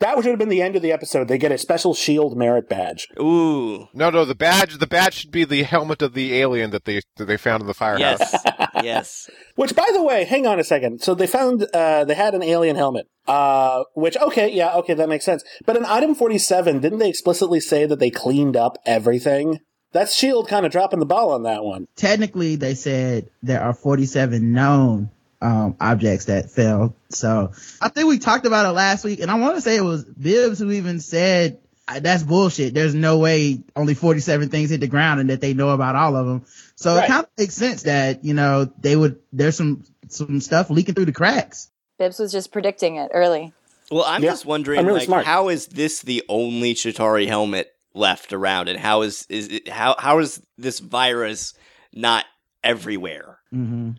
That 0.00 0.16
should 0.16 0.26
have 0.26 0.38
been 0.38 0.48
the 0.48 0.62
end 0.62 0.76
of 0.76 0.82
the 0.82 0.92
episode. 0.92 1.28
They 1.28 1.38
get 1.38 1.52
a 1.52 1.58
special 1.58 1.94
shield 1.94 2.36
merit 2.36 2.68
badge. 2.68 3.06
Ooh, 3.20 3.88
No, 3.94 4.10
no, 4.10 4.24
the 4.24 4.34
badge. 4.34 4.78
The 4.78 4.86
badge 4.86 5.14
should 5.14 5.30
be 5.30 5.44
the 5.44 5.62
helmet 5.62 6.02
of 6.02 6.14
the 6.14 6.34
alien 6.34 6.70
that 6.70 6.84
they 6.84 7.00
that 7.16 7.26
they 7.26 7.36
found 7.36 7.60
in 7.62 7.66
the 7.66 7.74
firehouse. 7.74 8.18
yes, 8.20 8.44
yes. 8.82 9.30
Which, 9.56 9.74
by 9.76 9.88
the 9.92 10.02
way, 10.02 10.24
hang 10.24 10.46
on 10.46 10.58
a 10.58 10.64
second. 10.64 11.00
So 11.02 11.14
they 11.14 11.26
found 11.26 11.66
uh, 11.74 12.04
they 12.04 12.14
had 12.14 12.34
an 12.34 12.42
alien 12.42 12.76
helmet. 12.76 13.06
Uh, 13.28 13.84
which 13.94 14.16
okay, 14.16 14.50
yeah, 14.50 14.74
okay, 14.76 14.94
that 14.94 15.08
makes 15.08 15.24
sense. 15.24 15.44
But 15.64 15.76
in 15.76 15.84
item 15.84 16.14
forty-seven, 16.14 16.80
didn't 16.80 16.98
they 16.98 17.08
explicitly 17.10 17.60
say 17.60 17.86
that 17.86 17.98
they 18.00 18.10
cleaned 18.10 18.56
up 18.56 18.78
everything? 18.86 19.60
That's 19.92 20.14
Shield 20.14 20.46
kind 20.48 20.64
of 20.64 20.72
dropping 20.72 21.00
the 21.00 21.06
ball 21.06 21.32
on 21.32 21.42
that 21.42 21.64
one. 21.64 21.86
Technically, 21.96 22.54
they 22.56 22.74
said 22.74 23.28
there 23.42 23.60
are 23.60 23.74
47 23.74 24.52
known 24.52 25.10
um, 25.40 25.76
objects 25.80 26.26
that 26.26 26.50
fell. 26.50 26.94
So 27.10 27.52
I 27.80 27.88
think 27.88 28.08
we 28.08 28.18
talked 28.18 28.46
about 28.46 28.66
it 28.66 28.72
last 28.72 29.04
week, 29.04 29.20
and 29.20 29.30
I 29.30 29.34
want 29.38 29.56
to 29.56 29.60
say 29.60 29.76
it 29.76 29.82
was 29.84 30.04
Bibbs 30.04 30.58
who 30.58 30.70
even 30.70 31.00
said 31.00 31.58
that's 32.00 32.22
bullshit. 32.22 32.72
There's 32.74 32.94
no 32.94 33.18
way 33.18 33.62
only 33.74 33.94
47 33.94 34.48
things 34.48 34.70
hit 34.70 34.80
the 34.80 34.86
ground 34.86 35.18
and 35.20 35.30
that 35.30 35.40
they 35.40 35.54
know 35.54 35.70
about 35.70 35.96
all 35.96 36.14
of 36.14 36.26
them. 36.26 36.44
So 36.76 36.94
Right. 36.94 37.04
it 37.04 37.08
kind 37.08 37.24
of 37.24 37.30
makes 37.36 37.54
sense 37.54 37.82
that, 37.82 38.24
you 38.24 38.32
know, 38.32 38.70
they 38.80 38.94
would, 38.94 39.18
there's 39.32 39.56
some, 39.56 39.84
some 40.08 40.40
stuff 40.40 40.70
leaking 40.70 40.94
through 40.94 41.06
the 41.06 41.12
cracks. 41.12 41.68
Bibbs 41.98 42.20
was 42.20 42.30
just 42.30 42.52
predicting 42.52 42.94
it 42.96 43.10
early. 43.12 43.52
Well, 43.90 44.04
I'm 44.06 44.22
Yeah, 44.22 44.30
just 44.30 44.46
wondering, 44.46 44.78
I'm 44.78 44.86
really 44.86 45.00
like, 45.00 45.06
smart. 45.06 45.26
how 45.26 45.48
is 45.48 45.66
this 45.66 46.00
the 46.00 46.22
only 46.28 46.74
Chitauri 46.74 47.26
helmet 47.26 47.72
left 47.92 48.32
around, 48.32 48.68
and 48.68 48.78
how 48.78 49.02
is 49.02 49.26
is 49.28 49.48
it, 49.48 49.68
how 49.68 49.96
how 49.98 50.20
is 50.20 50.40
this 50.56 50.78
virus 50.78 51.54
not 51.92 52.24
everywhere? 52.62 53.38
hmm 53.50 53.90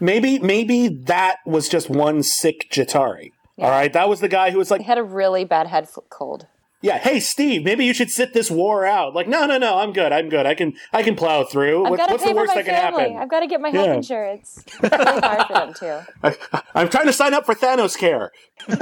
Maybe 0.00 0.38
maybe 0.38 0.88
that 0.88 1.36
was 1.46 1.68
just 1.68 1.90
one 1.90 2.22
sick 2.22 2.68
Jatari. 2.70 3.32
All 3.58 3.70
right, 3.70 3.92
that 3.92 4.08
was 4.08 4.20
the 4.20 4.28
guy 4.28 4.50
who 4.50 4.58
was 4.58 4.70
like, 4.70 4.80
He 4.80 4.86
had 4.86 4.98
a 4.98 5.04
really 5.04 5.44
bad 5.44 5.66
head 5.68 5.88
cold. 6.10 6.46
"Yeah, 6.82 6.98
hey 6.98 7.20
Steve, 7.20 7.62
maybe 7.64 7.84
you 7.86 7.94
should 7.94 8.10
sit 8.10 8.34
this 8.34 8.50
war 8.50 8.84
out." 8.84 9.14
Like, 9.14 9.28
no, 9.28 9.46
no, 9.46 9.56
no, 9.58 9.78
I'm 9.78 9.92
good, 9.92 10.12
I'm 10.12 10.28
good. 10.28 10.44
I 10.44 10.54
can 10.54 10.74
I 10.92 11.02
can 11.02 11.14
plow 11.16 11.44
through. 11.44 11.84
I've 11.84 11.90
What- 11.90 11.96
got 11.98 12.06
to 12.08 12.12
what's 12.12 12.24
pay 12.24 12.30
the 12.30 12.34
for 12.34 12.40
worst 12.42 12.54
my 12.56 12.62
that 12.62 12.66
can 12.66 12.74
family. 12.74 13.02
happen? 13.04 13.16
I've 13.18 13.30
got 13.30 13.40
to 13.40 13.46
get 13.46 13.60
my 13.60 13.70
health 13.70 13.86
Yeah. 13.86 13.94
insurance. 13.94 14.64
It's 14.66 14.82
really 14.82 15.20
hard 15.20 15.46
for 15.46 15.52
them 15.52 15.74
too. 15.74 16.00
I, 16.52 16.62
I'm 16.74 16.88
trying 16.88 17.06
to 17.06 17.12
sign 17.12 17.32
up 17.32 17.46
for 17.46 17.54
Thanos 17.54 17.96
Care. 17.96 18.32
Just 18.68 18.80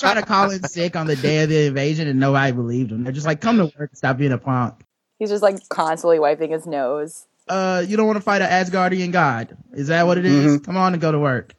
trying 0.00 0.16
to 0.16 0.22
call 0.26 0.50
in 0.50 0.62
sick 0.64 0.96
on 0.96 1.06
the 1.06 1.16
day 1.16 1.42
of 1.42 1.48
the 1.48 1.66
invasion 1.66 2.08
and 2.08 2.18
nobody 2.20 2.52
believed 2.52 2.92
him. 2.92 3.04
They're 3.04 3.12
just 3.12 3.26
like, 3.26 3.40
come 3.40 3.58
to 3.58 3.72
work, 3.78 3.90
stop 3.94 4.18
being 4.18 4.32
a 4.32 4.38
punk. 4.38 4.74
He's 5.18 5.30
just 5.30 5.42
like 5.42 5.68
constantly 5.68 6.18
wiping 6.18 6.50
his 6.50 6.66
nose. 6.66 7.26
Uh, 7.50 7.84
you 7.86 7.96
don't 7.96 8.06
want 8.06 8.16
to 8.16 8.22
fight 8.22 8.42
an 8.42 8.48
Asgardian 8.48 9.12
god. 9.12 9.56
Is 9.72 9.88
that 9.88 10.06
what 10.06 10.18
it 10.18 10.24
is? 10.24 10.56
Mm-hmm. 10.56 10.64
Come 10.64 10.76
on 10.76 10.92
and 10.92 11.02
go 11.02 11.10
to 11.10 11.18
work. 11.18 11.54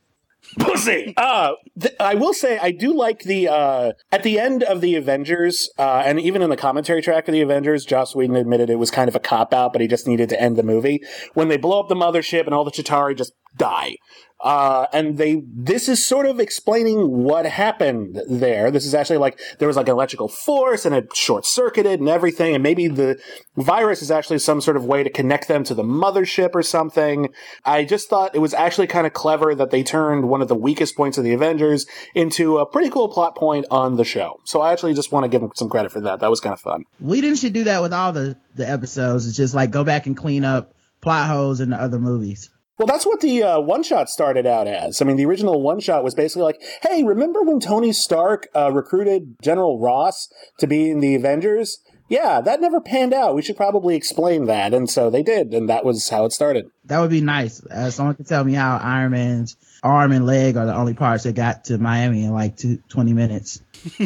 Pussy. 0.59 1.13
Uh, 1.15 1.53
th- 1.79 1.95
I 1.99 2.15
will 2.15 2.33
say 2.33 2.57
I 2.57 2.71
do 2.71 2.93
like 2.93 3.19
the 3.19 3.47
uh, 3.47 3.93
at 4.11 4.23
the 4.23 4.39
end 4.39 4.63
of 4.63 4.81
the 4.81 4.95
Avengers, 4.95 5.69
uh, 5.77 6.03
and 6.05 6.19
even 6.19 6.41
in 6.41 6.49
the 6.49 6.57
commentary 6.57 7.01
track 7.01 7.27
of 7.27 7.31
the 7.33 7.41
Avengers, 7.41 7.85
Joss 7.85 8.15
Whedon 8.15 8.35
admitted 8.35 8.69
it 8.69 8.75
was 8.75 8.91
kind 8.91 9.07
of 9.07 9.15
a 9.15 9.19
cop 9.19 9.53
out, 9.53 9.71
but 9.71 9.81
he 9.81 9.87
just 9.87 10.07
needed 10.07 10.29
to 10.29 10.41
end 10.41 10.57
the 10.57 10.63
movie 10.63 11.01
when 11.35 11.47
they 11.47 11.57
blow 11.57 11.79
up 11.79 11.89
the 11.89 11.95
mothership 11.95 12.45
and 12.45 12.53
all 12.53 12.63
the 12.65 12.71
Chitauri 12.71 13.15
just 13.15 13.33
die. 13.55 13.95
Uh, 14.43 14.87
and 14.91 15.19
they 15.19 15.43
this 15.53 15.87
is 15.87 16.03
sort 16.03 16.25
of 16.25 16.39
explaining 16.39 17.23
what 17.23 17.45
happened 17.45 18.19
there. 18.27 18.71
This 18.71 18.87
is 18.87 18.95
actually 18.95 19.19
like 19.19 19.39
there 19.59 19.67
was 19.67 19.77
like 19.77 19.87
an 19.87 19.91
electrical 19.91 20.27
force 20.27 20.83
and 20.83 20.95
it 20.95 21.15
short 21.15 21.45
circuited 21.45 21.99
and 21.99 22.09
everything, 22.09 22.55
and 22.55 22.63
maybe 22.63 22.87
the 22.87 23.21
virus 23.55 24.01
is 24.01 24.09
actually 24.09 24.39
some 24.39 24.59
sort 24.59 24.77
of 24.77 24.85
way 24.85 25.03
to 25.03 25.11
connect 25.11 25.47
them 25.47 25.63
to 25.65 25.75
the 25.75 25.83
mothership 25.83 26.55
or 26.55 26.63
something. 26.63 27.29
I 27.65 27.83
just 27.83 28.09
thought 28.09 28.33
it 28.33 28.39
was 28.39 28.55
actually 28.55 28.87
kind 28.87 29.05
of 29.05 29.13
clever 29.13 29.53
that 29.53 29.69
they 29.69 29.83
turned 29.83 30.27
one 30.27 30.41
of 30.41 30.47
the 30.47 30.55
weakest 30.55 30.97
points 30.97 31.19
of 31.19 31.23
the 31.23 31.33
Avengers 31.33 31.85
into 32.15 32.57
a 32.57 32.65
pretty 32.65 32.89
cool 32.89 33.09
plot 33.09 33.35
point 33.35 33.67
on 33.69 33.95
the 33.95 34.05
show. 34.05 34.39
So 34.45 34.61
I 34.61 34.73
actually 34.73 34.95
just 34.95 35.11
want 35.11 35.23
to 35.23 35.29
give 35.29 35.41
them 35.41 35.51
some 35.53 35.69
credit 35.69 35.91
for 35.91 36.01
that. 36.01 36.19
That 36.19 36.31
was 36.31 36.39
kind 36.39 36.53
of 36.53 36.59
fun. 36.59 36.85
We 36.99 37.21
didn't 37.21 37.37
should 37.37 37.53
do 37.53 37.65
that 37.65 37.83
with 37.83 37.93
all 37.93 38.11
the, 38.11 38.37
the 38.55 38.67
episodes. 38.67 39.27
It's 39.27 39.37
just 39.37 39.53
like 39.53 39.69
go 39.69 39.83
back 39.83 40.07
and 40.07 40.17
clean 40.17 40.43
up 40.43 40.73
plot 41.01 41.29
holes 41.29 41.61
in 41.61 41.69
the 41.69 41.77
other 41.77 41.99
movies. 41.99 42.49
Well, 42.81 42.87
that's 42.87 43.05
what 43.05 43.21
the 43.21 43.43
uh, 43.43 43.59
one 43.59 43.83
shot 43.83 44.09
started 44.09 44.47
out 44.47 44.65
as. 44.65 45.03
I 45.03 45.05
mean, 45.05 45.15
the 45.15 45.27
original 45.27 45.61
one 45.61 45.79
shot 45.79 46.03
was 46.03 46.15
basically 46.15 46.41
like, 46.41 46.59
hey, 46.81 47.03
remember 47.03 47.43
when 47.43 47.59
Tony 47.59 47.93
Stark 47.93 48.47
uh, 48.55 48.71
recruited 48.71 49.35
General 49.39 49.79
Ross 49.79 50.29
to 50.57 50.65
be 50.65 50.89
in 50.89 50.99
the 50.99 51.13
Avengers? 51.13 51.77
Yeah, 52.09 52.41
that 52.41 52.59
never 52.59 52.81
panned 52.81 53.13
out. 53.13 53.35
We 53.35 53.43
should 53.43 53.55
probably 53.55 53.95
explain 53.95 54.45
that. 54.45 54.73
And 54.73 54.89
so 54.89 55.11
they 55.11 55.21
did, 55.21 55.53
and 55.53 55.69
that 55.69 55.85
was 55.85 56.09
how 56.09 56.25
it 56.25 56.31
started. 56.31 56.71
That 56.85 57.01
would 57.01 57.11
be 57.11 57.21
nice. 57.21 57.63
Uh, 57.63 57.91
someone 57.91 58.15
could 58.15 58.25
tell 58.25 58.43
me 58.43 58.53
how 58.53 58.79
Iron 58.81 59.11
Man's 59.11 59.57
arm 59.83 60.11
and 60.11 60.25
leg 60.25 60.57
are 60.57 60.65
the 60.65 60.73
only 60.73 60.95
parts 60.95 61.25
that 61.25 61.35
got 61.35 61.65
to 61.65 61.77
Miami 61.77 62.23
in 62.23 62.33
like 62.33 62.57
two, 62.57 62.77
20 62.89 63.13
minutes. 63.13 63.61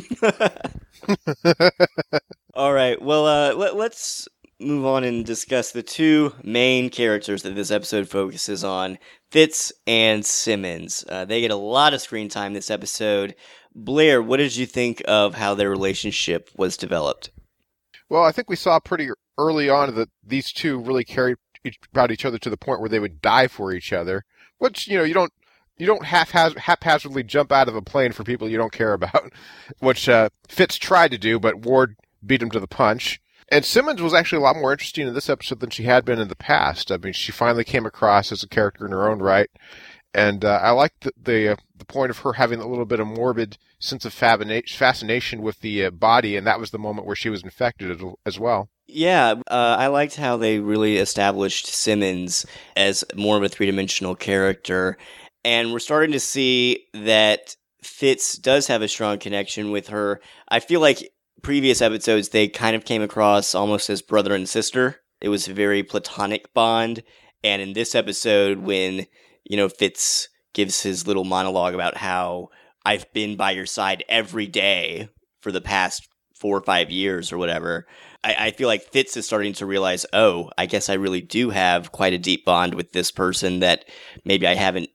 All 2.54 2.74
right, 2.74 3.02
well, 3.02 3.26
uh, 3.26 3.54
let, 3.54 3.78
let's 3.78 4.28
move 4.60 4.86
on 4.86 5.04
and 5.04 5.26
discuss 5.26 5.72
the 5.72 5.84
two 5.84 6.34
main 6.44 6.90
characters 6.90 7.44
that 7.44 7.56
this 7.56 7.72
episode 7.72 8.08
focuses 8.08 8.64
on 8.64 8.98
Fitz 9.32 9.74
and 9.86 10.26
Simmons. 10.26 11.04
Uh, 11.10 11.26
they 11.26 11.42
get 11.42 11.52
a 11.52 11.56
lot 11.56 11.94
of 11.94 12.02
screen 12.02 12.30
time 12.30 12.54
this 12.54 12.72
episode. 12.72 13.36
Blair, 13.74 14.22
what 14.22 14.38
did 14.38 14.56
you 14.56 14.66
think 14.66 15.02
of 15.08 15.36
how 15.36 15.54
their 15.54 15.70
relationship 15.70 16.50
was 16.56 16.78
developed? 16.78 17.32
Well, 18.10 18.24
I 18.24 18.32
think 18.32 18.50
we 18.50 18.56
saw 18.56 18.80
pretty 18.80 19.10
early 19.38 19.70
on 19.70 19.94
that 19.96 20.10
these 20.26 20.54
two 20.54 20.80
really 20.80 21.04
cared 21.04 21.38
about 21.92 22.12
each 22.12 22.26
other 22.26 22.38
to 22.38 22.50
the 22.50 22.58
point 22.58 22.80
where 22.80 22.90
they 22.90 23.00
would 23.00 23.22
die 23.22 23.48
for 23.48 23.74
each 23.74 23.92
other. 23.92 24.24
Which 24.58 24.88
you 24.88 24.98
know 24.98 25.04
you 25.04 25.14
don't 25.14 25.34
you 25.78 25.86
don't 25.86 26.06
haphazardly 26.06 27.24
jump 27.24 27.52
out 27.52 27.68
of 27.68 27.76
a 27.76 27.82
plane 27.82 28.14
for 28.14 28.24
people 28.24 28.48
you 28.48 28.58
don't 28.58 28.72
care 28.72 28.94
about, 28.94 29.34
which 29.80 30.08
uh, 30.08 30.30
Fitz 30.48 30.78
tried 30.78 31.12
to 31.12 31.18
do, 31.18 31.40
but 31.40 31.66
Ward 31.66 31.98
beat 32.26 32.42
him 32.42 32.52
to 32.52 32.60
the 32.60 32.68
punch. 32.68 33.20
And 33.50 33.64
Simmons 33.64 34.02
was 34.02 34.14
actually 34.14 34.40
a 34.40 34.42
lot 34.42 34.56
more 34.56 34.72
interesting 34.72 35.08
in 35.08 35.14
this 35.14 35.30
episode 35.30 35.60
than 35.60 35.70
she 35.70 35.84
had 35.84 36.04
been 36.04 36.20
in 36.20 36.30
the 36.30 36.36
past. 36.36 36.92
I 36.92 36.98
mean, 36.98 37.14
she 37.14 37.32
finally 37.32 37.64
came 37.64 37.86
across 37.86 38.32
as 38.32 38.42
a 38.42 38.48
character 38.48 38.86
in 38.86 38.92
her 38.92 39.10
own 39.10 39.20
right, 39.20 39.50
and 40.14 40.44
uh, 40.44 40.60
I 40.62 40.72
liked 40.72 41.02
the 41.02 41.12
the, 41.22 41.52
uh, 41.54 41.56
the 41.78 41.86
point 41.86 42.10
of 42.10 42.20
her 42.20 42.34
having 42.34 42.60
a 42.60 42.68
little 42.68 42.86
bit 42.86 43.00
of 43.00 43.08
morbid 43.08 43.58
sense 43.80 44.06
of 44.06 44.14
fascination 44.14 45.42
with 45.42 45.60
the 45.60 45.86
uh, 45.86 45.92
body, 45.92 46.36
and 46.36 46.48
that 46.48 46.60
was 46.60 46.72
the 46.72 46.80
moment 46.80 47.06
where 47.06 47.16
she 47.16 47.30
was 47.30 47.44
infected 47.44 47.92
as, 47.92 48.02
as 48.26 48.40
well. 48.40 48.70
Yeah, 48.88 49.36
uh, 49.50 49.76
I 49.80 49.88
liked 49.88 50.16
how 50.16 50.38
they 50.38 50.60
really 50.60 50.98
established 50.98 51.68
Simmons 51.68 52.46
as 52.76 53.04
more 53.16 53.38
of 53.38 53.44
a 53.44 53.50
three 53.50 53.66
dimensional 53.66 54.16
character. 54.16 54.98
And 55.44 55.72
we're 55.72 55.80
starting 55.80 56.14
to 56.14 56.20
see 56.20 56.86
that 56.94 57.56
Fitz 57.84 58.38
does 58.38 58.68
have 58.68 58.82
a 58.82 58.88
strong 58.88 59.20
connection 59.20 59.72
with 59.72 59.88
her. 59.90 60.22
I 60.50 60.60
feel 60.60 60.82
like 60.82 61.12
previous 61.46 61.80
episodes, 61.80 62.30
they 62.30 62.48
kind 62.48 62.76
of 62.76 62.86
came 62.86 63.04
across 63.04 63.54
almost 63.54 63.88
as 63.92 64.02
brother 64.02 64.34
and 64.34 64.50
sister. 64.50 64.96
It 65.22 65.30
was 65.30 65.48
a 65.48 65.54
very 65.54 65.84
platonic 65.84 66.52
bond. 66.56 67.04
And 67.44 67.62
in 67.62 67.74
this 67.74 67.94
episode, 67.94 68.58
when, 68.58 69.06
you 69.44 69.56
know, 69.56 69.70
Fitz 69.70 70.28
gives 70.56 70.82
his 70.82 71.06
little 71.06 71.24
monologue 71.24 71.76
about 71.76 71.98
how 71.98 72.50
I've 72.84 73.06
been 73.14 73.36
by 73.36 73.52
your 73.52 73.68
side 73.68 74.04
every 74.10 74.48
day 74.48 75.08
for 75.42 75.52
the 75.52 75.62
past 75.62 76.10
four 76.34 76.58
or 76.58 76.64
five 76.64 76.90
years 76.90 77.32
or 77.32 77.38
whatever, 77.38 77.86
I, 78.24 78.36
I 78.40 78.52
feel 78.52 78.68
like 78.68 78.92
Fitz 78.92 79.16
is 79.16 79.28
starting 79.28 79.54
to 79.54 79.68
realize, 79.68 80.04
oh, 80.14 80.50
I 80.58 80.66
guess 80.66 80.90
I 80.90 80.96
really 80.96 81.22
do 81.22 81.52
have 81.52 81.92
quite 81.92 82.14
a 82.14 82.18
deep 82.18 82.44
bond 82.44 82.74
with 82.74 82.92
this 82.92 83.12
person 83.12 83.60
that 83.60 83.86
maybe 84.24 84.48
I 84.48 84.56
haven't 84.56 84.90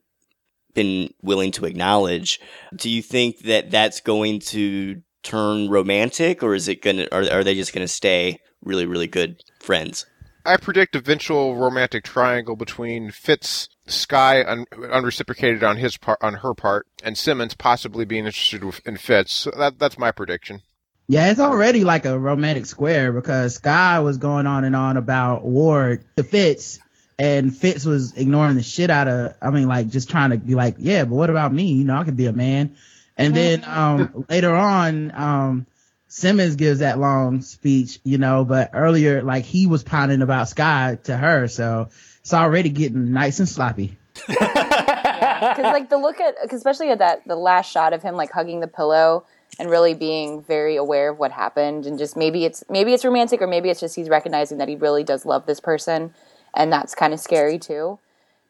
been 0.74 1.14
willing 1.22 1.52
to 1.52 1.66
acknowledge. 1.66 2.40
Do 2.74 2.90
you 2.90 3.02
think 3.02 3.42
that 3.42 3.70
that's 3.70 4.00
going 4.00 4.40
to 4.40 5.00
turn 5.22 5.68
romantic, 5.68 6.42
or 6.42 6.54
is 6.54 6.68
it 6.68 6.82
gonna? 6.82 7.06
Are, 7.12 7.24
are 7.30 7.44
they 7.44 7.54
just 7.54 7.72
gonna 7.72 7.88
stay 7.88 8.38
really, 8.62 8.86
really 8.86 9.06
good 9.06 9.42
friends? 9.60 10.06
I 10.44 10.56
predict 10.56 10.96
eventual 10.96 11.56
romantic 11.56 12.02
triangle 12.02 12.56
between 12.56 13.10
Fitz, 13.10 13.68
Skye, 13.86 14.42
un- 14.42 14.64
unreciprocated 14.72 15.62
on 15.62 15.76
his 15.76 15.98
part, 15.98 16.18
on 16.22 16.34
her 16.34 16.54
part, 16.54 16.86
and 17.02 17.16
Simmons 17.18 17.54
possibly 17.54 18.06
being 18.06 18.24
interested 18.24 18.64
with- 18.64 18.80
in 18.86 18.96
Fitz. 18.96 19.32
So 19.32 19.50
that 19.58 19.78
that's 19.78 19.98
my 19.98 20.12
prediction. 20.12 20.62
Yeah, 21.08 21.30
it's 21.30 21.40
already 21.40 21.84
like 21.84 22.06
a 22.06 22.18
romantic 22.18 22.66
square 22.66 23.12
because 23.12 23.56
Skye 23.56 23.98
was 23.98 24.16
going 24.16 24.46
on 24.46 24.64
and 24.64 24.76
on 24.76 24.96
about 24.96 25.44
Ward 25.44 26.04
to 26.16 26.22
Fitz, 26.22 26.78
and 27.18 27.54
Fitz 27.54 27.84
was 27.84 28.16
ignoring 28.16 28.56
the 28.56 28.62
shit 28.62 28.90
out 28.90 29.08
of. 29.08 29.34
I 29.42 29.50
mean, 29.50 29.68
like 29.68 29.88
just 29.88 30.08
trying 30.08 30.30
to 30.30 30.38
be 30.38 30.54
like, 30.54 30.76
yeah, 30.78 31.04
but 31.04 31.16
what 31.16 31.28
about 31.28 31.52
me? 31.52 31.72
You 31.72 31.84
know, 31.84 31.96
I 31.96 32.04
could 32.04 32.16
be 32.16 32.26
a 32.26 32.32
man. 32.32 32.76
And 33.20 33.34
then 33.36 33.64
um, 33.66 34.24
later 34.28 34.54
on, 34.54 35.12
um, 35.14 35.66
Simmons 36.08 36.56
gives 36.56 36.80
that 36.80 36.98
long 36.98 37.40
speech, 37.42 38.00
you 38.02 38.18
know, 38.18 38.44
but 38.44 38.70
earlier, 38.72 39.22
like 39.22 39.44
he 39.44 39.66
was 39.66 39.82
pounding 39.84 40.22
about 40.22 40.48
Skye 40.48 40.98
to 41.04 41.16
her, 41.16 41.46
so 41.46 41.88
it's 42.20 42.34
already 42.34 42.70
getting 42.70 43.12
nice 43.12 43.38
and 43.38 43.48
sloppy. 43.48 43.96
Because 44.14 45.58
like 45.64 45.88
the 45.88 45.96
look 45.98 46.20
at, 46.20 46.36
'cause 46.48 46.58
especially 46.58 46.90
at 46.90 46.98
that 46.98 47.26
the 47.26 47.36
last 47.36 47.70
shot 47.70 47.92
of 47.92 48.02
him 48.02 48.16
like 48.16 48.30
hugging 48.32 48.60
the 48.60 48.66
pillow 48.68 49.24
and 49.58 49.70
really 49.70 49.94
being 49.94 50.42
very 50.42 50.76
aware 50.76 51.10
of 51.10 51.18
what 51.18 51.30
happened, 51.32 51.86
and 51.86 51.98
just 51.98 52.16
maybe 52.16 52.44
it's 52.44 52.64
maybe 52.68 52.92
it's 52.92 53.04
romantic 53.04 53.40
or 53.40 53.46
maybe 53.46 53.70
it's 53.70 53.80
just 53.80 53.94
he's 53.96 54.08
recognizing 54.08 54.58
that 54.58 54.68
he 54.68 54.76
really 54.76 55.04
does 55.04 55.24
love 55.24 55.46
this 55.46 55.60
person, 55.60 56.12
and 56.54 56.72
that's 56.72 56.94
kind 56.94 57.12
of 57.14 57.20
scary 57.20 57.58
too. 57.58 57.98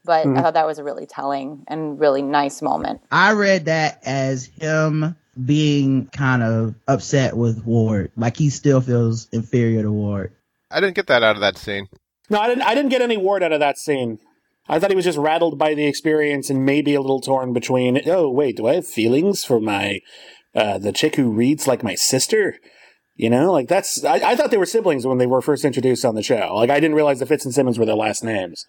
But 0.05 0.27
I 0.27 0.41
thought 0.41 0.55
that 0.55 0.67
was 0.67 0.79
a 0.79 0.85
really 0.85 1.07
telling 1.07 1.65
and 1.69 2.01
really 2.01 2.23
nice 2.23 2.63
moment. 2.63 3.03
I 3.11 3.33
read 3.33 3.67
that 3.67 4.01
as 4.05 4.47
him 4.47 5.15
being 5.45 6.07
kind 6.07 6.43
of 6.43 6.75
upset 6.89 7.37
with 7.37 7.65
Ward, 7.65 8.11
like 8.17 8.37
he 8.37 8.51
still 8.51 8.81
feels 8.81 9.29
inferior 9.31 9.83
to 9.83 9.93
Ward. 9.93 10.33
I 10.71 10.81
didn't 10.81 10.97
get 10.97 11.09
that 11.09 11.23
out 11.23 11.37
of 11.37 11.43
that 11.43 11.59
scene. 11.59 11.89
No, 12.31 12.41
I 12.41 12.49
didn't. 12.49 12.63
I 12.63 12.75
didn't 12.75 12.91
get 12.91 13.03
any 13.03 13.17
Ward 13.17 13.43
out 13.43 13.53
of 13.53 13.61
that 13.61 13.77
scene. 13.77 14.19
I 14.69 14.79
thought 14.79 14.91
he 14.91 14.97
was 14.97 15.05
just 15.05 15.19
rattled 15.19 15.59
by 15.59 15.75
the 15.75 15.87
experience 15.87 16.49
and 16.49 16.65
maybe 16.65 16.95
a 16.95 17.01
little 17.01 17.21
torn 17.21 17.53
between. 17.53 18.01
Oh, 18.07 18.31
wait, 18.31 18.57
do 18.57 18.69
I 18.69 18.75
have 18.75 18.87
feelings 18.87 19.45
for 19.45 19.61
my 19.61 20.01
uh, 20.55 20.79
the 20.79 20.93
chick 20.93 21.17
who 21.17 21.31
reads 21.31 21.67
like 21.67 21.83
my 21.83 21.97
sister? 21.97 22.57
You 23.17 23.29
know, 23.29 23.53
like 23.53 23.69
that's. 23.69 24.05
I, 24.05 24.15
I 24.15 24.37
thought 24.37 24.51
they 24.51 24.57
were 24.57 24.67
siblings 24.67 25.07
when 25.07 25.19
they 25.19 25.27
were 25.27 25.43
first 25.43 25.65
introduced 25.65 26.05
on 26.05 26.15
the 26.15 26.23
show. 26.23 26.55
Like 26.55 26.71
I 26.71 26.81
didn't 26.81 26.95
realize 26.95 27.19
the 27.19 27.27
Fitz 27.27 27.45
and 27.45 27.53
Simmons 27.53 27.79
were 27.79 27.85
their 27.85 27.97
last 27.97 28.23
names. 28.23 28.65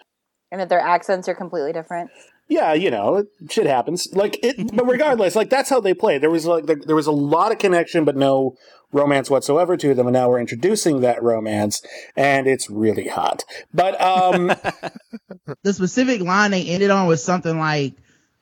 And 0.52 0.60
that 0.60 0.70
their 0.70 0.82
accents 0.82 1.30
are 1.30 1.34
completely 1.36 1.72
different. 1.72 2.12
yeah, 2.50 2.74
you 2.74 2.92
know, 2.92 3.26
shit 3.50 3.66
happens. 3.66 4.14
Like 4.14 4.38
it, 4.44 4.76
but 4.76 4.86
regardless, 4.86 5.36
like 5.36 5.50
that's 5.50 5.70
how 5.70 5.80
they 5.80 5.94
play. 5.94 6.18
There 6.18 6.30
was 6.30 6.46
like 6.46 6.66
there, 6.66 6.76
there 6.76 6.96
was 6.96 7.08
a 7.08 7.12
lot 7.12 7.52
of 7.52 7.58
connection, 7.58 8.04
but 8.04 8.18
no 8.18 8.58
romance 8.92 9.30
whatsoever 9.30 9.78
to 9.78 9.94
them, 9.94 10.08
and 10.08 10.14
now 10.14 10.30
we're 10.30 10.40
introducing 10.40 11.02
that 11.02 11.24
romance, 11.24 11.82
and 12.16 12.48
it's 12.48 12.70
really 12.70 13.08
hot. 13.08 13.46
But 13.74 14.00
um, 14.02 14.48
the 15.64 15.74
specific 15.74 16.22
line 16.22 16.52
they 16.52 16.66
ended 16.66 16.92
on 16.92 17.08
was 17.08 17.24
something 17.24 17.58
like, 17.58 17.94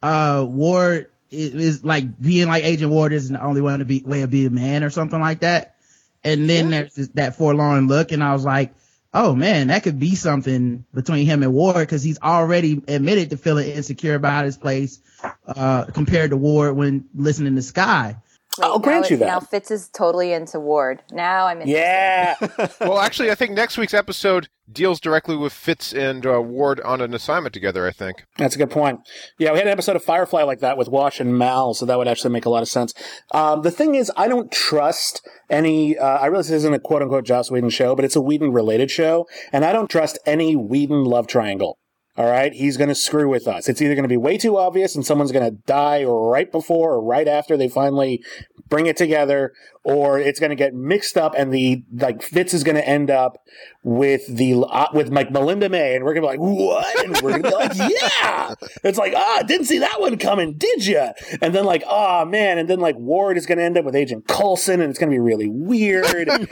uh, 0.01 0.45
Ward 0.47 1.11
is, 1.29 1.53
is 1.53 1.85
like 1.85 2.19
being 2.19 2.47
like 2.47 2.63
Agent 2.63 2.91
Ward 2.91 3.13
isn't 3.13 3.33
the 3.33 3.43
only 3.43 3.61
one 3.61 3.79
to 3.79 3.85
be 3.85 4.01
way 4.05 4.21
to 4.21 4.27
be 4.27 4.45
a 4.47 4.49
man 4.49 4.83
or 4.83 4.89
something 4.89 5.19
like 5.19 5.41
that. 5.41 5.75
And 6.23 6.49
then 6.49 6.71
there's 6.71 6.95
that 7.13 7.35
forlorn 7.35 7.87
look, 7.87 8.11
and 8.11 8.23
I 8.23 8.33
was 8.33 8.43
like, 8.43 8.73
oh 9.13 9.35
man, 9.35 9.67
that 9.67 9.83
could 9.83 9.99
be 9.99 10.15
something 10.15 10.85
between 10.93 11.25
him 11.25 11.43
and 11.43 11.53
Ward 11.53 11.77
because 11.77 12.03
he's 12.03 12.19
already 12.19 12.81
admitted 12.87 13.31
to 13.31 13.37
feeling 13.37 13.69
insecure 13.69 14.15
about 14.15 14.45
his 14.45 14.57
place, 14.57 14.99
uh, 15.47 15.85
compared 15.85 16.31
to 16.31 16.37
Ward 16.37 16.75
when 16.75 17.09
listening 17.15 17.55
to 17.55 17.61
Skye. 17.61 18.17
Wait, 18.59 18.65
I'll 18.67 18.79
now 18.79 18.83
grant 18.83 19.05
it- 19.05 19.11
you 19.11 19.17
that. 19.17 19.25
Now 19.25 19.39
Fitz 19.39 19.71
is 19.71 19.89
totally 19.89 20.33
into 20.33 20.59
Ward. 20.59 21.01
Now 21.11 21.47
I'm 21.47 21.61
interested. 21.61 21.79
yeah, 21.79 22.67
well, 22.81 22.99
actually, 22.99 23.31
I 23.31 23.35
think 23.35 23.51
next 23.51 23.77
week's 23.77 23.93
episode 23.93 24.47
deals 24.71 24.99
directly 24.99 25.35
with 25.35 25.51
Fitz 25.51 25.93
and 25.93 26.25
uh, 26.27 26.39
Ward 26.41 26.79
on 26.81 27.01
an 27.01 27.13
assignment 27.13 27.53
together. 27.53 27.87
I 27.87 27.91
think. 27.91 28.23
That's 28.37 28.55
a 28.55 28.57
good 28.57 28.69
point. 28.69 28.99
Yeah, 29.39 29.51
we 29.51 29.57
had 29.57 29.67
an 29.67 29.73
episode 29.73 29.95
of 29.95 30.03
Firefly 30.03 30.43
like 30.43 30.59
that 30.59 30.77
with 30.77 30.87
Wash 30.89 31.19
and 31.19 31.37
Mal, 31.37 31.73
so 31.73 31.85
that 31.85 31.97
would 31.97 32.07
actually 32.07 32.31
make 32.33 32.45
a 32.45 32.49
lot 32.49 32.61
of 32.61 32.69
sense. 32.69 32.93
Um, 33.31 33.61
the 33.63 33.71
thing 33.71 33.95
is, 33.95 34.11
I 34.15 34.27
don't 34.27 34.51
trust 34.51 35.27
any. 35.49 35.97
Uh, 35.97 36.05
I 36.05 36.27
realize 36.27 36.47
this 36.49 36.57
isn't 36.57 36.73
a 36.73 36.79
quote 36.79 37.01
unquote 37.01 37.25
Joss 37.25 37.49
Whedon 37.49 37.69
show, 37.71 37.95
but 37.95 38.05
it's 38.05 38.15
a 38.15 38.21
Whedon 38.21 38.51
related 38.51 38.91
show, 38.91 39.27
and 39.51 39.65
I 39.65 39.73
don't 39.73 39.89
trust 39.89 40.19
any 40.25 40.55
Whedon 40.55 41.03
love 41.05 41.25
triangle. 41.27 41.77
All 42.19 42.29
right, 42.29 42.51
he's 42.51 42.75
going 42.75 42.89
to 42.89 42.95
screw 42.95 43.29
with 43.29 43.47
us. 43.47 43.69
It's 43.69 43.81
either 43.81 43.95
going 43.95 44.03
to 44.03 44.09
be 44.09 44.17
way 44.17 44.37
too 44.37 44.57
obvious, 44.57 44.93
and 44.93 45.05
someone's 45.05 45.31
going 45.31 45.45
to 45.49 45.57
die 45.65 46.03
right 46.03 46.51
before 46.51 46.95
or 46.95 47.01
right 47.01 47.29
after 47.29 47.55
they 47.55 47.69
finally 47.69 48.21
bring 48.67 48.87
it 48.87 48.97
together, 48.97 49.53
or 49.85 50.19
it's 50.19 50.37
going 50.37 50.49
to 50.49 50.55
get 50.57 50.73
mixed 50.73 51.15
up, 51.15 51.33
and 51.37 51.53
the 51.53 51.81
like 51.93 52.21
Fitz 52.21 52.53
is 52.53 52.65
going 52.65 52.75
to 52.75 52.85
end 52.85 53.09
up 53.09 53.37
with 53.83 54.27
the 54.27 54.53
uh, 54.53 54.87
with 54.93 55.07
like 55.13 55.31
Melinda 55.31 55.69
May, 55.69 55.95
and 55.95 56.03
we're 56.03 56.13
going 56.13 56.27
to 56.27 56.37
be 56.37 56.45
like, 56.45 56.57
what? 56.57 57.05
And 57.05 57.21
we're 57.21 57.39
going 57.39 57.43
to 57.43 57.49
be 57.49 57.55
like, 57.55 57.77
yeah. 58.01 58.53
It's 58.83 58.97
like, 58.97 59.13
ah, 59.15 59.43
didn't 59.47 59.67
see 59.67 59.79
that 59.79 60.01
one 60.01 60.17
coming, 60.17 60.55
did 60.57 60.85
you? 60.85 61.11
And 61.41 61.55
then 61.55 61.63
like, 61.63 61.85
oh 61.87 62.25
man, 62.25 62.57
and 62.57 62.69
then 62.69 62.81
like 62.81 62.97
Ward 62.97 63.37
is 63.37 63.45
going 63.45 63.59
to 63.59 63.63
end 63.63 63.77
up 63.77 63.85
with 63.85 63.95
Agent 63.95 64.27
Coulson, 64.27 64.81
and 64.81 64.89
it's 64.89 64.99
going 64.99 65.09
to 65.09 65.15
be 65.15 65.19
really 65.19 65.47
weird, 65.47 66.27
and 66.27 66.49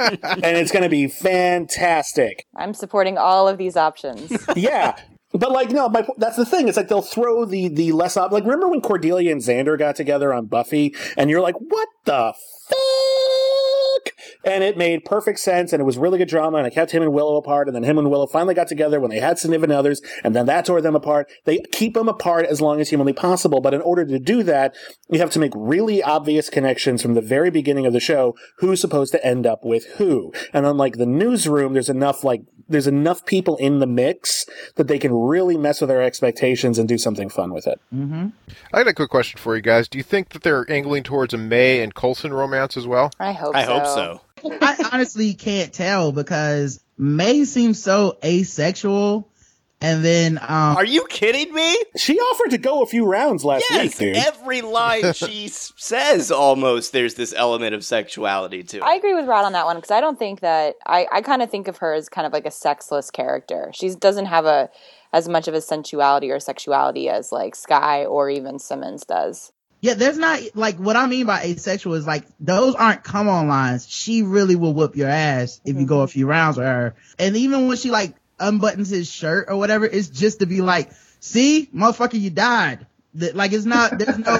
it's 0.58 0.71
going 0.71 0.84
to 0.84 0.89
be 0.89 1.10
fantastic. 1.10 2.47
I'm 2.56 2.73
supporting 2.73 3.17
all 3.17 3.49
of 3.49 3.58
these 3.58 3.75
options. 3.75 4.32
Yeah. 4.56 4.97
But 5.33 5.51
like 5.51 5.71
no, 5.71 5.89
my, 5.89 6.07
that's 6.17 6.37
the 6.37 6.45
thing. 6.45 6.67
It's 6.67 6.77
like 6.77 6.87
they'll 6.87 7.01
throw 7.01 7.45
the 7.45 7.67
the 7.67 7.91
less 7.91 8.15
op- 8.15 8.31
like 8.31 8.43
remember 8.43 8.69
when 8.69 8.81
Cordelia 8.81 9.31
and 9.31 9.41
Xander 9.41 9.77
got 9.77 9.95
together 9.95 10.33
on 10.33 10.45
Buffy, 10.45 10.95
and 11.17 11.29
you're 11.29 11.41
like, 11.41 11.55
what 11.55 11.89
the 12.05 12.33
fuck? 12.69 14.13
And 14.45 14.63
it 14.63 14.77
made 14.77 15.03
perfect 15.03 15.39
sense, 15.39 15.73
and 15.73 15.81
it 15.81 15.83
was 15.83 15.97
really 15.97 16.17
good 16.17 16.29
drama, 16.29 16.57
and 16.59 16.67
it 16.67 16.73
kept 16.73 16.91
him 16.91 17.03
and 17.03 17.11
Willow 17.11 17.35
apart, 17.35 17.67
and 17.67 17.75
then 17.75 17.83
him 17.83 17.97
and 17.97 18.09
Willow 18.09 18.27
finally 18.27 18.53
got 18.53 18.67
together 18.67 18.99
when 19.01 19.09
they 19.09 19.19
had 19.19 19.37
significant 19.37 19.73
others, 19.73 20.01
and 20.23 20.33
then 20.33 20.45
that 20.45 20.65
tore 20.65 20.79
them 20.79 20.95
apart. 20.95 21.29
They 21.43 21.59
keep 21.73 21.95
them 21.95 22.07
apart 22.07 22.45
as 22.45 22.61
long 22.61 22.79
as 22.79 22.89
humanly 22.89 23.13
possible, 23.13 23.59
but 23.59 23.73
in 23.73 23.81
order 23.81 24.05
to 24.05 24.19
do 24.19 24.43
that, 24.43 24.75
you 25.09 25.19
have 25.19 25.31
to 25.31 25.39
make 25.39 25.51
really 25.55 26.01
obvious 26.01 26.49
connections 26.49 27.01
from 27.01 27.15
the 27.15 27.21
very 27.21 27.51
beginning 27.51 27.85
of 27.85 27.91
the 27.91 27.99
show. 27.99 28.35
Who's 28.59 28.79
supposed 28.79 29.11
to 29.11 29.25
end 29.25 29.45
up 29.45 29.65
with 29.65 29.85
who? 29.97 30.31
And 30.53 30.65
unlike 30.65 30.97
the 30.97 31.05
newsroom, 31.05 31.73
there's 31.73 31.89
enough 31.89 32.23
like 32.23 32.43
there's 32.69 32.88
enough 32.88 33.25
people 33.25 33.56
in 33.58 33.80
the 33.80 33.88
mix 33.88 34.45
that 34.75 34.88
they 34.88 34.99
can 34.99 35.13
really 35.13 35.58
mess 35.58 35.82
with 35.82 35.91
our 35.91 36.01
expectations 36.01 36.77
and 36.77 36.88
do 36.88 36.97
something 36.97 37.30
fun 37.30 37.53
with 37.53 37.67
it. 37.67 37.80
Mm-hmm. 37.93 38.27
I 38.73 38.84
got 38.84 38.88
a 38.88 38.93
quick 38.93 39.10
question 39.10 39.39
for 39.39 39.56
you 39.56 39.62
guys. 39.62 39.88
Do 39.88 39.97
you 39.97 40.03
think 40.03 40.30
that 40.30 40.43
they're 40.43 40.69
angling 40.69 41.03
towards 41.03 41.34
a 41.34 41.38
May 41.38 41.82
and 41.82 41.93
Coulson 41.93 42.34
romance 42.34 42.77
as 42.77 42.88
well? 42.88 43.12
I 43.19 43.32
hope 43.32 43.56
I 43.56 43.65
so. 43.65 43.80
hope 43.80 43.88
so. 43.88 44.21
I 44.62 44.89
honestly 44.91 45.34
can't 45.34 45.73
tell 45.73 46.12
because 46.12 46.80
May 46.97 47.45
seems 47.45 47.82
so 47.82 48.17
asexual. 48.23 49.30
And 49.79 50.03
then, 50.03 50.39
um, 50.39 50.75
Are 50.77 50.85
you 50.85 51.05
kidding 51.07 51.53
me? 51.53 51.77
She 51.97 52.17
offered 52.19 52.49
to 52.51 52.57
go 52.57 52.81
a 52.81 52.87
few 52.87 53.05
rounds 53.05 53.45
last 53.45 53.63
Yes, 53.69 53.99
week, 53.99 54.15
dude. 54.15 54.15
every 54.25 54.61
line 54.61 55.13
she 55.13 55.45
s- 55.45 55.71
says 55.77 56.31
almost 56.31 56.93
there's 56.93 57.13
this 57.13 57.31
element 57.37 57.75
of 57.75 57.85
sexuality 57.85 58.63
to 58.63 58.77
it. 58.77 58.83
I 58.83 58.95
agree 58.95 59.13
with 59.13 59.27
Rod 59.27 59.45
on 59.45 59.51
that 59.53 59.65
one 59.65 59.75
because 59.75 59.91
I 59.91 60.01
don't 60.01 60.17
think 60.17 60.39
that 60.39 60.75
I, 60.87 61.05
I 61.11 61.21
kind 61.21 61.43
of 61.43 61.51
think 61.51 61.67
of 61.67 61.77
her 61.77 61.93
as 61.93 62.09
kind 62.09 62.25
of 62.25 62.33
like 62.33 62.47
a 62.47 62.51
sexless 62.51 63.11
character. 63.11 63.69
She 63.73 63.93
doesn't 63.93 64.25
have 64.25 64.45
a 64.45 64.69
as 65.13 65.29
much 65.29 65.47
of 65.47 65.53
a 65.53 65.61
sensuality 65.61 66.31
or 66.31 66.39
sexuality 66.39 67.07
as 67.09 67.31
like 67.31 67.55
Skye 67.55 68.05
or 68.05 68.29
even 68.31 68.57
Simmons 68.59 69.05
does. 69.05 69.51
yeah, 69.81 69.93
there's 69.93 70.17
not 70.17 70.39
like 70.55 70.77
what 70.77 70.95
I 70.95 71.05
mean 71.05 71.27
by 71.27 71.43
asexual 71.43 71.93
is 71.93 72.07
like 72.07 72.25
those 72.39 72.73
aren't 72.73 73.03
come 73.03 73.29
on 73.29 73.47
lines. 73.47 73.87
She 73.87 74.23
really 74.23 74.55
will 74.55 74.73
whoop 74.73 74.95
your 74.95 75.07
ass 75.09 75.61
if 75.65 75.77
you 75.77 75.85
go 75.85 76.01
a 76.01 76.07
few 76.07 76.25
rounds 76.25 76.57
with 76.57 76.65
her. 76.65 76.95
And 77.19 77.37
even 77.37 77.67
when 77.67 77.77
she 77.77 77.91
like 77.91 78.15
unbuttons 78.39 78.89
his 78.89 79.10
shirt 79.10 79.47
or 79.50 79.58
whatever, 79.58 79.86
it's 79.86 80.10
just 80.10 80.39
to 80.39 80.45
be 80.45 80.62
like, 80.62 80.91
see, 81.19 81.69
motherfucker, 81.73 82.19
you 82.19 82.30
died. 82.30 82.86
Like 83.13 83.52
it's 83.52 83.65
not 83.65 83.97
there's 83.97 84.19
no 84.19 84.38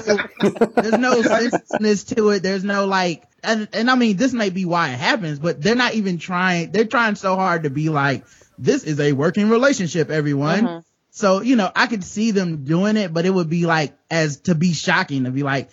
there's 0.76 0.98
no 0.98 1.20
senselessness 1.22 2.04
to 2.04 2.30
it. 2.30 2.42
There's 2.44 2.62
no 2.62 2.86
like 2.86 3.24
and 3.42 3.66
and 3.72 3.90
I 3.90 3.96
mean 3.96 4.16
this 4.16 4.32
may 4.32 4.50
be 4.50 4.64
why 4.66 4.90
it 4.90 4.98
happens, 4.98 5.40
but 5.40 5.60
they're 5.60 5.74
not 5.74 5.94
even 5.94 6.18
trying 6.18 6.70
they're 6.70 6.84
trying 6.84 7.16
so 7.16 7.34
hard 7.34 7.64
to 7.64 7.70
be 7.70 7.88
like, 7.88 8.24
this 8.56 8.84
is 8.84 9.00
a 9.00 9.12
working 9.12 9.48
relationship, 9.48 10.10
everyone. 10.10 10.64
Mhm. 10.64 10.84
So, 11.10 11.40
you 11.40 11.56
know, 11.56 11.72
I 11.74 11.88
could 11.88 12.04
see 12.04 12.30
them 12.30 12.64
doing 12.64 12.96
it, 12.96 13.12
but 13.12 13.26
it 13.26 13.30
would 13.30 13.50
be 13.50 13.66
like 13.66 13.98
as 14.08 14.36
to 14.42 14.54
be 14.54 14.72
shocking 14.72 15.24
to 15.24 15.32
be 15.32 15.42
like, 15.42 15.70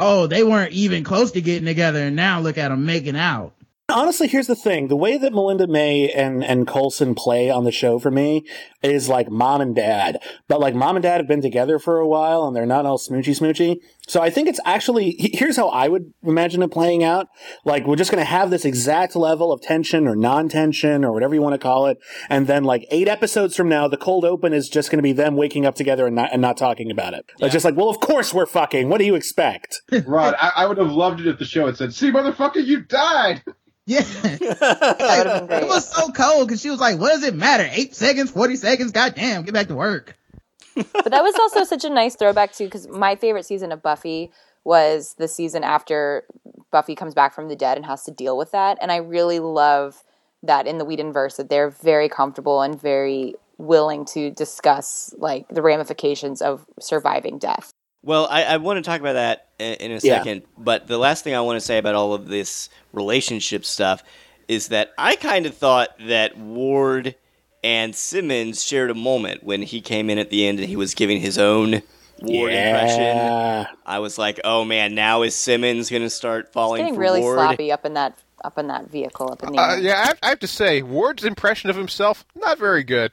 oh, 0.00 0.26
they 0.26 0.42
weren't 0.42 0.72
even 0.72 1.04
close 1.04 1.32
to 1.32 1.40
getting 1.40 1.66
together 1.66 2.00
and 2.00 2.16
now 2.16 2.40
look 2.40 2.58
at 2.58 2.70
them 2.70 2.86
making 2.86 3.16
out. 3.16 3.52
Honestly, 3.90 4.28
here's 4.28 4.48
the 4.48 4.54
thing: 4.54 4.88
the 4.88 4.96
way 4.96 5.16
that 5.16 5.32
Melinda 5.32 5.66
May 5.66 6.10
and 6.10 6.44
and 6.44 6.66
Coulson 6.66 7.14
play 7.14 7.48
on 7.48 7.64
the 7.64 7.72
show 7.72 7.98
for 7.98 8.10
me 8.10 8.44
is 8.82 9.08
like 9.08 9.30
mom 9.30 9.62
and 9.62 9.74
dad. 9.74 10.18
But 10.46 10.60
like 10.60 10.74
mom 10.74 10.96
and 10.96 11.02
dad 11.02 11.22
have 11.22 11.26
been 11.26 11.40
together 11.40 11.78
for 11.78 11.98
a 11.98 12.06
while, 12.06 12.46
and 12.46 12.54
they're 12.54 12.66
not 12.66 12.84
all 12.84 12.98
smoochy 12.98 13.34
smoochy. 13.38 13.76
So 14.06 14.20
I 14.20 14.28
think 14.28 14.46
it's 14.46 14.60
actually 14.66 15.12
here's 15.18 15.56
how 15.56 15.68
I 15.68 15.88
would 15.88 16.12
imagine 16.22 16.62
it 16.62 16.70
playing 16.70 17.02
out. 17.02 17.28
Like 17.64 17.86
we're 17.86 17.96
just 17.96 18.10
going 18.10 18.20
to 18.20 18.30
have 18.30 18.50
this 18.50 18.66
exact 18.66 19.16
level 19.16 19.50
of 19.50 19.62
tension 19.62 20.06
or 20.06 20.14
non-tension 20.14 21.02
or 21.02 21.10
whatever 21.10 21.34
you 21.34 21.40
want 21.40 21.54
to 21.54 21.58
call 21.58 21.86
it, 21.86 21.96
and 22.28 22.46
then 22.46 22.64
like 22.64 22.86
eight 22.90 23.08
episodes 23.08 23.56
from 23.56 23.70
now, 23.70 23.88
the 23.88 23.96
cold 23.96 24.26
open 24.26 24.52
is 24.52 24.68
just 24.68 24.90
going 24.90 24.98
to 24.98 25.02
be 25.02 25.12
them 25.12 25.34
waking 25.34 25.64
up 25.64 25.76
together 25.76 26.06
and 26.06 26.14
not 26.14 26.30
and 26.30 26.42
not 26.42 26.58
talking 26.58 26.90
about 26.90 27.14
it. 27.14 27.24
It's 27.38 27.54
just 27.54 27.64
like, 27.64 27.74
well, 27.74 27.88
of 27.88 28.00
course 28.00 28.34
we're 28.34 28.44
fucking. 28.44 28.90
What 28.90 28.98
do 28.98 29.06
you 29.06 29.14
expect? 29.14 29.80
Rod, 30.06 30.34
I, 30.38 30.52
I 30.56 30.66
would 30.66 30.76
have 30.76 30.92
loved 30.92 31.20
it 31.20 31.26
if 31.26 31.38
the 31.38 31.46
show 31.46 31.64
had 31.64 31.78
said, 31.78 31.94
"See, 31.94 32.10
motherfucker, 32.10 32.62
you 32.62 32.80
died." 32.82 33.42
Yeah. 33.88 34.02
That 34.02 35.14
would 35.18 35.26
have 35.26 35.40
been 35.40 35.46
great. 35.46 35.62
it 35.62 35.68
was 35.68 35.88
so 35.88 36.10
cold 36.12 36.46
because 36.46 36.60
she 36.60 36.68
was 36.68 36.78
like, 36.78 36.98
what 36.98 37.08
does 37.08 37.24
it 37.24 37.34
matter? 37.34 37.66
Eight 37.72 37.94
seconds, 37.94 38.30
40 38.30 38.56
seconds? 38.56 38.92
Goddamn, 38.92 39.44
get 39.44 39.54
back 39.54 39.68
to 39.68 39.74
work. 39.74 40.14
but 40.92 41.10
that 41.10 41.22
was 41.22 41.34
also 41.40 41.64
such 41.64 41.84
a 41.84 41.90
nice 41.90 42.14
throwback 42.14 42.52
too 42.52 42.66
because 42.66 42.86
my 42.86 43.16
favorite 43.16 43.46
season 43.46 43.72
of 43.72 43.82
buffy 43.82 44.30
was 44.62 45.14
the 45.18 45.26
season 45.26 45.64
after 45.64 46.24
buffy 46.70 46.94
comes 46.94 47.14
back 47.14 47.34
from 47.34 47.48
the 47.48 47.56
dead 47.56 47.78
and 47.78 47.86
has 47.86 48.04
to 48.04 48.12
deal 48.12 48.36
with 48.36 48.52
that 48.52 48.78
and 48.80 48.92
i 48.92 48.96
really 48.96 49.40
love 49.40 50.04
that 50.42 50.68
in 50.68 50.78
the 50.78 50.86
Whedonverse 50.86 51.36
that 51.36 51.48
they're 51.48 51.70
very 51.70 52.08
comfortable 52.08 52.62
and 52.62 52.80
very 52.80 53.34
willing 53.56 54.04
to 54.04 54.30
discuss 54.30 55.12
like 55.18 55.48
the 55.48 55.62
ramifications 55.62 56.40
of 56.40 56.64
surviving 56.78 57.38
death 57.38 57.72
Well, 58.08 58.26
I, 58.30 58.44
I 58.44 58.56
want 58.56 58.82
to 58.82 58.90
talk 58.90 59.00
about 59.00 59.12
that 59.12 59.48
in, 59.58 59.74
in 59.74 59.90
a 59.90 59.94
Yeah. 60.02 60.16
second, 60.18 60.42
but 60.56 60.86
the 60.86 60.96
last 60.96 61.24
thing 61.24 61.34
I 61.34 61.42
want 61.42 61.56
to 61.56 61.60
say 61.60 61.76
about 61.76 61.94
all 61.94 62.14
of 62.14 62.26
this 62.26 62.70
relationship 62.94 63.66
stuff 63.66 64.02
is 64.48 64.68
that 64.68 64.92
I 64.96 65.14
kind 65.14 65.44
of 65.44 65.54
thought 65.54 65.90
that 66.06 66.38
Ward 66.38 67.16
and 67.62 67.94
Simmons 67.94 68.64
shared 68.64 68.90
a 68.90 68.94
moment 68.94 69.44
when 69.44 69.60
he 69.60 69.82
came 69.82 70.08
in 70.08 70.16
at 70.16 70.30
the 70.30 70.46
end 70.46 70.58
and 70.58 70.66
he 70.70 70.74
was 70.76 70.94
giving 70.94 71.20
his 71.20 71.36
own 71.36 71.82
Ward 72.22 72.54
impression. 72.54 73.68
I 73.84 73.98
was 73.98 74.16
like, 74.16 74.40
oh 74.42 74.64
man, 74.64 74.94
now 74.94 75.20
is 75.20 75.34
Simmons 75.34 75.90
going 75.90 76.00
to 76.00 76.08
start 76.08 76.50
falling 76.50 76.80
getting 76.80 76.94
for 76.94 77.00
really 77.00 77.20
Ward? 77.20 77.36
sloppy 77.36 77.70
up 77.70 77.84
in 77.84 77.92
that 77.92 78.18
up 78.42 78.56
in 78.56 78.68
that 78.68 78.88
vehicle 78.88 79.30
up 79.32 79.42
in 79.42 79.52
the 79.52 79.58
Uh, 79.60 79.72
air. 79.72 79.80
yeah, 79.80 80.00
I 80.00 80.06
have, 80.06 80.18
I 80.22 80.28
have 80.30 80.38
to 80.38 80.46
say, 80.46 80.80
Ward's 80.80 81.24
impression 81.24 81.68
of 81.68 81.76
himself 81.76 82.24
not 82.34 82.56
very 82.58 82.84
good. 82.84 83.12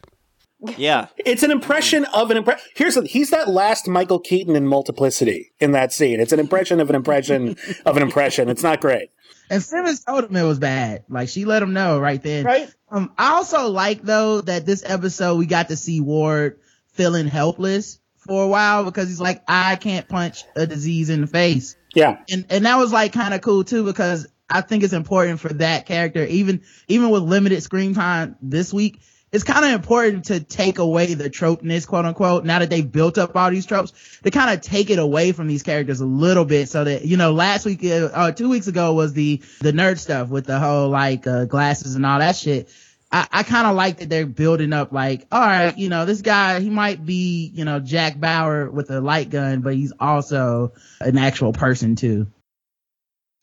Yeah. 0.78 1.08
It's 1.17 1.43
an 1.43 1.51
impression 1.51 2.06
of 2.06 2.32
an 2.32 2.38
impression. 2.38 2.65
Here's 2.75 2.95
the, 2.95 3.06
he's 3.06 3.30
that 3.30 3.49
last 3.49 3.88
Michael 3.88 4.19
Keaton 4.19 4.56
in 4.56 4.67
Multiplicity 4.67 5.51
in 5.60 5.71
that 5.71 5.93
scene. 5.93 6.19
It's 6.19 6.34
an 6.34 6.39
impression 6.39 6.80
of 6.80 6.89
an 6.89 6.95
impression 6.95 7.58
of 7.86 7.97
an 7.97 8.04
impression. 8.04 8.49
It's 8.49 8.63
not 8.63 8.82
great. 8.82 9.10
And 9.49 9.62
Simmons 9.62 10.04
told 10.04 10.23
him 10.23 10.36
it 10.36 10.43
was 10.43 10.60
bad. 10.60 11.04
Like 11.10 11.30
she 11.30 11.45
let 11.45 11.62
him 11.62 11.73
know 11.73 11.99
right 11.99 12.21
then. 12.21 12.45
Right. 12.45 12.69
Um, 12.89 13.13
I 13.17 13.34
also 13.34 13.69
like 13.69 14.01
though 14.01 14.41
that 14.41 14.65
this 14.65 14.84
episode 14.86 15.38
we 15.38 15.45
got 15.45 15.69
to 15.69 15.75
see 15.75 16.01
Ward 16.01 16.60
feeling 16.93 17.28
helpless 17.28 17.99
for 18.17 18.43
a 18.43 18.47
while 18.47 18.84
because 18.84 19.08
he's 19.08 19.21
like, 19.21 19.43
I 19.47 19.75
can't 19.75 20.08
punch 20.08 20.43
a 20.56 20.65
disease 20.65 21.10
in 21.10 21.21
the 21.21 21.28
face. 21.28 21.75
Yeah. 21.93 22.19
and 22.30 22.45
and 22.49 22.65
that 22.65 22.78
was 22.78 22.91
like 22.91 23.13
kind 23.13 23.34
of 23.34 23.41
cool 23.41 23.63
too 23.63 23.86
because 23.86 24.28
I 24.49 24.62
think 24.62 24.84
it's 24.84 24.93
important 24.93 25.39
for 25.39 25.49
that 25.54 25.86
character, 25.86 26.23
even 26.25 26.62
even 26.88 27.10
with 27.10 27.23
limited 27.23 27.62
screen 27.63 27.93
time 27.93 28.36
this 28.41 28.73
week, 28.73 29.01
it's 29.35 29.43
kind 29.43 29.65
of 29.65 29.71
important 29.71 30.25
to 30.25 30.39
take 30.39 30.79
away 30.79 31.13
the 31.13 31.29
tropeness, 31.29 31.85
quote 31.85 32.05
unquote, 32.05 32.45
now 32.45 32.59
that 32.59 32.69
they've 32.69 32.89
built 32.89 33.17
up 33.17 33.35
all 33.35 33.51
these 33.51 33.65
tropes, 33.65 33.91
to 34.23 34.31
kind 34.31 34.49
of 34.49 34.61
take 34.61 34.89
it 34.89 34.97
away 34.97 35.33
from 35.33 35.47
these 35.47 35.61
characters 35.61 35.99
a 35.99 36.05
little 36.05 36.45
bit 36.45 36.69
so 36.69 36.85
that, 36.85 37.03
you 37.03 37.17
know, 37.17 37.33
last 37.33 37.65
week, 37.65 37.83
uh, 37.83 38.09
uh 38.13 38.31
two 38.31 38.47
weeks 38.47 38.67
ago 38.67 38.93
was 38.93 39.11
the, 39.11 39.41
the 39.59 39.73
nerd 39.73 39.99
stuff 39.99 40.29
with 40.29 40.45
the 40.45 40.57
whole 40.57 40.87
like, 40.87 41.27
uh, 41.27 41.43
glasses 41.43 41.95
and 41.95 42.05
all 42.05 42.19
that 42.19 42.37
shit. 42.37 42.69
I, 43.11 43.27
I 43.29 43.43
kind 43.43 43.67
of 43.67 43.75
like 43.75 43.97
that 43.97 44.07
they're 44.07 44.25
building 44.25 44.71
up 44.71 44.93
like, 44.93 45.27
all 45.33 45.41
right, 45.41 45.77
you 45.77 45.89
know, 45.89 46.05
this 46.05 46.21
guy, 46.21 46.61
he 46.61 46.69
might 46.69 47.05
be, 47.05 47.51
you 47.53 47.65
know, 47.65 47.81
Jack 47.81 48.17
Bauer 48.17 48.69
with 48.69 48.89
a 48.89 49.01
light 49.01 49.29
gun, 49.29 49.59
but 49.59 49.75
he's 49.75 49.91
also 49.99 50.71
an 51.01 51.17
actual 51.17 51.51
person 51.51 51.97
too. 51.97 52.27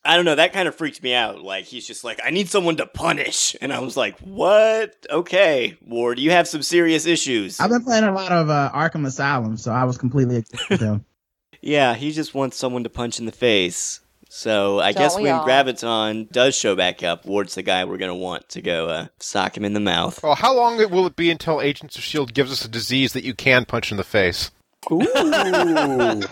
I 0.05 0.15
don't 0.15 0.25
know. 0.25 0.35
That 0.35 0.51
kind 0.53 0.67
of 0.67 0.75
freaked 0.75 1.01
me 1.01 1.13
out. 1.13 1.41
Like 1.41 1.65
he's 1.65 1.87
just 1.87 2.03
like, 2.03 2.19
I 2.23 2.29
need 2.29 2.49
someone 2.49 2.75
to 2.77 2.85
punish, 2.85 3.55
and 3.61 3.71
I 3.71 3.79
was 3.79 3.95
like, 3.95 4.19
what? 4.19 4.95
Okay, 5.09 5.77
Ward, 5.85 6.19
you 6.19 6.31
have 6.31 6.47
some 6.47 6.61
serious 6.61 7.05
issues. 7.05 7.59
I've 7.59 7.69
been 7.69 7.83
playing 7.83 8.03
a 8.03 8.13
lot 8.13 8.31
of 8.31 8.49
uh, 8.49 8.71
Arkham 8.73 9.05
Asylum, 9.05 9.57
so 9.57 9.71
I 9.71 9.85
was 9.85 9.97
completely 9.97 10.43
with 10.69 10.81
him. 10.81 11.05
yeah, 11.61 11.93
he 11.93 12.11
just 12.11 12.33
wants 12.33 12.57
someone 12.57 12.83
to 12.83 12.89
punch 12.89 13.19
in 13.19 13.25
the 13.25 13.31
face. 13.31 14.01
So 14.27 14.79
I 14.79 14.93
Don't 14.93 15.03
guess 15.03 15.15
when 15.15 15.31
all? 15.31 15.47
Graviton 15.47 16.29
does 16.31 16.55
show 16.55 16.75
back 16.75 17.03
up, 17.03 17.23
Ward's 17.25 17.53
the 17.53 17.61
guy 17.61 17.85
we're 17.85 17.97
gonna 17.97 18.15
want 18.15 18.49
to 18.49 18.61
go 18.63 18.87
uh, 18.89 19.07
sock 19.19 19.55
him 19.55 19.63
in 19.63 19.73
the 19.73 19.79
mouth. 19.79 20.21
Well, 20.23 20.33
how 20.35 20.55
long 20.55 20.77
will 20.89 21.05
it 21.05 21.15
be 21.15 21.29
until 21.29 21.61
Agents 21.61 21.95
of 21.97 22.01
S.H.I.E.L.D. 22.01 22.33
Gives 22.33 22.51
us 22.51 22.65
a 22.65 22.67
disease 22.67 23.13
that 23.13 23.23
you 23.23 23.35
can 23.35 23.65
punch 23.65 23.91
in 23.91 23.97
the 23.97 24.03
face? 24.03 24.49
Ooh, 24.91 25.03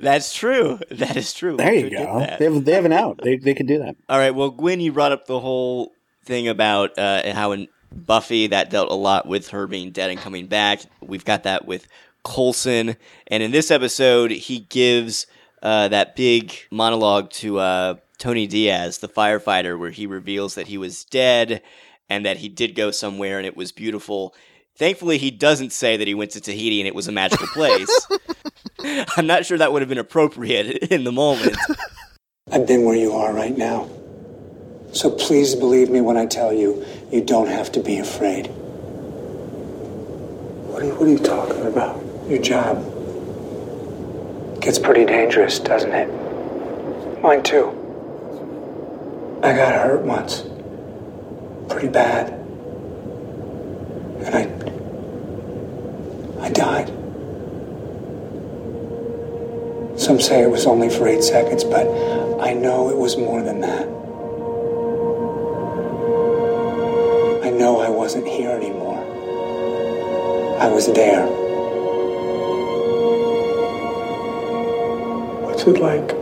That's 0.00 0.34
true. 0.34 0.78
That 0.90 1.16
is 1.16 1.32
true. 1.32 1.52
We 1.52 1.56
there 1.56 1.74
you 1.74 1.90
go. 1.90 2.26
They 2.38 2.44
have, 2.44 2.64
they 2.64 2.72
have 2.72 2.84
an 2.84 2.92
out. 2.92 3.20
They 3.22 3.36
they 3.36 3.54
could 3.54 3.66
do 3.66 3.78
that. 3.78 3.96
All 4.08 4.18
right. 4.18 4.34
Well, 4.34 4.50
Gwen, 4.50 4.80
you 4.80 4.92
brought 4.92 5.12
up 5.12 5.26
the 5.26 5.40
whole 5.40 5.92
thing 6.24 6.48
about 6.48 6.98
uh, 6.98 7.32
how 7.34 7.52
in 7.52 7.68
Buffy 7.90 8.48
that 8.48 8.70
dealt 8.70 8.90
a 8.90 8.94
lot 8.94 9.26
with 9.26 9.48
her 9.48 9.66
being 9.66 9.90
dead 9.90 10.10
and 10.10 10.18
coming 10.18 10.46
back. 10.46 10.80
We've 11.00 11.24
got 11.24 11.44
that 11.44 11.66
with 11.66 11.86
Coulson, 12.24 12.96
and 13.26 13.42
in 13.42 13.50
this 13.50 13.70
episode, 13.70 14.30
he 14.30 14.60
gives 14.60 15.26
uh, 15.62 15.88
that 15.88 16.16
big 16.16 16.54
monologue 16.70 17.30
to 17.30 17.58
uh, 17.58 17.94
Tony 18.18 18.46
Diaz, 18.46 18.98
the 18.98 19.08
firefighter, 19.08 19.78
where 19.78 19.90
he 19.90 20.06
reveals 20.06 20.54
that 20.54 20.68
he 20.68 20.78
was 20.78 21.04
dead 21.04 21.62
and 22.08 22.26
that 22.26 22.36
he 22.36 22.48
did 22.48 22.74
go 22.74 22.90
somewhere 22.90 23.38
and 23.38 23.46
it 23.46 23.56
was 23.56 23.72
beautiful. 23.72 24.34
Thankfully, 24.76 25.18
he 25.18 25.30
doesn't 25.30 25.72
say 25.72 25.96
that 25.96 26.08
he 26.08 26.14
went 26.14 26.30
to 26.32 26.40
Tahiti 26.40 26.80
and 26.80 26.88
it 26.88 26.94
was 26.94 27.08
a 27.08 27.12
magical 27.12 27.46
place. 27.48 28.06
I'm 29.16 29.26
not 29.26 29.44
sure 29.46 29.58
that 29.58 29.72
would 29.72 29.82
have 29.82 29.88
been 29.88 29.98
appropriate 29.98 30.90
in 30.90 31.04
the 31.04 31.12
moment. 31.12 31.56
I've 32.50 32.66
been 32.66 32.84
where 32.84 32.96
you 32.96 33.12
are 33.12 33.32
right 33.32 33.56
now. 33.56 33.88
So 34.92 35.10
please 35.10 35.54
believe 35.54 35.88
me 35.88 36.00
when 36.00 36.16
I 36.16 36.26
tell 36.26 36.52
you, 36.52 36.84
you 37.10 37.22
don't 37.22 37.48
have 37.48 37.72
to 37.72 37.80
be 37.80 37.98
afraid. 37.98 38.46
What 40.68 40.82
are 40.82 40.86
you, 40.86 40.94
what 40.94 41.02
are 41.02 41.10
you 41.10 41.18
talking 41.18 41.66
about? 41.66 42.02
Your 42.28 42.40
job. 42.42 42.82
Gets 44.60 44.78
pretty 44.78 45.04
dangerous, 45.04 45.58
doesn't 45.58 45.92
it? 45.92 47.22
Mine 47.22 47.42
too. 47.42 47.68
I 49.42 49.54
got 49.54 49.74
hurt 49.74 50.02
once. 50.02 50.44
Pretty 51.68 51.88
bad. 51.88 52.41
And 54.24 54.34
I. 54.34 54.42
I 56.40 56.50
died. 56.50 56.88
Some 59.98 60.20
say 60.20 60.42
it 60.42 60.50
was 60.50 60.66
only 60.66 60.88
for 60.90 61.06
eight 61.06 61.22
seconds, 61.22 61.64
but 61.64 61.86
I 62.40 62.52
know 62.54 62.90
it 62.90 62.96
was 62.96 63.16
more 63.16 63.42
than 63.42 63.60
that. 63.60 63.86
I 67.46 67.50
know 67.50 67.80
I 67.80 67.88
wasn't 67.88 68.26
here 68.26 68.50
anymore. 68.50 68.98
I 70.60 70.68
was 70.68 70.86
there. 70.92 71.26
What's 75.44 75.62
it 75.64 75.78
like? 75.78 76.21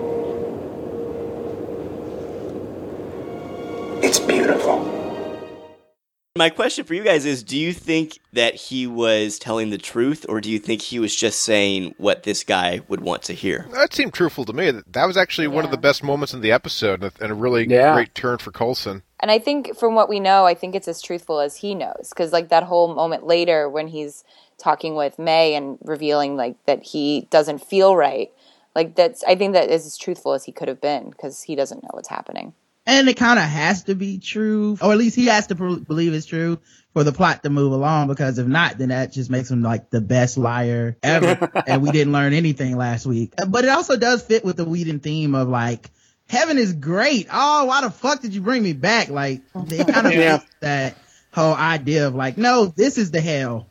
My 6.41 6.49
question 6.49 6.87
for 6.87 6.95
you 6.95 7.05
guys 7.05 7.27
is 7.27 7.43
do 7.43 7.59
you 7.59 7.75
think 7.75 8.19
that 8.33 8.55
he 8.55 8.87
was 8.87 9.39
telling 9.39 9.69
the 9.69 9.77
truth 9.77 10.25
or 10.27 10.41
do 10.41 10.51
you 10.51 10.59
think 10.59 10.81
he 10.81 10.99
was 10.99 11.15
just 11.15 11.43
saying 11.43 11.95
what 11.99 12.23
this 12.23 12.45
guy 12.45 12.81
would 12.89 13.03
want 13.03 13.25
to 13.25 13.35
hear? 13.35 13.67
That 13.75 13.93
seemed 13.93 14.15
truthful 14.15 14.47
to 14.47 14.55
me. 14.55 14.71
That 14.91 15.05
was 15.05 15.19
actually 15.19 15.49
one 15.49 15.67
of 15.67 15.71
the 15.71 15.77
best 15.77 16.03
moments 16.03 16.33
in 16.33 16.41
the 16.41 16.51
episode 16.51 17.03
and 17.03 17.13
a- 17.15 17.23
and 17.23 17.31
a 17.31 17.35
really 17.35 17.67
Yeah. 17.69 17.93
great 17.93 18.15
turn 18.15 18.39
for 18.39 18.53
Coulson. 18.53 19.03
And 19.21 19.31
I 19.31 19.39
think 19.39 19.77
from 19.77 19.95
what 19.95 20.09
we 20.09 20.19
know, 20.19 20.47
I 20.47 20.55
think 20.55 20.75
it's 20.75 20.89
as 20.89 21.03
truthful 21.03 21.41
as 21.41 21.57
he 21.57 21.75
knows. 21.75 22.09
Because 22.09 22.33
like 22.33 22.49
that 22.49 22.63
whole 22.63 22.95
moment 22.95 23.27
later 23.27 23.69
when 23.69 23.89
he's 23.89 24.25
talking 24.57 24.95
with 24.95 25.19
May 25.19 25.55
and 25.55 25.77
revealing 25.85 26.39
like 26.39 26.57
that 26.65 26.83
he 26.85 27.29
doesn't 27.29 27.59
feel 27.63 27.97
right, 27.97 28.33
like 28.75 28.95
that's 28.95 29.23
I 29.25 29.35
think 29.35 29.53
that 29.53 29.69
is 29.69 29.85
as 29.85 29.99
truthful 29.99 30.33
as 30.33 30.45
he 30.47 30.53
could 30.53 30.69
have 30.69 30.81
been 30.81 31.11
because 31.11 31.43
he 31.43 31.55
doesn't 31.55 31.83
know 31.83 31.91
what's 31.93 32.09
happening. 32.09 32.55
And 32.87 33.09
it 33.09 33.17
kind 33.17 33.39
of 33.39 33.45
has 33.45 33.85
to 33.85 33.95
be 33.95 34.19
true, 34.19 34.77
or 34.81 34.93
at 34.93 34.99
least 34.99 35.17
he 35.17 35.27
has 35.27 35.47
to 35.49 35.55
pr- 35.55 35.77
believe 35.77 36.15
it's 36.15 36.27
true 36.27 36.59
for 36.93 37.05
the 37.05 37.13
plot 37.13 37.43
to 37.43 37.51
move 37.51 37.73
along. 37.73 38.09
Because 38.09 38.39
if 38.39 38.47
not, 38.47 38.79
then 38.79 38.89
that 38.89 39.13
just 39.13 39.31
makes 39.31 39.51
him 39.51 39.63
like 39.63 39.91
the 39.91 40.01
best 40.01 40.37
liar 40.39 40.97
ever. 41.03 41.51
and 41.67 41.83
we 41.83 41.91
didn't 41.91 42.13
learn 42.13 42.33
anything 42.33 42.77
last 42.77 43.07
week. 43.07 43.35
But 43.49 43.65
it 43.65 43.71
also 43.71 43.97
does 43.97 44.23
fit 44.23 44.45
with 44.45 44.57
the 44.57 44.65
Whedon 44.65 45.01
theme 45.01 45.35
of 45.35 45.49
like, 45.49 45.91
heaven 46.29 46.59
is 46.59 46.73
great. 46.73 47.29
Oh, 47.33 47.67
why 47.67 47.83
the 47.83 47.91
fuck 47.91 48.23
did 48.23 48.35
you 48.35 48.41
bring 48.41 48.63
me 48.63 48.73
back? 48.73 49.09
Like, 49.09 49.43
they 49.55 49.85
kind 49.85 50.07
of 50.07 50.13
Yeah. 50.15 50.41
that 50.61 50.97
whole 51.33 51.55
idea 51.55 52.07
of 52.09 52.15
like, 52.15 52.37
no, 52.39 52.67
this 52.67 52.99
is 52.99 53.11
the 53.13 53.21
hell. 53.21 53.70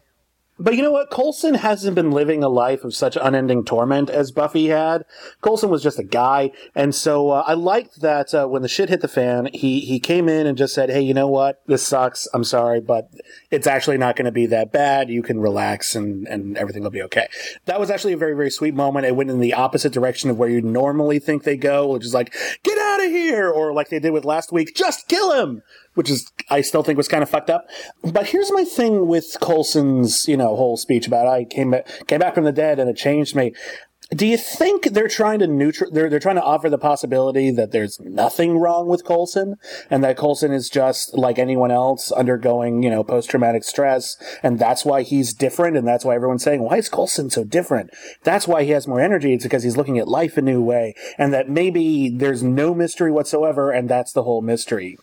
But 0.60 0.76
you 0.76 0.84
know 0.84 0.92
what? 0.92 1.10
Coulson 1.10 1.54
hasn't 1.54 1.96
been 1.96 2.12
living 2.12 2.44
a 2.44 2.50
life 2.50 2.84
of 2.84 2.94
such 2.94 3.18
unending 3.20 3.64
torment 3.64 4.10
as 4.10 4.32
Buffy 4.32 4.68
had. 4.68 5.06
Coulson 5.42 5.70
was 5.70 5.82
just 5.82 5.98
a 5.98 6.04
guy, 6.04 6.52
and 6.76 6.94
so 6.94 7.30
uh, 7.30 7.44
I 7.48 7.54
liked 7.54 8.02
that 8.02 8.34
uh, 8.34 8.46
when 8.46 8.62
the 8.62 8.68
shit 8.68 8.90
hit 8.90 9.00
the 9.00 9.08
fan, 9.08 9.50
he 9.54 9.80
he 9.80 10.00
came 10.02 10.28
in 10.28 10.46
and 10.46 10.58
just 10.58 10.76
said, 10.76 10.90
"Hey, 10.90 11.02
you 11.02 11.14
know 11.14 11.28
what? 11.28 11.62
This 11.68 11.88
sucks. 11.88 12.28
I'm 12.34 12.44
sorry, 12.44 12.82
but 12.82 13.10
it's 13.50 13.68
actually 13.68 13.98
not 13.98 14.18
going 14.18 14.26
to 14.26 14.32
be 14.34 14.48
that 14.48 14.74
bad. 14.74 15.10
You 15.10 15.24
can 15.24 15.40
relax, 15.40 15.96
and 15.96 16.28
and 16.28 16.58
everything 16.58 16.84
will 16.84 16.90
be 16.90 17.04
okay." 17.04 17.30
That 17.66 17.80
was 17.80 17.90
actually 17.90 18.14
a 18.14 18.18
very 18.18 18.36
very 18.36 18.52
sweet 18.52 18.74
moment. 18.74 19.06
It 19.06 19.16
went 19.16 19.30
in 19.30 19.40
the 19.40 19.54
opposite 19.54 19.94
direction 19.94 20.30
of 20.30 20.38
where 20.38 20.50
you 20.50 20.62
normally 20.62 21.20
think 21.20 21.44
they 21.44 21.58
go, 21.58 21.88
which 21.88 22.06
is 22.06 22.14
like, 22.14 22.34
"Get 22.64 22.78
out 22.78 23.06
of 23.06 23.12
here," 23.12 23.50
or 23.50 23.72
like 23.72 23.88
they 23.88 24.00
did 24.00 24.12
with 24.12 24.26
last 24.26 24.52
week, 24.52 24.76
"Just 24.76 25.08
kill 25.08 25.32
him." 25.32 25.64
Which 26.00 26.10
is 26.10 26.32
I 26.50 26.62
still 26.62 26.82
think 26.82 26.96
was 26.96 27.10
kind 27.10 27.24
of 27.24 27.30
fucked 27.30 27.50
up. 27.50 27.68
But 28.02 28.28
here's 28.28 28.54
my 28.54 28.64
thing 28.64 29.08
with 29.08 29.36
Coulson's, 29.42 30.30
you 30.30 30.38
know, 30.38 30.56
whole 30.56 30.78
speech 30.78 31.08
about 31.08 31.28
I 31.28 31.44
came 31.44 31.72
back, 31.72 32.08
came 32.08 32.20
back 32.20 32.36
from 32.36 32.46
the 32.46 32.54
dead 32.54 32.80
and 32.80 32.90
it 32.90 32.96
changed 32.96 33.36
me. 33.36 33.52
Do 34.12 34.26
you 34.26 34.38
think 34.38 34.86
they're 34.86 35.10
trying 35.10 35.40
to 35.40 35.48
neutral? 35.48 35.92
They're 35.92 36.10
they're 36.10 36.20
trying 36.20 36.38
to 36.38 36.42
offer 36.42 36.70
the 36.70 36.78
possibility 36.80 37.52
that 37.52 37.72
there's 37.74 38.00
nothing 38.00 38.58
wrong 38.58 38.88
with 38.88 39.04
Coulson, 39.04 39.58
and 39.90 40.02
that 40.04 40.18
Coulson 40.18 40.54
is 40.54 40.70
just 40.70 41.16
like 41.18 41.38
anyone 41.38 41.70
else 41.70 42.12
undergoing, 42.14 42.82
you 42.82 42.90
know, 42.90 43.04
post 43.04 43.30
traumatic 43.30 43.66
stress, 43.66 44.16
and 44.42 44.58
that's 44.58 44.86
why 44.86 45.04
he's 45.04 45.34
different, 45.34 45.78
and 45.78 45.86
that's 45.86 46.06
why 46.06 46.16
everyone's 46.16 46.44
saying, 46.44 46.62
why 46.64 46.78
is 46.78 46.88
Coulson 46.90 47.30
so 47.30 47.44
different? 47.44 47.92
That's 48.24 48.48
why 48.48 48.64
he 48.64 48.72
has 48.72 48.88
more 48.88 49.02
energy. 49.02 49.34
It's 49.34 49.44
because 49.44 49.64
he's 49.64 49.78
looking 49.78 50.00
at 50.00 50.08
life 50.08 50.38
a 50.38 50.42
new 50.42 50.64
way, 50.64 50.96
and 51.18 51.34
that 51.34 51.50
maybe 51.50 52.10
there's 52.10 52.42
no 52.42 52.74
mystery 52.74 53.12
whatsoever, 53.12 53.70
and 53.70 53.90
that's 53.90 54.14
the 54.14 54.24
whole 54.24 54.42
mystery. 54.42 54.98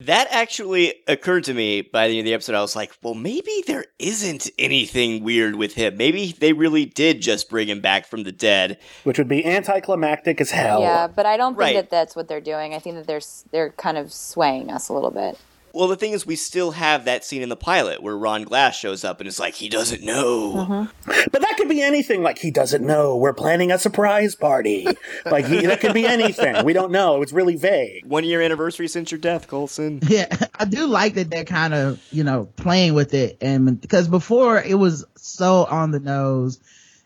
That 0.00 0.28
actually 0.30 0.92
occurred 1.08 1.44
to 1.44 1.54
me 1.54 1.80
by 1.80 2.06
the 2.08 2.18
end 2.18 2.20
of 2.20 2.24
the 2.26 2.34
episode. 2.34 2.54
I 2.54 2.60
was 2.60 2.76
like, 2.76 2.92
well, 3.02 3.14
maybe 3.14 3.64
there 3.66 3.86
isn't 3.98 4.50
anything 4.58 5.24
weird 5.24 5.54
with 5.56 5.72
him. 5.72 5.96
Maybe 5.96 6.34
they 6.38 6.52
really 6.52 6.84
did 6.84 7.22
just 7.22 7.48
bring 7.48 7.68
him 7.68 7.80
back 7.80 8.06
from 8.06 8.24
the 8.24 8.32
dead. 8.32 8.78
which 9.04 9.16
would 9.16 9.28
be 9.28 9.46
anticlimactic 9.46 10.38
as 10.38 10.50
hell. 10.50 10.80
Yeah, 10.82 11.06
but 11.06 11.24
I 11.24 11.38
don't 11.38 11.54
think 11.54 11.60
Right. 11.60 11.74
that 11.76 11.88
that's 11.88 12.14
what 12.14 12.28
they're 12.28 12.42
doing. 12.42 12.74
I 12.74 12.78
think 12.78 12.96
that 12.96 13.06
they're 13.06 13.20
they're 13.52 13.70
kind 13.70 13.96
of 13.96 14.12
swaying 14.12 14.70
us 14.70 14.90
a 14.90 14.92
little 14.92 15.10
bit. 15.10 15.38
Well, 15.76 15.88
the 15.88 15.96
thing 15.96 16.12
is, 16.12 16.24
we 16.24 16.36
still 16.36 16.70
have 16.70 17.04
that 17.04 17.22
scene 17.22 17.42
in 17.42 17.50
the 17.50 17.56
pilot 17.56 18.02
where 18.02 18.16
Ron 18.16 18.44
Glass 18.44 18.78
shows 18.78 19.04
up 19.04 19.20
and 19.20 19.28
is 19.28 19.38
like, 19.38 19.52
he 19.52 19.68
doesn't 19.68 20.02
know. 20.02 20.56
Uh-huh. 20.56 20.86
But 21.30 21.42
that 21.42 21.54
could 21.58 21.68
be 21.68 21.82
anything. 21.82 22.22
Like 22.22 22.38
he 22.38 22.50
doesn't 22.50 22.82
know 22.82 23.14
we're 23.18 23.34
planning 23.34 23.70
a 23.70 23.78
surprise 23.78 24.34
party. 24.34 24.86
like 25.26 25.44
he, 25.44 25.66
that 25.66 25.80
could 25.80 25.92
be 25.92 26.06
anything. 26.06 26.64
We 26.64 26.72
don't 26.72 26.92
know. 26.92 27.20
It's 27.20 27.32
really 27.32 27.56
vague. 27.56 28.06
One 28.06 28.24
year 28.24 28.40
anniversary 28.40 28.88
since 28.88 29.10
your 29.10 29.20
death, 29.20 29.48
Coulson. 29.48 30.00
Yeah, 30.08 30.34
I 30.58 30.64
do 30.64 30.86
like 30.86 31.12
that 31.14 31.28
they're 31.28 31.44
kind 31.44 31.74
of, 31.74 32.02
you 32.10 32.24
know, 32.24 32.46
playing 32.56 32.94
with 32.94 33.12
it. 33.12 33.36
And 33.42 33.78
because 33.78 34.08
before 34.08 34.62
it 34.62 34.78
was 34.78 35.04
so 35.16 35.66
on 35.66 35.90
the 35.90 36.00
nose 36.00 36.58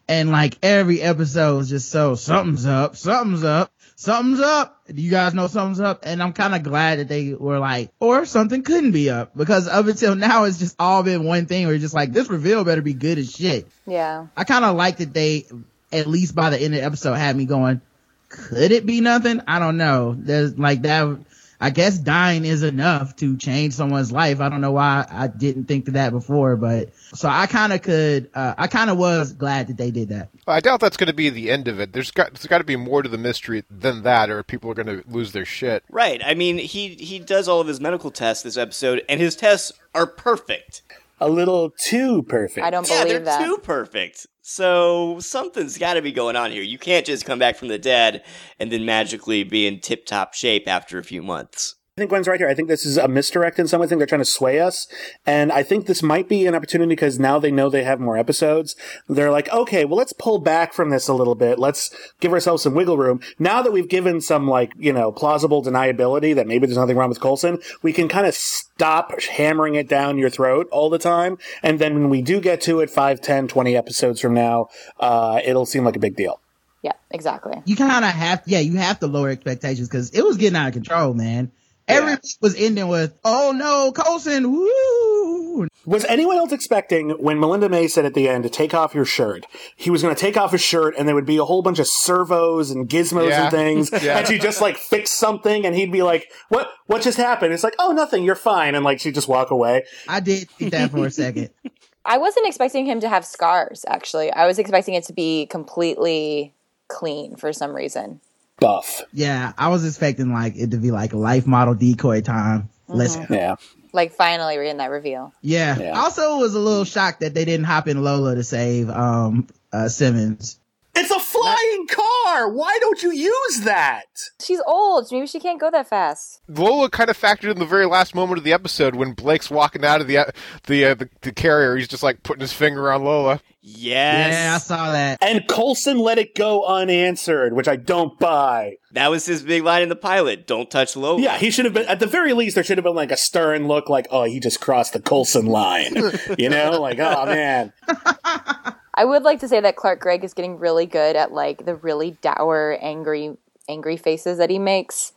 and 0.07 0.31
like 0.31 0.57
every 0.63 1.03
episode 1.03 1.57
was 1.57 1.71
just 1.71 1.91
so 1.91 2.15
something's 2.15 2.67
up, 2.67 2.95
something's 2.95 3.43
up, 3.43 3.73
something's 4.01 4.41
up. 4.41 4.81
Do 4.87 5.01
you 5.01 5.11
guys 5.11 5.35
know 5.35 5.47
something's 5.47 5.81
up? 5.81 6.01
And 6.05 6.23
I'm 6.23 6.33
kind 6.33 6.55
of 6.55 6.63
glad 6.63 7.01
that 7.01 7.09
they 7.09 7.35
were 7.35 7.59
like, 7.59 7.91
or 8.01 8.25
something 8.25 8.63
couldn't 8.63 8.93
be 8.93 9.11
up 9.11 9.37
because 9.37 9.69
up 9.69 9.87
until 9.87 10.15
now 10.15 10.45
it's 10.45 10.59
just 10.59 10.75
all 10.79 11.03
been 11.03 11.25
one 11.25 11.45
thing 11.45 11.67
where 11.67 11.75
it's 11.75 11.83
just 11.83 11.95
like 11.95 12.13
this 12.13 12.31
reveal 12.31 12.65
better 12.65 12.81
be 12.81 12.95
good 12.95 13.19
as 13.19 13.31
shit. 13.31 13.69
Yeah. 13.87 14.29
I 14.37 14.45
kind 14.45 14.65
of 14.65 14.75
like 14.75 14.97
that 14.99 15.13
they, 15.13 15.47
at 15.93 16.07
least 16.07 16.35
by 16.35 16.49
the 16.49 16.57
end 16.57 16.75
of 16.75 16.81
the 16.81 16.87
episode, 16.87 17.15
had 17.15 17.37
me 17.37 17.45
going, 17.45 17.83
could 18.31 18.73
it 18.73 18.87
be 18.87 19.03
nothing? 19.03 19.43
I 19.47 19.59
don't 19.59 19.77
know. 19.77 20.15
There's 20.17 20.59
like 20.59 20.83
that. 20.83 21.19
I 21.61 21.71
guess 21.71 21.99
dying 21.99 22.45
is 22.45 22.63
enough 22.63 23.17
to 23.17 23.37
change 23.37 23.75
someone's 23.75 24.11
life. 24.11 24.41
I 24.41 24.49
don't 24.49 24.61
know 24.61 24.73
why 24.73 25.07
I 25.11 25.27
didn't 25.27 25.65
think 25.65 25.89
of 25.89 25.95
that 25.95 26.11
before, 26.11 26.57
but 26.57 26.91
so 27.15 27.29
I 27.29 27.47
kind 27.47 27.73
of 27.73 27.83
could, 27.83 28.31
uh, 28.35 28.55
I 28.57 28.67
kind 28.67 28.89
of 28.89 28.97
was 28.97 29.33
glad 29.33 29.67
that 29.69 29.77
they 29.77 29.91
did 29.91 30.09
that. 30.09 30.31
I 30.47 30.61
doubt 30.61 30.81
that's 30.81 30.97
going 30.97 31.09
to 31.09 31.15
be 31.15 31.29
the 31.29 31.51
end 31.51 31.69
of 31.69 31.79
it. 31.79 31.93
There's 31.93 32.11
got 32.11 32.33
there's 32.33 32.47
got 32.47 32.59
to 32.59 32.65
be 32.65 32.77
more 32.77 33.03
to 33.03 33.09
the 33.09 33.19
mystery 33.19 33.65
than 33.71 34.03
that, 34.03 34.31
or 34.31 34.43
people 34.43 34.71
are 34.71 34.75
going 34.75 34.87
to 34.87 35.05
lose 35.09 35.33
their 35.33 35.45
shit. 35.45 35.85
Right. 35.91 36.23
I 36.25 36.35
mean, 36.35 36.59
he 36.59 36.89
he 36.95 37.19
does 37.19 37.49
all 37.49 37.61
of 37.61 37.67
his 37.67 37.81
medical 37.81 38.11
tests 38.11 38.43
this 38.43 38.57
episode, 38.57 39.05
and 39.09 39.21
his 39.21 39.37
tests 39.37 39.73
are 39.95 40.07
perfect. 40.07 40.83
A 41.21 41.29
little 41.29 41.71
too 41.71 42.23
perfect. 42.23 42.65
I 42.67 42.71
don't 42.71 42.89
Yeah, 42.89 43.05
believe 43.05 43.25
they're 43.25 43.39
that. 43.39 43.45
too 43.45 43.59
perfect. 43.59 44.27
So 44.41 45.19
something's 45.21 45.79
got 45.79 45.95
to 45.95 46.03
be 46.03 46.13
going 46.13 46.35
on 46.35 46.51
here. 46.51 46.63
You 46.63 46.79
can't 46.79 47.05
just 47.07 47.25
come 47.27 47.39
back 47.39 47.57
from 47.57 47.69
the 47.69 47.79
dead 47.79 48.25
and 48.59 48.73
then 48.73 48.85
magically 48.85 49.45
be 49.45 49.67
in 49.67 49.81
tip 49.81 50.07
top 50.07 50.35
shape 50.35 50.67
after 50.67 50.99
a 50.99 51.05
few 51.05 51.23
months. 51.23 51.77
I 52.01 52.03
think 52.03 52.13
Gwen's 52.13 52.29
right 52.29 52.41
here. 52.41 52.49
I 52.49 52.55
think 52.55 52.69
this 52.69 52.87
is 52.87 52.97
a 52.97 53.09
misdirect 53.09 53.59
in 53.59 53.69
some 53.69 53.79
way. 53.79 53.85
I 53.85 53.89
think 53.91 53.99
they're 53.99 54.07
trying 54.07 54.23
to 54.23 54.25
sway 54.25 54.59
us. 54.59 54.89
And 55.27 55.53
I 55.53 55.63
think 55.63 55.85
this 55.85 56.03
might 56.03 56.31
be 56.31 56.47
an 56.47 56.55
opportunity 56.55 56.89
because 56.89 57.19
now 57.19 57.39
they 57.39 57.51
know 57.51 57.69
they 57.69 57.85
have 57.85 58.01
more 58.01 58.17
episodes. 58.17 58.75
They're 59.07 59.31
like, 59.31 59.53
okay, 59.53 59.85
well, 59.85 59.99
let's 59.99 60.15
pull 60.15 60.39
back 60.39 60.73
from 60.73 60.89
this 60.89 61.09
a 61.09 61.13
little 61.13 61.35
bit. 61.35 61.59
Let's 61.59 61.95
give 62.19 62.33
ourselves 62.33 62.63
some 62.63 62.73
wiggle 62.73 62.97
room. 62.97 63.21
Now 63.39 63.61
that 63.61 63.71
we've 63.71 63.87
given 63.87 64.23
some, 64.23 64.49
like, 64.49 64.73
you 64.79 64.95
know, 64.95 65.13
plausible 65.13 65.63
deniability 65.63 66.35
that 66.35 66.47
maybe 66.47 66.67
there's 66.67 66.79
nothing 66.79 66.97
wrong 66.97 67.11
with 67.11 67.21
Coulson, 67.21 67.59
we 67.83 67.93
can 67.93 68.09
kind 68.09 68.27
of 68.27 68.35
stop 68.35 69.21
hammering 69.21 69.75
it 69.75 69.87
down 69.87 70.17
your 70.17 70.31
throat 70.31 70.69
all 70.73 70.89
the 70.89 70.99
time. 70.99 71.37
And 71.63 71.79
then 71.79 71.93
when 71.93 72.09
we 72.09 72.23
do 72.23 72.41
get 72.41 72.63
to 72.63 72.81
it 72.81 72.89
5, 72.89 73.21
10, 73.21 73.47
20 73.47 73.77
episodes 73.77 74.23
from 74.23 74.33
now, 74.33 74.69
uh, 74.99 75.43
it'll 75.45 75.67
seem 75.67 75.85
like 75.85 75.97
a 75.97 76.01
big 76.01 76.17
deal. 76.17 76.41
Yeah, 76.81 76.93
exactly. 77.11 77.61
You 77.67 77.77
kind 77.77 78.07
of 78.07 78.11
have, 78.11 78.43
yeah, 78.47 78.61
you 78.61 78.79
have 78.79 79.01
to 79.01 79.07
lower 79.07 79.29
expectations 79.29 79.87
because 79.87 80.13
it 80.13 80.25
was 80.25 80.39
getting 80.39 80.57
out 80.57 80.69
of 80.69 80.73
control, 80.73 81.13
man. 81.13 81.53
Every 81.91 82.13
week 82.13 82.21
was 82.41 82.55
ending 82.57 82.89
with, 82.89 83.19
oh 83.25 83.53
no, 83.55 83.93
Coulson, 83.93 84.51
woo! 84.53 85.69
Was 85.87 86.05
anyone 86.07 86.37
else 86.37 86.53
expecting 86.53 87.11
when 87.11 87.41
Melinda 87.41 87.69
May 87.69 87.89
said 87.89 88.05
at 88.05 88.15
the 88.15 88.29
end 88.29 88.45
to 88.45 88.51
take 88.51 88.75
off 88.75 88.95
your 88.95 89.05
shirt? 89.05 89.47
He 89.77 89.91
was 89.91 90.03
going 90.03 90.15
to 90.15 90.21
take 90.21 90.37
off 90.37 90.53
his 90.53 90.61
shirt 90.61 90.95
and 90.97 91.09
there 91.09 91.15
would 91.15 91.27
be 91.27 91.39
a 91.39 91.45
whole 91.45 91.63
bunch 91.63 91.79
of 91.79 91.87
servos 91.87 92.71
and 92.71 92.89
gizmos 92.89 93.29
Yeah. 93.31 93.43
and 93.43 93.51
things. 93.51 93.91
Yeah. 94.03 94.19
And 94.19 94.27
she'd 94.27 94.41
just 94.41 94.61
like 94.61 94.77
fix 94.77 95.11
something 95.11 95.67
and 95.67 95.75
he'd 95.75 95.93
be 95.93 96.03
like, 96.03 96.31
what, 96.49 96.71
what 96.87 97.03
just 97.03 97.19
happened? 97.19 97.53
It's 97.53 97.65
like, 97.65 97.75
oh, 97.79 97.93
nothing. 97.93 98.25
You're 98.25 98.35
fine. 98.35 98.75
And 98.75 98.85
like, 98.85 99.01
she'd 99.01 99.15
just 99.15 99.29
walk 99.29 99.51
away. 99.51 99.85
I 100.09 100.21
did 100.21 100.49
think 100.51 100.71
that 100.73 100.91
for 100.91 101.07
a 101.07 101.11
second. 101.11 101.51
I 102.05 102.17
wasn't 102.19 102.47
expecting 102.47 102.87
him 102.87 103.01
to 103.01 103.09
have 103.09 103.25
scars, 103.27 103.85
actually. 103.87 104.33
I 104.33 104.47
was 104.47 104.59
expecting 104.59 104.95
it 104.95 105.05
to 105.05 105.13
be 105.13 105.47
completely 105.47 106.55
clean 106.89 107.37
for 107.37 107.53
some 107.53 107.75
reason. 107.77 108.21
Buff. 108.61 109.03
Yeah, 109.13 109.53
I 109.59 109.69
was 109.69 109.87
expecting 109.87 110.33
like 110.33 110.57
it 110.57 110.71
to 110.73 110.77
be 110.77 110.91
like 110.91 111.13
life 111.13 111.47
model 111.47 111.75
decoy 111.75 112.21
time. 112.21 112.69
Let's 112.89 113.17
Yeah. 113.29 113.57
Like, 113.93 114.13
finally, 114.13 114.57
we're 114.57 114.65
in 114.65 114.77
that 114.77 114.91
reveal. 114.91 115.33
Yeah. 115.43 115.79
Yeah. 115.79 116.01
Also 116.01 116.39
was 116.39 116.55
a 116.55 116.61
little 116.61 116.85
shocked 116.85 117.21
that 117.21 117.35
they 117.35 117.45
didn't 117.45 117.67
hop 117.67 117.89
in 117.89 118.03
Lola 118.03 118.37
to 118.37 118.45
save 118.45 118.89
um 118.89 119.49
uh 119.73 119.89
Simmons. 119.89 120.59
It's 120.95 121.11
a 121.11 121.21
flying 121.21 121.87
car. 121.87 122.53
Why 122.53 122.77
don't 122.81 123.03
you 123.03 123.13
use 123.13 123.61
that? 123.61 124.07
She's 124.41 124.61
old. 124.67 125.09
Maybe 125.13 125.27
she 125.27 125.41
can't 125.41 125.61
go 125.61 125.71
that 125.71 125.89
fast. 125.89 126.41
Lola 126.49 126.91
kind 126.91 127.11
of 127.11 127.19
factored 127.19 127.53
in 127.53 127.59
the 127.59 127.67
very 127.67 127.87
last 127.87 128.15
moment 128.15 128.39
of 128.39 128.45
the 128.45 128.53
episode 128.53 128.95
when 128.95 129.13
Blake's 129.13 129.51
walking 129.51 129.85
out 129.85 130.01
of 130.01 130.09
the 130.09 130.33
the 130.67 130.85
uh, 130.85 130.95
the, 130.95 131.09
the 131.23 131.33
carrier. 131.33 131.77
He's 131.77 131.89
just 131.89 132.03
like 132.03 132.23
putting 132.23 132.41
his 132.41 132.53
finger 132.53 132.91
on 132.93 133.05
Lola. 133.05 133.41
Yes. 133.63 134.33
Yeah, 134.33 134.55
I 134.55 134.59
saw 134.59 134.93
that. 134.93 135.19
And 135.21 135.47
Coulson 135.47 135.99
let 135.99 136.19
it 136.19 136.35
go 136.35 136.65
unanswered, 136.65 137.53
which 137.53 137.69
I 137.69 137.77
don't 137.77 138.19
buy. 138.19 138.77
That 138.93 139.11
was 139.11 139.27
his 139.27 139.43
big 139.43 139.65
line 139.65 139.83
in 139.83 139.91
the 139.91 139.97
pilot. 139.97 140.47
Don't 140.47 140.71
touch 140.71 140.97
Lola. 140.97 141.21
Yeah, 141.21 141.37
he 141.37 141.51
should 141.51 141.67
have 141.67 141.75
been, 141.75 141.87
at 141.87 142.01
the 142.01 142.07
very 142.07 142.33
least, 142.33 142.55
there 142.55 142.65
should 142.65 142.79
have 142.79 142.85
been 142.85 142.95
like 142.95 143.13
a 143.13 143.19
stern 143.19 143.69
look 143.69 143.91
like, 143.91 144.07
oh, 144.11 144.25
he 144.25 144.41
just 144.41 144.61
crossed 144.61 144.95
the 144.95 145.01
Coulson 145.01 145.47
line. 145.47 145.95
you 146.39 146.49
know? 146.49 146.81
Like, 146.81 146.99
oh, 146.99 147.27
man. 147.27 147.73
I 148.95 149.05
would 149.05 149.23
like 149.23 149.41
to 149.41 149.49
say 149.49 149.61
that 149.61 149.77
Clark 149.77 150.01
Gregg 150.01 150.25
is 150.25 150.35
getting 150.35 150.59
really 150.59 150.87
good 150.87 151.17
at 151.17 151.33
like 151.33 151.65
the 151.65 151.75
really 151.77 152.13
dour, 152.23 152.77
angry, 152.81 153.37
angry 153.69 153.97
faces 153.97 154.39
that 154.39 154.51
he 154.51 154.59
makes. 154.59 155.13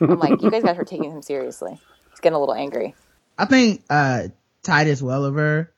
I'm 0.00 0.18
like, 0.18 0.40
you 0.42 0.50
guys 0.50 0.62
guys 0.62 0.78
are 0.78 0.84
taking 0.84 1.10
him 1.10 1.22
seriously. 1.22 1.78
He's 2.10 2.20
getting 2.20 2.36
a 2.36 2.40
little 2.40 2.54
angry. 2.54 2.94
I 3.36 3.44
think 3.44 3.82
uh 3.90 4.28
Titus 4.62 5.02
Welliver 5.02 5.72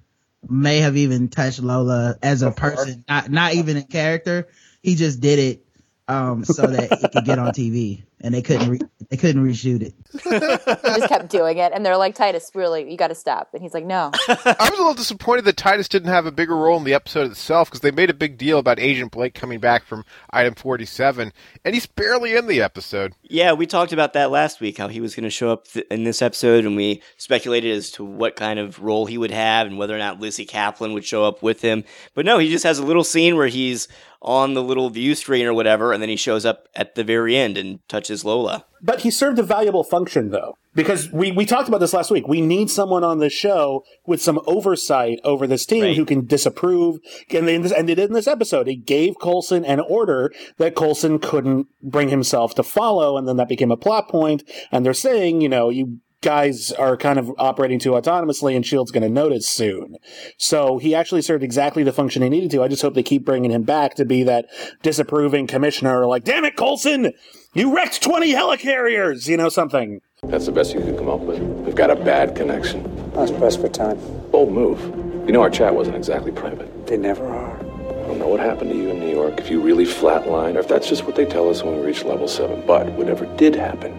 may 0.49 0.79
have 0.79 0.97
even 0.97 1.29
touched 1.29 1.61
Lola 1.61 2.17
as 2.23 2.43
a 2.43 2.51
person, 2.51 3.05
not 3.09 3.31
not 3.31 3.55
even 3.55 3.77
in 3.77 3.85
character. 3.85 4.49
He 4.83 4.95
just 4.95 5.21
did 5.21 5.39
it 5.39 5.65
um 6.09 6.45
so 6.45 6.67
that 6.67 6.93
it 6.93 7.13
could 7.13 7.25
get 7.25 7.39
on 7.39 7.49
TV 7.49 8.05
and 8.23 8.35
they 8.35 8.43
couldn't 8.43 8.71
re- 8.71 8.81
they 9.09 9.17
couldn't 9.17 9.45
reshoot 9.45 9.83
it. 9.83 9.95
He 10.13 10.99
just 11.01 11.09
kept 11.09 11.31
doing 11.31 11.59
it, 11.59 11.73
and 11.75 11.85
they're 11.85 11.97
like, 11.97 12.15
Titus, 12.15 12.51
really, 12.55 12.91
you 12.91 12.97
got 12.97 13.09
to 13.09 13.15
stop. 13.15 13.49
And 13.53 13.63
he's 13.63 13.75
like, 13.75 13.85
no. 13.85 14.11
I 14.29 14.57
was 14.61 14.71
a 14.71 14.83
little 14.83 14.95
disappointed 14.95 15.45
that 15.47 15.57
Titus 15.57 15.89
didn't 15.89 16.11
have 16.11 16.27
a 16.27 16.33
bigger 16.33 16.57
role 16.57 16.77
in 16.77 16.85
the 16.85 16.95
episode 16.95 17.31
itself 17.31 17.69
because 17.69 17.81
they 17.81 17.91
made 17.91 18.11
a 18.11 18.15
big 18.15 18.39
deal 18.39 18.59
about 18.59 18.79
Agent 18.79 19.13
Blake 19.13 19.35
coming 19.35 19.59
back 19.59 19.85
from 19.85 20.05
Item 20.31 20.55
47, 20.55 21.33
and 21.65 21.75
he's 21.75 21.87
barely 21.87 22.37
in 22.37 22.47
the 22.47 22.63
episode. 22.63 23.15
Yeah, 23.23 23.53
we 23.53 23.67
talked 23.67 23.93
about 23.93 24.13
that 24.13 24.31
last 24.31 24.61
week, 24.61 24.79
how 24.79 24.89
he 24.89 25.01
was 25.01 25.15
going 25.15 25.25
to 25.25 25.31
show 25.31 25.51
up 25.51 25.67
th- 25.69 25.87
in 25.91 26.05
this 26.05 26.23
episode, 26.23 26.65
and 26.65 26.77
we 26.77 27.03
speculated 27.17 27.77
as 27.77 27.91
to 27.93 28.05
what 28.05 28.37
kind 28.37 28.59
of 28.59 28.79
role 28.81 29.07
he 29.07 29.19
would 29.19 29.31
have 29.31 29.67
and 29.67 29.79
whether 29.79 29.95
or 29.95 29.99
not 29.99 30.21
Lizzy 30.21 30.47
Caplan 30.47 30.95
would 30.95 31.05
show 31.05 31.25
up 31.25 31.43
with 31.43 31.63
him. 31.63 31.85
But 32.15 32.27
no, 32.27 32.39
he 32.39 32.51
just 32.51 32.65
has 32.65 32.79
a 32.79 32.85
little 32.85 33.05
scene 33.05 33.37
where 33.37 33.49
he's 33.49 33.89
on 34.23 34.55
the 34.55 34.63
little 34.63 34.91
view 34.91 35.15
screen 35.15 35.47
or 35.47 35.55
whatever, 35.55 35.93
and 35.93 36.03
then 36.03 36.09
he 36.11 36.17
shows 36.17 36.45
up 36.45 36.69
at 36.75 36.95
the 36.95 37.05
very 37.05 37.37
end 37.37 37.57
and 37.57 37.87
touches 37.89 38.10
Lola. 38.25 38.65
But 38.83 39.01
he 39.01 39.11
served 39.11 39.39
a 39.39 39.43
valuable 39.43 39.85
function, 39.85 40.31
though, 40.31 40.57
because 40.75 41.11
we, 41.13 41.31
we 41.33 41.45
talked 41.47 41.69
about 41.69 41.79
this 41.81 41.93
last 41.93 42.11
week. 42.11 42.27
We 42.27 42.41
need 42.41 42.71
someone 42.71 43.05
on 43.05 43.19
this 43.19 43.33
show 43.33 43.85
with 44.07 44.21
some 44.23 44.41
oversight 44.47 45.19
over 45.25 45.47
this 45.47 45.67
team 45.67 45.83
Right. 45.85 45.97
who 45.97 46.05
can 46.05 46.27
disapprove. 46.27 46.99
And 47.31 47.47
they, 47.47 47.55
and 47.57 47.65
they 47.89 47.95
did 47.95 48.09
in 48.09 48.13
this 48.13 48.27
episode. 48.27 48.67
He 48.67 48.77
gave 48.77 49.15
Coulson 49.21 49.65
an 49.65 49.81
order 49.81 50.33
that 50.59 50.75
Coulson 50.75 51.19
couldn't 51.19 51.67
bring 51.83 52.09
himself 52.09 52.55
to 52.57 52.63
follow, 52.63 53.17
and 53.19 53.29
then 53.29 53.37
that 53.37 53.49
became 53.49 53.71
a 53.71 53.77
plot 53.77 54.09
point. 54.09 54.43
And 54.73 54.85
they're 54.85 54.95
saying, 54.95 55.41
you 55.41 55.49
know, 55.49 55.69
you 55.69 55.99
guys 56.23 56.71
are 56.73 56.97
kind 56.97 57.19
of 57.19 57.33
operating 57.39 57.79
too 57.79 57.93
autonomously, 57.93 58.55
and 58.55 58.65
Shield's 58.65 58.91
going 58.91 59.03
to 59.03 59.09
notice 59.09 59.49
soon. 59.49 59.97
So 60.37 60.79
he 60.79 60.95
actually 60.95 61.23
served 61.23 61.43
exactly 61.43 61.83
the 61.83 61.93
function 61.93 62.23
he 62.23 62.29
needed 62.29 62.51
to. 62.53 62.63
I 62.63 62.69
just 62.69 62.83
hope 62.83 62.95
they 62.95 63.03
keep 63.03 63.25
bringing 63.25 63.51
him 63.51 63.63
back 63.63 63.95
to 63.95 64.05
be 64.05 64.23
that 64.25 64.47
disapproving 64.83 65.47
commissioner, 65.47 66.07
like, 66.07 66.25
damn 66.25 66.45
it, 66.45 66.57
Coulson, 66.57 67.13
you 67.55 67.75
wrecked 67.75 68.03
20 68.03 68.33
helicarriers, 68.33 69.29
you 69.29 69.37
know, 69.37 69.49
something. 69.49 70.01
That's 70.25 70.47
the 70.47 70.53
best 70.53 70.75
you 70.75 70.81
could 70.81 70.99
come 70.99 71.09
up 71.09 71.21
with. 71.21 71.39
We've 71.39 71.75
got 71.75 71.91
a 71.91 71.97
bad 71.97 72.37
connection. 72.37 72.85
I 73.15 73.21
was 73.21 73.31
pressed 73.31 73.61
for 73.61 73.69
time. 73.69 73.99
Bold 74.31 74.53
move. 74.53 74.81
You 75.27 75.33
know 75.33 75.41
our 75.41 75.51
chat 75.51 75.75
wasn't 75.75 75.97
exactly 75.97 76.33
private. 76.33 76.87
They 76.87 76.97
never 76.97 77.27
are. 77.27 77.57
I 77.57 78.13
don't 78.13 78.19
know 78.19 78.29
what 78.29 78.41
happened 78.41 78.71
to 78.73 78.77
you 78.77 78.91
in 78.91 79.01
New 79.01 79.11
York, 79.11 79.39
if 79.39 79.51
you 79.51 79.61
really 79.61 79.87
flatlined, 79.87 80.57
or 80.57 80.61
if 80.61 80.69
that's 80.69 80.89
just 80.89 81.05
what 81.05 81.17
they 81.17 81.25
tell 81.25 81.49
us 81.49 81.63
when 81.63 81.77
we 81.77 81.87
reach 81.87 82.05
level 82.05 82.29
7. 82.29 82.67
But 82.67 82.93
whatever 82.93 83.25
did 83.37 83.55
happen 83.55 83.99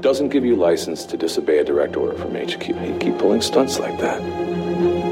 doesn't 0.00 0.30
give 0.30 0.44
you 0.44 0.56
license 0.56 1.04
to 1.04 1.16
disobey 1.16 1.58
a 1.58 1.64
direct 1.64 1.96
order 1.96 2.16
from 2.16 2.34
HQ. 2.34 2.68
You 2.68 2.96
keep 3.00 3.18
pulling 3.18 3.42
stunts 3.42 3.78
like 3.78 3.98
that. 3.98 4.20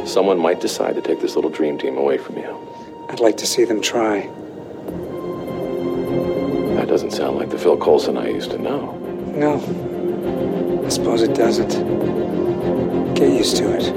Someone 0.09 0.39
might 0.39 0.61
decide 0.61 0.95
to 0.95 1.03
take 1.03 1.21
this 1.21 1.35
little 1.37 1.51
dream 1.51 1.79
team 1.79 1.97
away 1.99 2.19
from 2.19 2.39
you. 2.39 3.07
I'd 3.11 3.21
like 3.21 3.37
to 3.39 3.47
see 3.47 3.65
them 3.65 3.83
try. 3.83 4.23
That 6.77 6.89
doesn't 6.89 7.11
sound 7.11 7.37
like 7.37 7.51
the 7.51 7.59
Phil 7.59 7.77
Coulson 7.77 8.17
I 8.17 8.29
used 8.29 8.51
to 8.53 8.59
know. 8.59 8.93
No. 9.35 9.57
I 10.85 10.89
suppose 10.89 11.23
it 11.23 11.35
doesn't. 11.35 13.15
Get 13.15 13.31
used 13.31 13.57
to 13.57 13.77
it. 13.77 13.93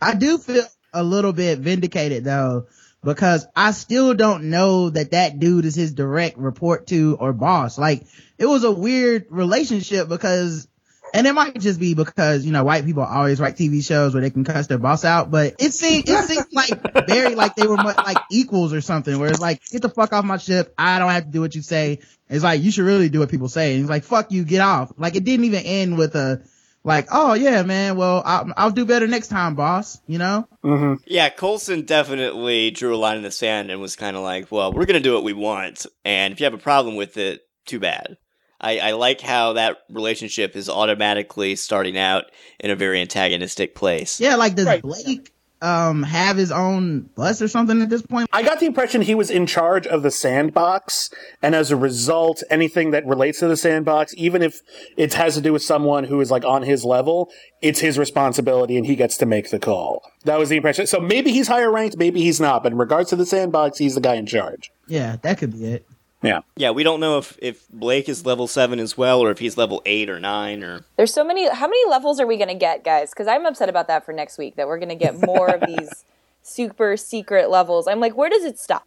I 0.00 0.14
do 0.14 0.38
feel 0.38 0.64
a 0.92 1.02
little 1.02 1.32
bit 1.32 1.58
vindicated 1.60 2.24
though, 2.24 2.66
because 3.04 3.46
I 3.54 3.72
still 3.72 4.14
don't 4.14 4.44
know 4.50 4.90
that 4.90 5.12
that 5.12 5.38
dude 5.38 5.64
is 5.64 5.74
his 5.74 5.92
direct 5.92 6.38
report 6.38 6.86
to 6.88 7.16
or 7.20 7.32
boss. 7.32 7.78
Like 7.78 8.04
it 8.38 8.46
was 8.46 8.64
a 8.64 8.72
weird 8.72 9.26
relationship 9.30 10.08
because, 10.08 10.66
and 11.12 11.26
it 11.26 11.32
might 11.32 11.60
just 11.60 11.78
be 11.78 11.94
because, 11.94 12.44
you 12.44 12.50
know, 12.50 12.64
white 12.64 12.84
people 12.84 13.04
always 13.04 13.38
write 13.38 13.56
TV 13.56 13.84
shows 13.84 14.14
where 14.14 14.22
they 14.22 14.30
can 14.30 14.42
cuss 14.42 14.66
their 14.66 14.78
boss 14.78 15.04
out, 15.04 15.30
but 15.30 15.54
it 15.60 15.72
seemed, 15.72 16.08
it 16.08 16.24
seemed 16.24 16.46
like 16.52 17.06
very 17.06 17.34
like 17.34 17.54
they 17.54 17.66
were 17.66 17.76
much 17.76 17.96
like 17.98 18.18
equals 18.30 18.72
or 18.72 18.80
something 18.80 19.18
where 19.18 19.30
it's 19.30 19.40
like, 19.40 19.62
get 19.70 19.82
the 19.82 19.88
fuck 19.88 20.12
off 20.12 20.24
my 20.24 20.38
ship. 20.38 20.74
I 20.76 20.98
don't 20.98 21.10
have 21.10 21.26
to 21.26 21.30
do 21.30 21.40
what 21.40 21.54
you 21.54 21.62
say. 21.62 22.00
It's 22.28 22.42
like, 22.42 22.62
you 22.62 22.72
should 22.72 22.84
really 22.84 23.10
do 23.10 23.20
what 23.20 23.30
people 23.30 23.48
say. 23.48 23.72
And 23.72 23.80
he's 23.80 23.90
like, 23.90 24.04
fuck 24.04 24.32
you, 24.32 24.44
get 24.44 24.60
off. 24.60 24.92
Like 24.96 25.14
it 25.14 25.24
didn't 25.24 25.44
even 25.44 25.64
end 25.64 25.98
with 25.98 26.16
a, 26.16 26.42
like, 26.84 27.08
oh 27.10 27.34
yeah, 27.34 27.62
man. 27.62 27.96
Well, 27.96 28.22
I'll, 28.24 28.52
I'll 28.56 28.70
do 28.70 28.84
better 28.84 29.06
next 29.06 29.28
time, 29.28 29.54
boss. 29.54 30.00
You 30.06 30.18
know? 30.18 30.46
Mm-hmm. 30.62 31.02
Yeah, 31.06 31.30
Coulson 31.30 31.82
definitely 31.82 32.70
drew 32.70 32.94
a 32.94 32.96
line 32.96 33.16
in 33.16 33.22
the 33.22 33.30
sand 33.30 33.70
and 33.70 33.80
was 33.80 33.96
kind 33.96 34.16
of 34.16 34.22
like, 34.22 34.52
well, 34.52 34.72
we're 34.72 34.86
going 34.86 35.02
to 35.02 35.08
do 35.08 35.14
what 35.14 35.24
we 35.24 35.32
want. 35.32 35.86
And 36.04 36.32
if 36.32 36.40
you 36.40 36.44
have 36.44 36.54
a 36.54 36.58
problem 36.58 36.96
with 36.96 37.16
it, 37.16 37.40
too 37.64 37.80
bad. 37.80 38.18
I, 38.60 38.78
I 38.78 38.92
like 38.92 39.20
how 39.20 39.54
that 39.54 39.78
relationship 39.90 40.56
is 40.56 40.68
automatically 40.68 41.56
starting 41.56 41.98
out 41.98 42.24
in 42.60 42.70
a 42.70 42.76
very 42.76 43.00
antagonistic 43.00 43.74
place. 43.74 44.20
Yeah, 44.20 44.36
like 44.36 44.54
does 44.54 44.80
Blake 44.80 45.32
um 45.62 46.02
have 46.02 46.36
his 46.36 46.52
own 46.52 47.02
bus 47.14 47.40
or 47.40 47.48
something 47.48 47.80
at 47.80 47.88
this 47.88 48.02
point? 48.02 48.28
I 48.32 48.42
got 48.42 48.60
the 48.60 48.66
impression 48.66 49.02
he 49.02 49.14
was 49.14 49.30
in 49.30 49.46
charge 49.46 49.86
of 49.86 50.02
the 50.02 50.10
sandbox, 50.10 51.10
and 51.42 51.54
as 51.54 51.70
a 51.70 51.76
result, 51.76 52.42
anything 52.50 52.90
that 52.90 53.06
relates 53.06 53.40
to 53.40 53.48
the 53.48 53.56
sandbox, 53.56 54.14
even 54.16 54.42
if 54.42 54.60
it 54.96 55.14
has 55.14 55.34
to 55.34 55.40
do 55.40 55.52
with 55.52 55.62
someone 55.62 56.04
who 56.04 56.20
is 56.20 56.30
like 56.30 56.44
on 56.44 56.62
his 56.62 56.84
level, 56.84 57.30
it's 57.62 57.80
his 57.80 57.98
responsibility 57.98 58.76
and 58.76 58.86
he 58.86 58.96
gets 58.96 59.16
to 59.18 59.26
make 59.26 59.50
the 59.50 59.58
call. 59.58 60.02
That 60.24 60.38
was 60.38 60.48
the 60.48 60.56
impression. 60.56 60.86
So 60.86 61.00
maybe 61.00 61.32
he's 61.32 61.48
higher 61.48 61.70
ranked, 61.70 61.96
maybe 61.96 62.20
he's 62.22 62.40
not, 62.40 62.62
but 62.62 62.72
in 62.72 62.78
regards 62.78 63.10
to 63.10 63.16
the 63.16 63.26
sandbox, 63.26 63.78
he's 63.78 63.94
the 63.94 64.00
guy 64.00 64.14
in 64.14 64.26
charge. 64.26 64.70
Yeah, 64.86 65.16
that 65.22 65.38
could 65.38 65.52
be 65.52 65.64
it. 65.66 65.86
Yeah. 66.24 66.40
Yeah, 66.56 66.70
we 66.70 66.82
don't 66.82 67.00
know 67.00 67.18
if, 67.18 67.38
if 67.40 67.68
Blake 67.68 68.08
is 68.08 68.24
level 68.24 68.46
7 68.46 68.80
as 68.80 68.96
well, 68.96 69.20
or 69.20 69.30
if 69.30 69.38
he's 69.38 69.56
level 69.56 69.82
8 69.84 70.08
or 70.08 70.18
9, 70.18 70.64
or... 70.64 70.84
There's 70.96 71.12
so 71.12 71.22
many. 71.22 71.48
How 71.48 71.66
many 71.66 71.88
levels 71.88 72.18
are 72.18 72.26
we 72.26 72.36
going 72.38 72.48
to 72.48 72.54
get, 72.54 72.82
guys? 72.82 73.10
Because 73.10 73.26
I'm 73.26 73.44
upset 73.44 73.68
about 73.68 73.88
that 73.88 74.06
for 74.06 74.12
next 74.12 74.38
week. 74.38 74.56
That 74.56 74.66
we're 74.66 74.78
going 74.78 74.88
to 74.88 74.94
get 74.94 75.20
more 75.20 75.48
of 75.48 75.60
these 75.66 76.04
super 76.42 76.96
secret 76.96 77.50
levels. 77.50 77.86
I'm 77.86 78.00
like, 78.00 78.16
where 78.16 78.30
does 78.30 78.44
it 78.44 78.58
stop? 78.58 78.86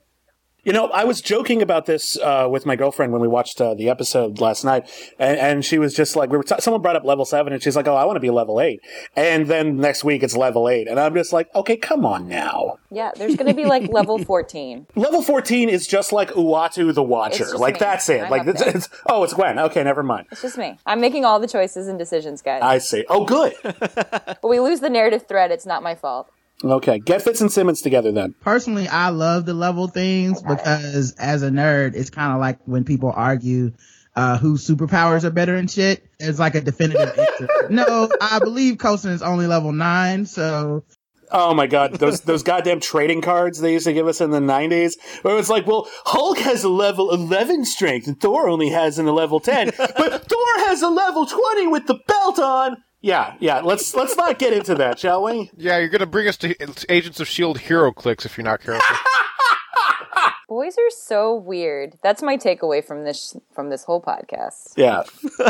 You 0.68 0.74
know, 0.74 0.88
I 0.90 1.06
was 1.06 1.22
joking 1.22 1.62
about 1.62 1.86
this 1.86 2.18
uh, 2.18 2.46
with 2.52 2.66
my 2.66 2.76
girlfriend 2.76 3.14
when 3.14 3.22
we 3.22 3.28
watched 3.30 3.62
uh, 3.62 3.74
the 3.74 3.88
episode 3.90 4.42
last 4.42 4.66
night, 4.66 4.90
and, 5.18 5.40
and 5.40 5.64
she 5.64 5.80
was 5.80 5.94
just 5.94 6.18
like, 6.18 6.30
"We 6.30 6.36
were 6.36 6.44
t- 6.44 6.56
someone 6.60 6.82
brought 6.82 6.98
up 6.98 7.06
level 7.06 7.24
seven, 7.24 7.54
and 7.54 7.64
she's 7.64 7.78
like, 7.78 7.88
"Oh, 7.88 7.96
I 7.96 8.04
want 8.04 8.18
to 8.18 8.20
be 8.20 8.30
level 8.30 8.60
8. 8.60 8.82
and 9.16 9.48
then 9.48 9.78
next 9.78 10.04
week 10.04 10.24
it's 10.24 10.36
level 10.36 10.68
eight, 10.68 10.90
and 10.90 11.00
I'm 11.00 11.14
just 11.14 11.32
like, 11.32 11.48
"Okay, 11.56 11.78
come 11.78 12.06
on 12.06 12.28
now." 12.28 12.80
Yeah, 12.92 13.12
there's 13.16 13.38
going 13.38 13.48
to 13.48 13.54
be 13.54 13.64
like 13.64 13.90
level 13.94 14.18
14. 14.18 14.88
Level 14.98 15.22
fourteen 15.22 15.70
is 15.70 15.88
just 15.88 16.12
like 16.12 16.32
Uatu 16.32 16.94
the 16.94 17.02
Watcher, 17.02 17.58
like 17.58 17.76
me. 17.76 17.80
that's 17.80 18.10
it. 18.10 18.24
I'm 18.24 18.30
like 18.30 18.46
it's, 18.46 18.62
it's 18.62 18.90
oh, 19.06 19.24
it's 19.24 19.34
Gwen. 19.34 19.58
Okay, 19.60 19.86
never 19.86 20.04
mind. 20.04 20.28
It's 20.34 20.42
just 20.42 20.58
me. 20.58 20.78
I'm 20.86 21.00
making 21.00 21.24
all 21.24 21.40
the 21.40 21.48
choices 21.48 21.88
and 21.88 21.98
decisions, 21.98 22.42
guys. 22.42 22.62
I 22.62 22.80
see. 22.80 23.06
Oh, 23.08 23.24
good. 23.24 23.54
but 23.64 24.44
we 24.44 24.60
lose 24.60 24.82
the 24.82 24.90
narrative 24.90 25.28
thread. 25.30 25.50
It's 25.50 25.66
not 25.66 25.82
my 25.82 25.96
fault. 25.96 26.30
Okay, 26.64 27.00
get 27.00 27.22
Fitz 27.22 27.42
and 27.42 27.52
Simmons 27.52 27.82
together 27.82 28.12
then. 28.12 28.34
Personally, 28.42 28.88
I 28.88 29.10
love 29.10 29.46
the 29.46 29.54
level 29.54 29.88
things 29.88 30.42
because 30.42 31.14
as 31.14 31.44
a 31.44 31.50
nerd, 31.50 31.96
it's 31.96 32.10
kind 32.10 32.34
of 32.34 32.40
like 32.40 32.58
when 32.66 32.84
people 32.84 33.14
argue 33.16 33.72
uh, 34.16 34.38
whose 34.40 34.68
superpowers 34.68 35.24
are 35.24 35.30
better 35.30 35.56
and 35.56 35.70
shit. 35.70 36.04
It's 36.20 36.40
like 36.40 36.56
a 36.56 36.62
definitive 36.62 37.18
answer. 37.18 37.48
No, 37.70 38.10
I 38.20 38.40
believe 38.40 38.80
Coulson 38.80 39.12
is 39.12 39.22
only 39.22 39.46
level 39.46 39.72
nine, 39.72 40.26
so 40.26 40.84
Oh 41.30 41.54
my 41.54 41.68
god, 41.68 41.96
those 41.96 42.22
those 42.22 42.42
goddamn 42.42 42.80
trading 42.80 43.22
cards 43.22 43.60
they 43.60 43.74
used 43.74 43.86
to 43.86 43.94
give 43.94 44.08
us 44.08 44.22
in 44.22 44.32
the 44.32 44.40
nineties, 44.40 44.98
where 45.22 45.34
it 45.34 45.38
was 45.38 45.50
like, 45.50 45.68
well, 45.68 45.88
Hulk 46.06 46.40
has 46.40 46.64
a 46.64 46.70
level 46.70 47.14
eleven 47.14 47.66
strength 47.66 48.08
and 48.08 48.20
Thor 48.20 48.48
only 48.48 48.70
has 48.70 48.98
an 48.98 49.08
a 49.08 49.12
level 49.12 49.40
ten, 49.40 49.72
but 49.78 50.30
Thor 50.30 50.66
has 50.68 50.82
a 50.82 50.90
level 50.90 51.26
twenty 51.26 51.68
with 51.68 51.86
the 51.88 52.00
belt 52.08 52.40
on. 52.40 52.78
Yeah, 53.02 53.36
yeah. 53.40 53.60
Let's 53.60 53.94
let's 53.96 54.16
not 54.16 54.40
get 54.40 54.54
into 54.54 54.76
that, 54.76 55.00
shall 55.00 55.24
we? 55.24 55.52
Yeah, 55.56 55.78
you're 55.78 55.90
going 55.90 56.00
to 56.00 56.06
bring 56.08 56.28
us 56.28 56.38
to 56.38 56.50
Agents 56.92 57.20
of 57.20 57.28
S.H.I.E.L.D. 57.28 57.60
hero 57.62 57.92
clicks 57.92 58.26
if 58.26 58.38
you're 58.38 58.44
not 58.46 58.62
careful. 58.62 58.96
Boys 60.50 60.76
are 60.78 60.90
so 60.90 61.36
weird. 61.36 61.96
That's 62.02 62.22
my 62.22 62.38
takeaway 62.38 62.84
from 62.84 63.04
this 63.04 63.36
from 63.54 63.70
this 63.70 63.84
whole 63.84 64.02
podcast. 64.02 64.74
Yeah. 64.78 65.04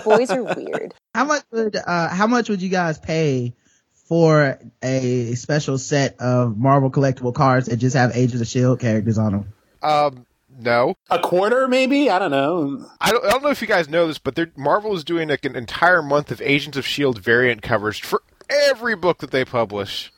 Boys 0.03 0.29
are 0.31 0.43
weird. 0.55 0.93
How 1.13 1.25
much 1.25 1.43
would 1.51 1.75
uh 1.75 2.09
how 2.09 2.27
much 2.27 2.49
would 2.49 2.61
you 2.61 2.69
guys 2.69 2.97
pay 2.99 3.53
for 3.93 4.59
a 4.83 5.35
special 5.35 5.77
set 5.77 6.19
of 6.19 6.57
Marvel 6.57 6.89
collectible 6.91 7.33
cards 7.33 7.67
that 7.67 7.77
just 7.77 7.95
have 7.95 8.15
Agents 8.15 8.41
of 8.41 8.47
Shield 8.47 8.79
characters 8.79 9.17
on 9.17 9.31
them? 9.31 9.53
um, 9.83 10.25
no. 10.57 10.95
A 11.09 11.19
quarter, 11.19 11.67
maybe? 11.67 12.09
I 12.09 12.19
don't 12.19 12.31
know. 12.31 12.85
I 12.99 13.11
don't, 13.11 13.25
I 13.25 13.29
don't 13.29 13.43
know 13.43 13.49
if 13.49 13.61
you 13.61 13.67
guys 13.67 13.87
know 13.89 14.07
this, 14.07 14.19
but 14.19 14.57
Marvel 14.57 14.95
is 14.95 15.03
doing 15.03 15.29
like 15.29 15.45
an 15.45 15.55
entire 15.55 16.01
month 16.01 16.31
of 16.31 16.41
Agents 16.41 16.77
of 16.77 16.85
S.H.I.E.L.D. 16.85 17.21
variant 17.21 17.61
covers 17.61 17.97
for 17.97 18.21
every 18.49 18.95
book 18.95 19.19
that 19.19 19.31
they 19.31 19.45
publish. 19.45 20.11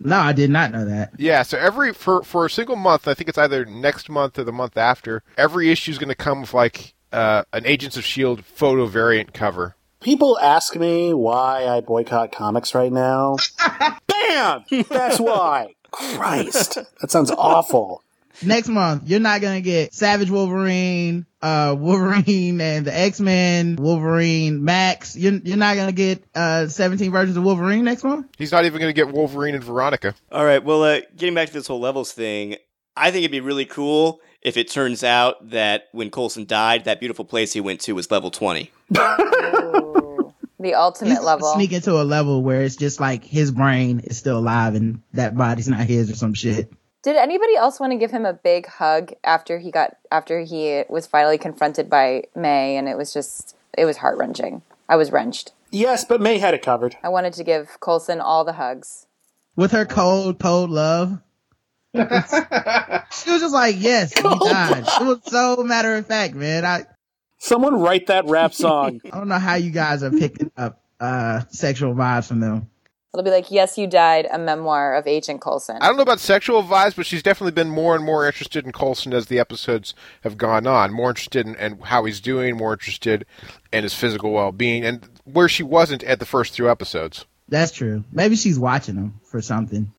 No, 0.00 0.18
I 0.18 0.32
did 0.32 0.50
not 0.50 0.72
know 0.72 0.84
that. 0.84 1.12
Yeah, 1.18 1.42
so 1.42 1.56
every 1.56 1.94
for 1.94 2.22
for 2.24 2.46
a 2.46 2.50
single 2.50 2.76
month, 2.76 3.06
I 3.06 3.14
think 3.14 3.28
it's 3.28 3.38
either 3.38 3.64
next 3.64 4.10
month 4.10 4.38
or 4.38 4.44
the 4.44 4.52
month 4.52 4.76
after. 4.76 5.22
Every 5.38 5.70
issue 5.70 5.92
is 5.92 5.98
going 5.98 6.08
to 6.08 6.14
come 6.16 6.40
with 6.40 6.52
like 6.52 6.94
uh, 7.12 7.44
an 7.52 7.64
Agents 7.64 7.96
of 7.96 8.04
Shield 8.04 8.44
photo 8.44 8.86
variant 8.86 9.32
cover. 9.32 9.76
People 10.00 10.38
ask 10.40 10.76
me 10.76 11.14
why 11.14 11.66
I 11.66 11.80
boycott 11.80 12.32
comics 12.32 12.74
right 12.74 12.92
now. 12.92 13.36
Bam! 14.06 14.64
That's 14.90 15.18
why. 15.18 15.74
Christ. 15.92 16.74
That 17.00 17.10
sounds 17.10 17.30
awful. 17.30 18.02
Next 18.42 18.68
month, 18.68 19.08
you're 19.08 19.20
not 19.20 19.40
gonna 19.40 19.60
get 19.60 19.94
Savage 19.94 20.30
Wolverine, 20.30 21.26
uh, 21.40 21.74
Wolverine 21.78 22.60
and 22.60 22.86
the 22.86 22.96
X-Men, 22.98 23.76
Wolverine 23.76 24.64
Max. 24.64 25.16
You're, 25.16 25.34
you're 25.34 25.56
not 25.56 25.76
gonna 25.76 25.92
get, 25.92 26.24
uh, 26.34 26.66
17 26.66 27.10
versions 27.12 27.36
of 27.36 27.44
Wolverine 27.44 27.84
next 27.84 28.04
month? 28.04 28.26
He's 28.38 28.52
not 28.52 28.64
even 28.64 28.80
going 28.80 28.92
to 28.92 28.94
get 28.94 29.12
Wolverine 29.12 29.54
and 29.54 29.62
Veronica. 29.62 30.14
All 30.32 30.44
right, 30.44 30.62
well, 30.62 30.82
uh, 30.82 31.00
getting 31.16 31.34
back 31.34 31.48
to 31.48 31.54
this 31.54 31.66
whole 31.66 31.80
levels 31.80 32.12
thing, 32.12 32.56
I 32.96 33.10
think 33.10 33.22
it'd 33.22 33.30
be 33.30 33.40
really 33.40 33.64
cool 33.64 34.20
if 34.42 34.56
it 34.56 34.70
turns 34.70 35.02
out 35.04 35.50
that 35.50 35.88
when 35.92 36.10
Coulson 36.10 36.44
died, 36.46 36.84
that 36.84 37.00
beautiful 37.00 37.24
place 37.24 37.52
he 37.52 37.60
went 37.60 37.80
to 37.82 37.94
was 37.94 38.10
level 38.10 38.30
20. 38.30 38.70
The 40.60 40.74
ultimate 40.74 41.22
level. 41.22 41.52
Sneak 41.52 41.72
into 41.72 42.00
a 42.00 42.04
level 42.04 42.42
where 42.42 42.62
it's 42.62 42.76
just 42.76 42.98
like 42.98 43.22
his 43.22 43.50
brain 43.50 44.00
is 44.00 44.16
still 44.16 44.38
alive 44.38 44.74
and 44.74 45.02
that 45.12 45.36
body's 45.36 45.68
not 45.68 45.80
his 45.80 46.10
or 46.10 46.14
some 46.14 46.32
shit. 46.32 46.72
Did 47.04 47.16
anybody 47.16 47.54
else 47.54 47.78
want 47.78 47.92
to 47.92 47.98
give 47.98 48.10
him 48.10 48.24
a 48.24 48.32
big 48.32 48.66
hug 48.66 49.12
after 49.22 49.58
he 49.58 49.70
got 49.70 49.96
after 50.10 50.40
he 50.40 50.84
was 50.88 51.06
finally 51.06 51.36
confronted 51.36 51.90
by 51.90 52.24
May 52.34 52.78
and 52.78 52.88
it 52.88 52.96
was 52.96 53.12
just 53.12 53.54
it 53.76 53.84
was 53.84 53.98
heart 53.98 54.16
wrenching. 54.16 54.62
I 54.88 54.96
was 54.96 55.12
wrenched. 55.12 55.52
Yes, 55.70 56.04
but 56.04 56.22
May 56.22 56.38
had 56.38 56.54
it 56.54 56.62
covered. 56.62 56.96
I 57.02 57.10
wanted 57.10 57.34
to 57.34 57.44
give 57.44 57.78
Coulson 57.80 58.20
all 58.20 58.44
the 58.44 58.54
hugs. 58.54 59.06
With 59.54 59.72
her 59.72 59.84
cold, 59.84 60.38
cold 60.38 60.70
love. 60.70 61.20
she 61.94 62.00
was 62.00 63.40
just 63.40 63.54
like, 63.54 63.76
yes, 63.78 64.12
he 64.14 64.22
died. 64.22 64.84
It 65.00 65.04
was 65.04 65.20
so 65.26 65.62
matter 65.62 65.94
of 65.96 66.06
fact, 66.06 66.34
man. 66.34 66.64
I, 66.64 66.86
Someone 67.38 67.78
write 67.78 68.06
that 68.06 68.24
rap 68.24 68.54
song. 68.54 69.00
I 69.04 69.18
don't 69.18 69.28
know 69.28 69.38
how 69.38 69.56
you 69.56 69.70
guys 69.70 70.02
are 70.02 70.10
picking 70.10 70.50
up, 70.56 70.80
uh, 70.98 71.42
sexual 71.50 71.94
vibes 71.94 72.28
from 72.28 72.40
them. 72.40 72.70
It'll 73.14 73.22
be 73.22 73.30
like, 73.30 73.48
yes, 73.48 73.78
you 73.78 73.86
died, 73.86 74.26
a 74.32 74.38
memoir 74.40 74.96
of 74.96 75.06
Agent 75.06 75.40
Coulson. 75.40 75.78
I 75.80 75.86
don't 75.86 75.96
know 75.96 76.02
about 76.02 76.18
sexual 76.18 76.64
vibes, 76.64 76.96
but 76.96 77.06
she's 77.06 77.22
definitely 77.22 77.52
been 77.52 77.70
more 77.70 77.94
and 77.94 78.04
more 78.04 78.26
interested 78.26 78.66
in 78.66 78.72
Coulson 78.72 79.12
as 79.12 79.26
the 79.26 79.38
episodes 79.38 79.94
have 80.24 80.36
gone 80.36 80.66
on. 80.66 80.92
More 80.92 81.10
interested 81.10 81.46
in, 81.46 81.54
in 81.54 81.78
how 81.78 82.04
he's 82.06 82.20
doing, 82.20 82.56
more 82.56 82.72
interested 82.72 83.24
in 83.72 83.84
his 83.84 83.94
physical 83.94 84.32
well 84.32 84.50
being, 84.50 84.84
and 84.84 85.08
where 85.22 85.48
she 85.48 85.62
wasn't 85.62 86.02
at 86.02 86.18
the 86.18 86.26
first 86.26 86.56
two 86.56 86.68
episodes. 86.68 87.24
That's 87.48 87.70
true. 87.70 88.02
Maybe 88.10 88.34
she's 88.34 88.58
watching 88.58 88.96
them 88.96 89.20
for 89.22 89.40
something. 89.40 89.92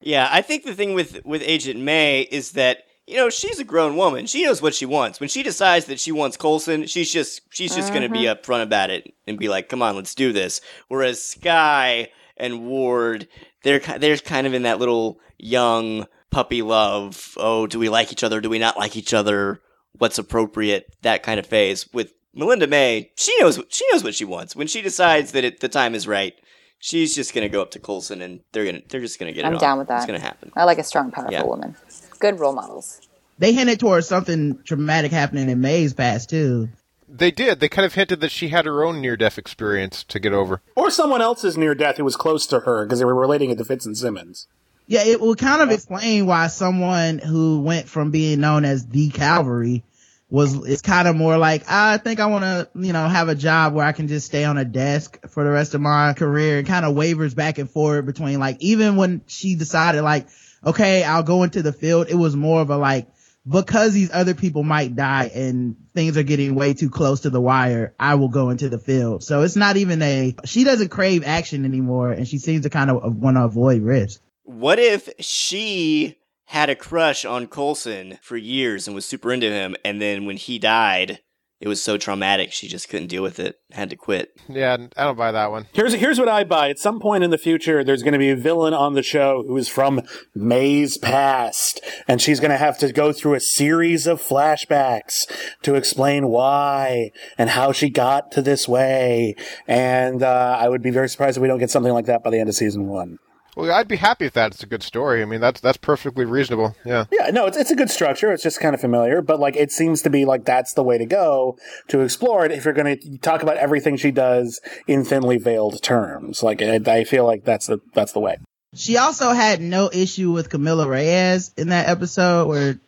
Yeah, 0.00 0.28
I 0.32 0.40
think 0.40 0.64
the 0.64 0.74
thing 0.74 0.94
with 0.94 1.22
with 1.26 1.42
Agent 1.44 1.78
May 1.78 2.22
is 2.22 2.52
that 2.52 2.84
you 3.06 3.16
know 3.16 3.28
she's 3.28 3.58
a 3.58 3.64
grown 3.64 3.98
woman. 3.98 4.24
She 4.24 4.46
knows 4.46 4.62
what 4.62 4.74
she 4.74 4.86
wants. 4.86 5.20
When 5.20 5.28
she 5.28 5.42
decides 5.42 5.84
that 5.86 6.00
she 6.00 6.10
wants 6.10 6.38
Coulson, 6.38 6.86
she's 6.86 7.12
just 7.12 7.42
she's 7.50 7.76
just 7.76 7.90
going 7.90 8.02
to 8.02 8.08
be 8.08 8.20
mm-hmm. 8.20 8.40
upfront 8.40 8.62
about 8.62 8.88
it 8.88 9.12
and 9.26 9.38
be 9.38 9.50
like, 9.50 9.68
"Come 9.68 9.82
on, 9.82 9.94
let's 9.94 10.14
do 10.14 10.32
this." 10.32 10.62
Whereas 10.88 11.22
Skye 11.22 12.08
and 12.42 12.66
Ward, 12.66 13.28
they're 13.62 13.78
they're 13.78 14.18
kind 14.18 14.46
of 14.46 14.52
in 14.54 14.62
that 14.64 14.78
little 14.78 15.18
young 15.38 16.06
puppy 16.30 16.60
love. 16.62 17.34
Oh, 17.38 17.66
do 17.66 17.78
we 17.78 17.88
like 17.88 18.12
each 18.12 18.24
other? 18.24 18.40
Do 18.40 18.50
we 18.50 18.58
not 18.58 18.76
like 18.76 18.96
each 18.96 19.14
other? 19.14 19.60
What's 19.98 20.18
appropriate? 20.18 20.94
That 21.02 21.22
kind 21.22 21.38
of 21.40 21.46
phase. 21.46 21.90
With 21.92 22.12
Melinda 22.34 22.66
May, 22.66 23.10
she 23.16 23.34
knows 23.40 23.60
she 23.68 23.86
knows 23.92 24.04
what 24.04 24.14
she 24.14 24.24
wants. 24.24 24.56
When 24.56 24.66
she 24.66 24.82
decides 24.82 25.32
that 25.32 25.44
it, 25.44 25.60
the 25.60 25.68
time 25.68 25.94
is 25.94 26.06
right, 26.08 26.34
she's 26.78 27.14
just 27.14 27.34
gonna 27.34 27.48
go 27.48 27.62
up 27.62 27.70
to 27.72 27.78
Coulson 27.78 28.20
and 28.22 28.40
they're 28.52 28.64
gonna 28.64 28.82
they're 28.88 29.00
just 29.00 29.18
gonna 29.18 29.32
get 29.32 29.44
it 29.44 29.48
I'm 29.48 29.54
on. 29.54 29.60
down 29.60 29.78
with 29.78 29.88
that. 29.88 29.98
It's 29.98 30.06
gonna 30.06 30.18
happen. 30.18 30.50
I 30.56 30.64
like 30.64 30.78
a 30.78 30.84
strong, 30.84 31.10
powerful 31.10 31.32
Yeah. 31.32 31.44
woman. 31.44 31.76
Good 32.18 32.40
role 32.40 32.54
models. 32.54 33.00
They 33.38 33.52
hinted 33.52 33.80
towards 33.80 34.06
something 34.06 34.60
traumatic 34.64 35.10
happening 35.12 35.48
in 35.50 35.60
May's 35.60 35.92
past 35.94 36.30
too. 36.30 36.68
They 37.14 37.30
did. 37.30 37.60
They 37.60 37.68
kind 37.68 37.84
of 37.84 37.92
hinted 37.92 38.20
that 38.20 38.30
she 38.30 38.48
had 38.48 38.64
her 38.64 38.82
own 38.82 39.02
near 39.02 39.18
death 39.18 39.36
experience 39.36 40.02
to 40.04 40.18
get 40.18 40.32
over. 40.32 40.62
Or 40.74 40.90
someone 40.90 41.20
else's 41.20 41.58
near 41.58 41.74
death 41.74 41.98
who 41.98 42.04
was 42.04 42.16
close 42.16 42.46
to 42.46 42.60
her 42.60 42.86
because 42.86 43.00
they 43.00 43.04
were 43.04 43.14
relating 43.14 43.50
it 43.50 43.58
to 43.58 43.64
Fitz 43.64 43.84
and 43.84 43.96
Simmons. 43.96 44.46
Yeah, 44.86 45.04
it 45.04 45.20
will 45.20 45.36
kind 45.36 45.60
of 45.60 45.70
explain 45.70 46.26
why 46.26 46.46
someone 46.46 47.18
who 47.18 47.60
went 47.60 47.88
from 47.88 48.10
being 48.10 48.40
known 48.40 48.64
as 48.64 48.86
the 48.86 49.10
Calvary 49.10 49.84
was 50.30 50.54
it's 50.66 50.80
kind 50.80 51.06
of 51.06 51.14
more 51.14 51.36
like 51.36 51.64
ah, 51.68 51.92
I 51.92 51.98
think 51.98 52.18
I 52.18 52.26
want 52.26 52.44
to 52.44 52.68
you 52.74 52.94
know 52.94 53.06
have 53.06 53.28
a 53.28 53.34
job 53.34 53.74
where 53.74 53.84
I 53.84 53.92
can 53.92 54.08
just 54.08 54.26
stay 54.26 54.44
on 54.44 54.56
a 54.56 54.64
desk 54.64 55.18
for 55.28 55.44
the 55.44 55.50
rest 55.50 55.74
of 55.74 55.82
my 55.82 56.14
career. 56.14 56.60
It 56.60 56.66
kind 56.66 56.86
of 56.86 56.94
wavers 56.94 57.34
back 57.34 57.58
and 57.58 57.70
forth 57.70 58.06
between 58.06 58.40
like 58.40 58.56
even 58.60 58.96
when 58.96 59.20
she 59.26 59.54
decided 59.54 60.00
like 60.00 60.28
okay 60.64 61.04
I'll 61.04 61.22
go 61.22 61.42
into 61.42 61.60
the 61.60 61.74
field, 61.74 62.08
it 62.08 62.14
was 62.14 62.34
more 62.34 62.62
of 62.62 62.70
a 62.70 62.78
like 62.78 63.08
because 63.46 63.92
these 63.92 64.10
other 64.12 64.34
people 64.34 64.62
might 64.62 64.94
die 64.94 65.30
and 65.34 65.76
things 65.94 66.16
are 66.16 66.22
getting 66.22 66.54
way 66.54 66.74
too 66.74 66.90
close 66.90 67.20
to 67.20 67.30
the 67.30 67.40
wire, 67.40 67.94
I 67.98 68.14
will 68.14 68.28
go 68.28 68.50
into 68.50 68.68
the 68.68 68.78
field. 68.78 69.24
So 69.24 69.42
it's 69.42 69.56
not 69.56 69.76
even 69.76 70.00
a, 70.02 70.36
she 70.44 70.64
doesn't 70.64 70.90
crave 70.90 71.24
action 71.24 71.64
anymore 71.64 72.12
and 72.12 72.26
she 72.26 72.38
seems 72.38 72.62
to 72.62 72.70
kind 72.70 72.90
of 72.90 73.16
want 73.16 73.36
to 73.36 73.44
avoid 73.44 73.82
risk. 73.82 74.20
What 74.44 74.78
if 74.78 75.08
she 75.18 76.18
had 76.46 76.68
a 76.68 76.76
crush 76.76 77.24
on 77.24 77.46
Coulson 77.46 78.18
for 78.20 78.36
years 78.36 78.86
and 78.86 78.94
was 78.94 79.06
super 79.06 79.32
into 79.32 79.50
him, 79.50 79.74
and 79.84 80.02
then 80.02 80.26
when 80.26 80.36
he 80.36 80.58
died, 80.58 81.20
it 81.62 81.68
was 81.68 81.80
so 81.80 81.96
traumatic 81.96 82.50
she 82.52 82.66
just 82.66 82.88
couldn't 82.88 83.06
deal 83.06 83.22
with 83.22 83.38
it, 83.38 83.54
had 83.70 83.88
to 83.90 83.96
quit. 83.96 84.30
Yeah, 84.48 84.76
I 84.96 85.04
don't 85.04 85.16
buy 85.16 85.30
that 85.30 85.52
one. 85.52 85.68
Here's 85.72 85.94
here's 85.94 86.18
what 86.18 86.28
I 86.28 86.42
buy. 86.42 86.70
At 86.70 86.80
some 86.80 86.98
point 86.98 87.22
in 87.22 87.30
the 87.30 87.38
future, 87.38 87.84
there's 87.84 88.02
going 88.02 88.14
to 88.14 88.18
be 88.18 88.30
a 88.30 88.36
villain 88.36 88.74
on 88.74 88.94
the 88.94 89.02
show 89.02 89.44
who 89.46 89.56
is 89.56 89.68
from 89.68 90.02
May's 90.34 90.98
past, 90.98 91.80
and 92.08 92.20
she's 92.20 92.40
going 92.40 92.50
to 92.50 92.56
have 92.56 92.78
to 92.78 92.92
go 92.92 93.12
through 93.12 93.34
a 93.34 93.40
series 93.40 94.08
of 94.08 94.20
flashbacks 94.20 95.30
to 95.62 95.76
explain 95.76 96.26
why 96.26 97.12
and 97.38 97.50
how 97.50 97.70
she 97.70 97.88
got 97.90 98.32
to 98.32 98.42
this 98.42 98.66
way. 98.66 99.36
And 99.68 100.24
uh, 100.24 100.56
I 100.58 100.68
would 100.68 100.82
be 100.82 100.90
very 100.90 101.08
surprised 101.08 101.36
if 101.36 101.42
we 101.42 101.48
don't 101.48 101.60
get 101.60 101.70
something 101.70 101.92
like 101.92 102.06
that 102.06 102.24
by 102.24 102.30
the 102.30 102.40
end 102.40 102.48
of 102.48 102.56
season 102.56 102.88
one. 102.88 103.20
Well, 103.56 103.70
I'd 103.70 103.88
be 103.88 103.96
happy 103.96 104.24
if 104.26 104.32
that's 104.32 104.62
a 104.62 104.66
good 104.66 104.82
story. 104.82 105.20
I 105.20 105.26
mean, 105.26 105.40
that's 105.40 105.60
that's 105.60 105.76
perfectly 105.76 106.24
reasonable. 106.24 106.74
Yeah. 106.84 107.04
Yeah, 107.12 107.30
no, 107.30 107.46
it's 107.46 107.56
it's 107.56 107.70
a 107.70 107.76
good 107.76 107.90
structure. 107.90 108.32
It's 108.32 108.42
just 108.42 108.60
kind 108.60 108.74
of 108.74 108.80
familiar, 108.80 109.20
but 109.20 109.40
like 109.40 109.56
it 109.56 109.70
seems 109.70 110.00
to 110.02 110.10
be 110.10 110.24
like 110.24 110.44
that's 110.44 110.72
the 110.72 110.82
way 110.82 110.96
to 110.96 111.04
go 111.04 111.58
to 111.88 112.00
explore 112.00 112.46
it 112.46 112.52
if 112.52 112.64
you're 112.64 112.74
going 112.74 112.98
to 112.98 113.18
talk 113.18 113.42
about 113.42 113.58
everything 113.58 113.96
she 113.96 114.10
does 114.10 114.60
in 114.86 115.04
thinly 115.04 115.36
veiled 115.36 115.82
terms. 115.82 116.42
Like 116.42 116.62
I, 116.62 116.80
I 116.86 117.04
feel 117.04 117.26
like 117.26 117.44
that's 117.44 117.66
the 117.66 117.80
that's 117.94 118.12
the 118.12 118.20
way. 118.20 118.38
She 118.74 118.96
also 118.96 119.32
had 119.32 119.60
no 119.60 119.90
issue 119.92 120.32
with 120.32 120.48
Camila 120.48 120.86
Reyes 120.88 121.52
in 121.58 121.68
that 121.68 121.90
episode 121.90 122.48
where 122.48 122.78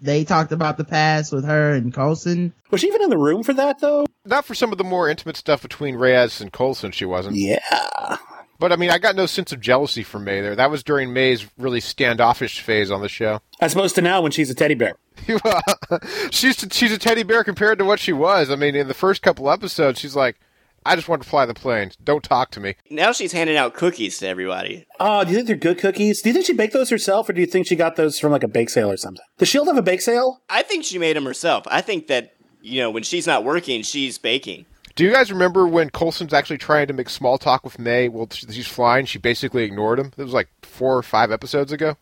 they 0.00 0.24
talked 0.24 0.52
about 0.52 0.78
the 0.78 0.84
past 0.84 1.32
with 1.32 1.44
her 1.44 1.74
and 1.74 1.92
Coulson. 1.92 2.54
Was 2.70 2.80
she 2.80 2.86
even 2.86 3.02
in 3.02 3.10
the 3.10 3.18
room 3.18 3.42
for 3.42 3.52
that 3.52 3.80
though? 3.80 4.06
Not 4.24 4.46
for 4.46 4.54
some 4.54 4.72
of 4.72 4.78
the 4.78 4.84
more 4.84 5.10
intimate 5.10 5.36
stuff 5.36 5.60
between 5.60 5.96
Reyes 5.96 6.40
and 6.40 6.50
Coulson. 6.50 6.92
She 6.92 7.04
wasn't. 7.04 7.36
Yeah. 7.36 8.16
But 8.58 8.72
I 8.72 8.76
mean, 8.76 8.90
I 8.90 8.98
got 8.98 9.16
no 9.16 9.26
sense 9.26 9.52
of 9.52 9.60
jealousy 9.60 10.02
from 10.02 10.24
May 10.24 10.40
there. 10.40 10.54
That 10.56 10.70
was 10.70 10.82
during 10.82 11.12
May's 11.12 11.46
really 11.58 11.80
standoffish 11.80 12.60
phase 12.60 12.90
on 12.90 13.00
the 13.00 13.08
show. 13.08 13.40
As 13.60 13.74
opposed 13.74 13.94
to 13.96 14.02
now 14.02 14.20
when 14.22 14.32
she's 14.32 14.50
a 14.50 14.54
teddy 14.54 14.74
bear. 14.74 14.94
she's 16.30 16.66
she's 16.70 16.92
a 16.92 16.98
teddy 16.98 17.22
bear 17.22 17.44
compared 17.44 17.78
to 17.78 17.84
what 17.84 17.98
she 18.00 18.12
was. 18.12 18.50
I 18.50 18.56
mean, 18.56 18.74
in 18.74 18.88
the 18.88 18.94
first 18.94 19.22
couple 19.22 19.50
episodes, 19.50 20.00
she's 20.00 20.16
like, 20.16 20.36
"I 20.84 20.96
just 20.96 21.08
want 21.08 21.22
to 21.22 21.28
fly 21.28 21.46
the 21.46 21.54
plane. 21.54 21.92
Don't 22.02 22.22
talk 22.22 22.50
to 22.52 22.60
me." 22.60 22.74
Now 22.90 23.12
she's 23.12 23.32
handing 23.32 23.56
out 23.56 23.74
cookies 23.74 24.18
to 24.18 24.28
everybody. 24.28 24.86
Oh, 25.00 25.24
do 25.24 25.30
you 25.30 25.36
think 25.36 25.46
they're 25.46 25.56
good 25.56 25.78
cookies? 25.78 26.20
Do 26.20 26.28
you 26.28 26.32
think 26.34 26.46
she 26.46 26.52
baked 26.52 26.72
those 26.72 26.90
herself, 26.90 27.28
or 27.28 27.32
do 27.32 27.40
you 27.40 27.46
think 27.46 27.66
she 27.66 27.76
got 27.76 27.96
those 27.96 28.18
from 28.18 28.32
like 28.32 28.42
a 28.42 28.48
bake 28.48 28.70
sale 28.70 28.90
or 28.90 28.96
something? 28.96 29.24
Does 29.38 29.48
Shield 29.48 29.68
have 29.68 29.76
a 29.76 29.82
bake 29.82 30.00
sale? 30.00 30.42
I 30.48 30.62
think 30.62 30.84
she 30.84 30.98
made 30.98 31.16
them 31.16 31.24
herself. 31.24 31.64
I 31.68 31.80
think 31.80 32.08
that 32.08 32.34
you 32.60 32.80
know 32.80 32.90
when 32.90 33.02
she's 33.02 33.26
not 33.26 33.44
working, 33.44 33.82
she's 33.82 34.18
baking. 34.18 34.66
Do 34.94 35.04
you 35.04 35.12
guys 35.12 35.32
remember 35.32 35.66
when 35.66 35.90
Coulson's 35.90 36.32
actually 36.32 36.58
trying 36.58 36.86
to 36.86 36.92
make 36.92 37.08
small 37.08 37.36
talk 37.36 37.64
with 37.64 37.78
May 37.78 38.08
Well, 38.08 38.28
she's 38.30 38.68
flying? 38.68 39.06
She 39.06 39.18
basically 39.18 39.64
ignored 39.64 39.98
him. 39.98 40.12
It 40.16 40.22
was 40.22 40.32
like 40.32 40.48
four 40.62 40.96
or 40.96 41.02
five 41.02 41.32
episodes 41.32 41.72
ago. 41.72 41.96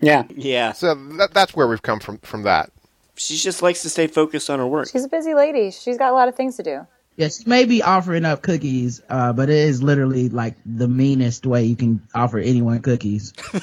Yeah, 0.00 0.24
yeah. 0.28 0.72
So 0.72 0.94
that, 0.94 1.32
that's 1.32 1.56
where 1.56 1.66
we've 1.66 1.82
come 1.82 2.00
from 2.00 2.18
from 2.18 2.42
that. 2.42 2.70
She 3.16 3.36
just 3.36 3.62
likes 3.62 3.82
to 3.82 3.88
stay 3.88 4.06
focused 4.06 4.50
on 4.50 4.58
her 4.58 4.66
work. 4.66 4.90
She's 4.92 5.04
a 5.04 5.08
busy 5.08 5.34
lady. 5.34 5.70
She's 5.70 5.96
got 5.96 6.10
a 6.10 6.14
lot 6.14 6.28
of 6.28 6.36
things 6.36 6.56
to 6.56 6.62
do. 6.62 6.86
Yes, 7.16 7.42
she 7.42 7.48
may 7.48 7.64
be 7.64 7.82
offering 7.82 8.26
up 8.26 8.42
cookies, 8.42 9.00
uh, 9.08 9.32
but 9.32 9.48
it 9.48 9.56
is 9.56 9.82
literally 9.82 10.28
like 10.28 10.54
the 10.66 10.86
meanest 10.86 11.46
way 11.46 11.64
you 11.64 11.74
can 11.74 12.06
offer 12.14 12.38
anyone 12.38 12.82
cookies. 12.82 13.32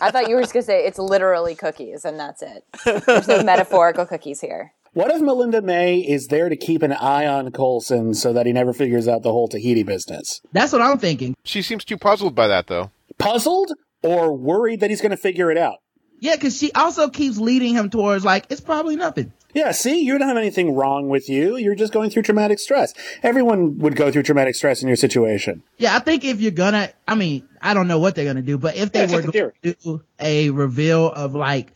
I 0.00 0.10
thought 0.10 0.28
you 0.28 0.34
were 0.34 0.42
just 0.42 0.52
gonna 0.52 0.64
say 0.64 0.84
it's 0.84 0.98
literally 0.98 1.54
cookies 1.54 2.04
and 2.04 2.18
that's 2.18 2.42
it. 2.42 2.64
There's 3.06 3.28
no 3.28 3.42
metaphorical 3.44 4.06
cookies 4.06 4.40
here. 4.40 4.72
What 4.96 5.10
if 5.10 5.20
Melinda 5.20 5.60
May 5.60 5.98
is 5.98 6.28
there 6.28 6.48
to 6.48 6.56
keep 6.56 6.82
an 6.82 6.90
eye 6.90 7.26
on 7.26 7.52
Coulson 7.52 8.14
so 8.14 8.32
that 8.32 8.46
he 8.46 8.52
never 8.54 8.72
figures 8.72 9.06
out 9.06 9.22
the 9.22 9.30
whole 9.30 9.46
Tahiti 9.46 9.82
business? 9.82 10.40
That's 10.52 10.72
what 10.72 10.80
I'm 10.80 10.96
thinking. 10.96 11.36
She 11.44 11.60
seems 11.60 11.84
too 11.84 11.98
puzzled 11.98 12.34
by 12.34 12.48
that, 12.48 12.68
though. 12.68 12.90
Puzzled 13.18 13.72
or 14.02 14.32
worried 14.34 14.80
that 14.80 14.88
he's 14.88 15.02
going 15.02 15.10
to 15.10 15.18
figure 15.18 15.50
it 15.50 15.58
out? 15.58 15.80
Yeah, 16.20 16.34
because 16.36 16.56
she 16.56 16.72
also 16.72 17.10
keeps 17.10 17.36
leading 17.36 17.74
him 17.74 17.90
towards 17.90 18.24
like 18.24 18.46
it's 18.48 18.62
probably 18.62 18.96
nothing. 18.96 19.34
Yeah, 19.52 19.72
see, 19.72 20.00
you 20.00 20.16
don't 20.16 20.28
have 20.28 20.38
anything 20.38 20.74
wrong 20.74 21.10
with 21.10 21.28
you. 21.28 21.58
You're 21.58 21.74
just 21.74 21.92
going 21.92 22.08
through 22.08 22.22
traumatic 22.22 22.58
stress. 22.58 22.94
Everyone 23.22 23.76
would 23.80 23.96
go 23.96 24.10
through 24.10 24.22
traumatic 24.22 24.54
stress 24.54 24.80
in 24.80 24.88
your 24.88 24.96
situation. 24.96 25.62
Yeah, 25.76 25.94
I 25.94 25.98
think 25.98 26.24
if 26.24 26.40
you're 26.40 26.52
gonna, 26.52 26.88
I 27.06 27.16
mean, 27.16 27.46
I 27.60 27.74
don't 27.74 27.86
know 27.86 27.98
what 27.98 28.14
they're 28.14 28.24
gonna 28.24 28.40
do, 28.40 28.56
but 28.56 28.76
if 28.76 28.92
they 28.92 29.00
Yeah, 29.00 29.16
were 29.16 29.22
check 29.24 29.32
going 29.32 29.52
to 29.62 29.76
do 29.84 30.02
a 30.18 30.48
reveal 30.48 31.12
of 31.12 31.34
like, 31.34 31.74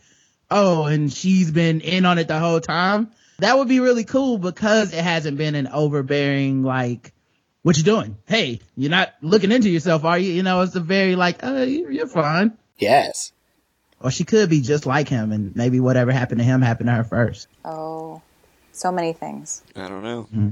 oh, 0.51 0.85
and 0.85 1.11
she's 1.11 1.49
been 1.49 1.81
in 1.81 2.05
on 2.05 2.19
it 2.19 2.27
the 2.27 2.37
whole 2.39 2.59
time, 2.59 3.09
that 3.39 3.57
would 3.57 3.67
be 3.67 3.79
really 3.79 4.03
cool 4.03 4.37
because 4.37 4.93
it 4.93 5.03
hasn't 5.03 5.37
been 5.37 5.55
an 5.55 5.67
overbearing 5.67 6.61
like, 6.61 7.13
what 7.63 7.77
you 7.77 7.83
doing? 7.83 8.17
Hey, 8.27 8.59
you're 8.75 8.91
not 8.91 9.13
looking 9.21 9.51
into 9.51 9.69
yourself, 9.69 10.03
are 10.03 10.17
you? 10.19 10.31
You 10.31 10.43
know, 10.43 10.61
it's 10.61 10.75
a 10.75 10.79
very 10.79 11.15
like, 11.15 11.39
oh, 11.43 11.63
you- 11.63 11.89
you're 11.89 12.07
fine. 12.07 12.57
Yes. 12.77 13.31
Or 13.99 14.11
she 14.11 14.23
could 14.23 14.49
be 14.49 14.61
just 14.61 14.85
like 14.85 15.07
him, 15.07 15.31
and 15.31 15.55
maybe 15.55 15.79
whatever 15.79 16.11
happened 16.11 16.39
to 16.39 16.43
him 16.45 16.61
happened 16.61 16.87
to 16.87 16.93
her 16.93 17.03
first. 17.03 17.47
Oh, 17.63 18.21
so 18.71 18.91
many 18.91 19.13
things. 19.13 19.61
I 19.75 19.87
don't 19.87 20.03
know. 20.03 20.27
Mm-hmm. 20.35 20.49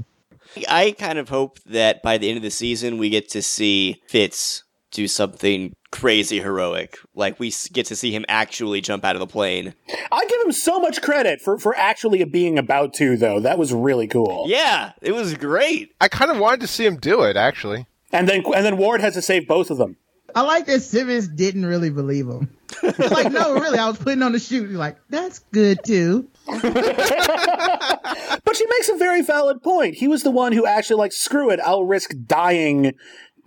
I 0.68 0.92
kind 0.92 1.18
of 1.18 1.28
hope 1.28 1.58
that 1.66 2.02
by 2.02 2.18
the 2.18 2.28
end 2.28 2.36
of 2.36 2.42
the 2.42 2.50
season 2.50 2.98
we 2.98 3.08
get 3.10 3.28
to 3.30 3.42
see 3.42 4.00
Fitz 4.08 4.62
do 4.92 5.06
something 5.08 5.74
crazy 5.90 6.40
heroic. 6.40 6.98
Like 7.14 7.38
we 7.38 7.52
get 7.72 7.86
to 7.86 7.96
see 7.96 8.12
him 8.12 8.24
actually 8.28 8.80
jump 8.80 9.04
out 9.04 9.16
of 9.16 9.20
the 9.20 9.26
plane. 9.26 9.74
I 10.10 10.24
give 10.26 10.40
him 10.42 10.52
so 10.52 10.80
much 10.80 11.02
credit 11.02 11.40
for, 11.40 11.58
for 11.58 11.76
actually 11.76 12.22
being 12.24 12.58
about 12.58 12.94
to, 12.94 13.16
though. 13.16 13.40
That 13.40 13.58
was 13.58 13.72
really 13.72 14.06
cool. 14.06 14.44
Yeah, 14.48 14.92
it 15.00 15.12
was 15.12 15.34
great. 15.34 15.94
I 16.00 16.08
kind 16.08 16.30
of 16.30 16.38
wanted 16.38 16.60
to 16.60 16.66
see 16.66 16.86
him 16.86 16.96
do 16.96 17.22
it, 17.22 17.36
actually. 17.36 17.86
And 18.12 18.28
then 18.28 18.42
and 18.54 18.64
then 18.64 18.76
Ward 18.76 19.00
has 19.00 19.14
to 19.14 19.22
save 19.22 19.46
both 19.46 19.70
of 19.70 19.78
them. 19.78 19.96
I 20.34 20.42
like 20.42 20.66
that 20.66 20.80
Simmons 20.80 21.28
didn't 21.28 21.66
really 21.66 21.90
believe 21.90 22.28
him. 22.28 22.56
He's 22.80 23.10
like, 23.10 23.32
no, 23.32 23.54
really, 23.54 23.78
I 23.78 23.88
was 23.88 23.98
putting 23.98 24.22
on 24.22 24.30
the 24.30 24.38
shoot. 24.38 24.68
He's 24.68 24.76
like, 24.76 24.96
that's 25.08 25.40
good 25.52 25.84
too. 25.84 26.28
But 28.50 28.56
she 28.56 28.66
makes 28.66 28.88
a 28.88 28.96
very 28.96 29.22
valid 29.22 29.62
point. 29.62 29.94
He 29.94 30.08
was 30.08 30.24
the 30.24 30.30
one 30.30 30.52
who 30.52 30.66
actually 30.66 30.96
like, 30.96 31.12
screw 31.12 31.50
it, 31.50 31.60
I'll 31.60 31.84
risk 31.84 32.12
dying 32.26 32.94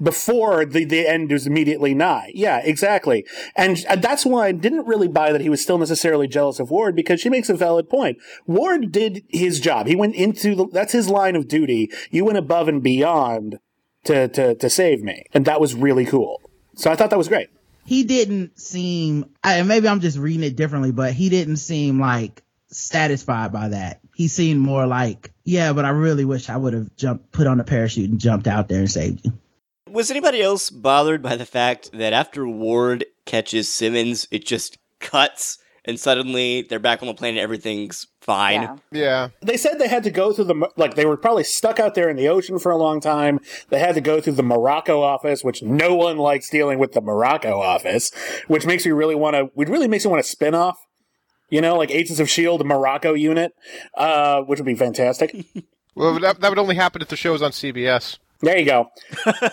before 0.01 0.65
the, 0.65 0.85
the 0.85 1.07
end 1.07 1.31
is 1.31 1.47
immediately 1.47 1.93
nigh. 1.93 2.31
Yeah, 2.33 2.61
exactly. 2.63 3.25
And 3.55 3.83
uh, 3.87 3.95
that's 3.95 4.25
why 4.25 4.47
I 4.47 4.51
didn't 4.51 4.87
really 4.87 5.07
buy 5.07 5.31
that 5.31 5.41
he 5.41 5.49
was 5.49 5.61
still 5.61 5.77
necessarily 5.77 6.27
jealous 6.27 6.59
of 6.59 6.71
Ward 6.71 6.95
because 6.95 7.19
she 7.19 7.29
makes 7.29 7.49
a 7.49 7.53
valid 7.53 7.89
point. 7.89 8.17
Ward 8.45 8.91
did 8.91 9.23
his 9.29 9.59
job. 9.59 9.87
He 9.87 9.95
went 9.95 10.15
into 10.15 10.55
the, 10.55 10.67
that's 10.67 10.93
his 10.93 11.09
line 11.09 11.35
of 11.35 11.47
duty. 11.47 11.91
You 12.11 12.25
went 12.25 12.37
above 12.37 12.67
and 12.67 12.81
beyond 12.81 13.59
to, 14.05 14.27
to, 14.29 14.55
to 14.55 14.69
save 14.69 15.01
me. 15.01 15.25
And 15.33 15.45
that 15.45 15.61
was 15.61 15.75
really 15.75 16.05
cool. 16.05 16.41
So 16.75 16.91
I 16.91 16.95
thought 16.95 17.09
that 17.09 17.17
was 17.17 17.27
great. 17.27 17.49
He 17.85 18.03
didn't 18.03 18.59
seem, 18.59 19.25
I, 19.43 19.61
maybe 19.63 19.87
I'm 19.87 19.99
just 19.99 20.17
reading 20.17 20.43
it 20.43 20.55
differently, 20.55 20.91
but 20.91 21.13
he 21.13 21.29
didn't 21.29 21.57
seem 21.57 21.99
like 21.99 22.41
satisfied 22.67 23.51
by 23.51 23.69
that. 23.69 23.99
He 24.15 24.27
seemed 24.27 24.61
more 24.61 24.87
like, 24.87 25.31
yeah, 25.43 25.73
but 25.73 25.85
I 25.85 25.89
really 25.89 26.23
wish 26.23 26.49
I 26.49 26.55
would 26.55 26.73
have 26.73 26.95
jumped, 26.95 27.31
put 27.31 27.47
on 27.47 27.59
a 27.59 27.63
parachute 27.63 28.09
and 28.09 28.19
jumped 28.19 28.47
out 28.47 28.69
there 28.69 28.79
and 28.79 28.89
saved 28.89 29.25
you. 29.25 29.33
Was 29.93 30.09
anybody 30.09 30.41
else 30.41 30.71
bothered 30.71 31.21
by 31.21 31.35
the 31.35 31.45
fact 31.45 31.91
that 31.93 32.13
after 32.13 32.47
Ward 32.47 33.05
catches 33.25 33.69
Simmons, 33.69 34.27
it 34.31 34.43
just 34.43 34.79
cuts 34.99 35.59
and 35.85 35.99
suddenly 35.99 36.63
they're 36.63 36.79
back 36.79 37.03
on 37.03 37.07
the 37.07 37.13
plane 37.13 37.35
and 37.35 37.39
everything's 37.39 38.07
fine? 38.19 38.63
Yeah. 38.63 38.77
Yeah. 38.91 39.29
They 39.43 39.55
said 39.55 39.77
they 39.77 39.87
had 39.87 40.03
to 40.05 40.09
go 40.09 40.33
through 40.33 40.45
the 40.45 40.67
like 40.77 40.95
they 40.95 41.05
were 41.05 41.15
probably 41.15 41.43
stuck 41.43 41.79
out 41.79 41.93
there 41.93 42.09
in 42.09 42.17
the 42.17 42.27
ocean 42.27 42.57
for 42.57 42.71
a 42.71 42.75
long 42.75 43.01
time. 43.01 43.39
They 43.69 43.77
had 43.77 43.93
to 43.93 44.01
go 44.01 44.19
through 44.19 44.33
the 44.33 44.41
Morocco 44.41 44.99
office, 45.03 45.43
which 45.43 45.61
no 45.61 45.93
one 45.93 46.17
likes 46.17 46.49
dealing 46.49 46.79
with 46.79 46.93
the 46.93 47.01
Morocco 47.01 47.61
office, 47.61 48.11
which 48.47 48.65
makes 48.65 48.87
me 48.87 48.93
really 48.93 49.13
want 49.13 49.35
to. 49.35 49.61
It 49.61 49.69
really 49.69 49.87
makes 49.87 50.05
me 50.05 50.11
want 50.11 50.23
to 50.23 50.29
spin 50.29 50.55
off. 50.55 50.79
You 51.51 51.61
know, 51.61 51.77
like 51.77 51.91
Agents 51.91 52.19
of 52.19 52.27
Shield 52.27 52.65
Morocco 52.65 53.13
unit, 53.13 53.53
uh, 53.95 54.41
which 54.41 54.57
would 54.57 54.65
be 54.65 54.73
fantastic. 54.73 55.35
Well, 55.95 56.19
that, 56.19 56.39
that 56.39 56.49
would 56.49 56.57
only 56.57 56.73
happen 56.73 57.01
if 57.01 57.09
the 57.09 57.15
show 57.15 57.33
was 57.33 57.43
on 57.43 57.51
CBS. 57.51 58.17
There 58.43 58.57
you 58.57 58.65
go. 58.65 58.91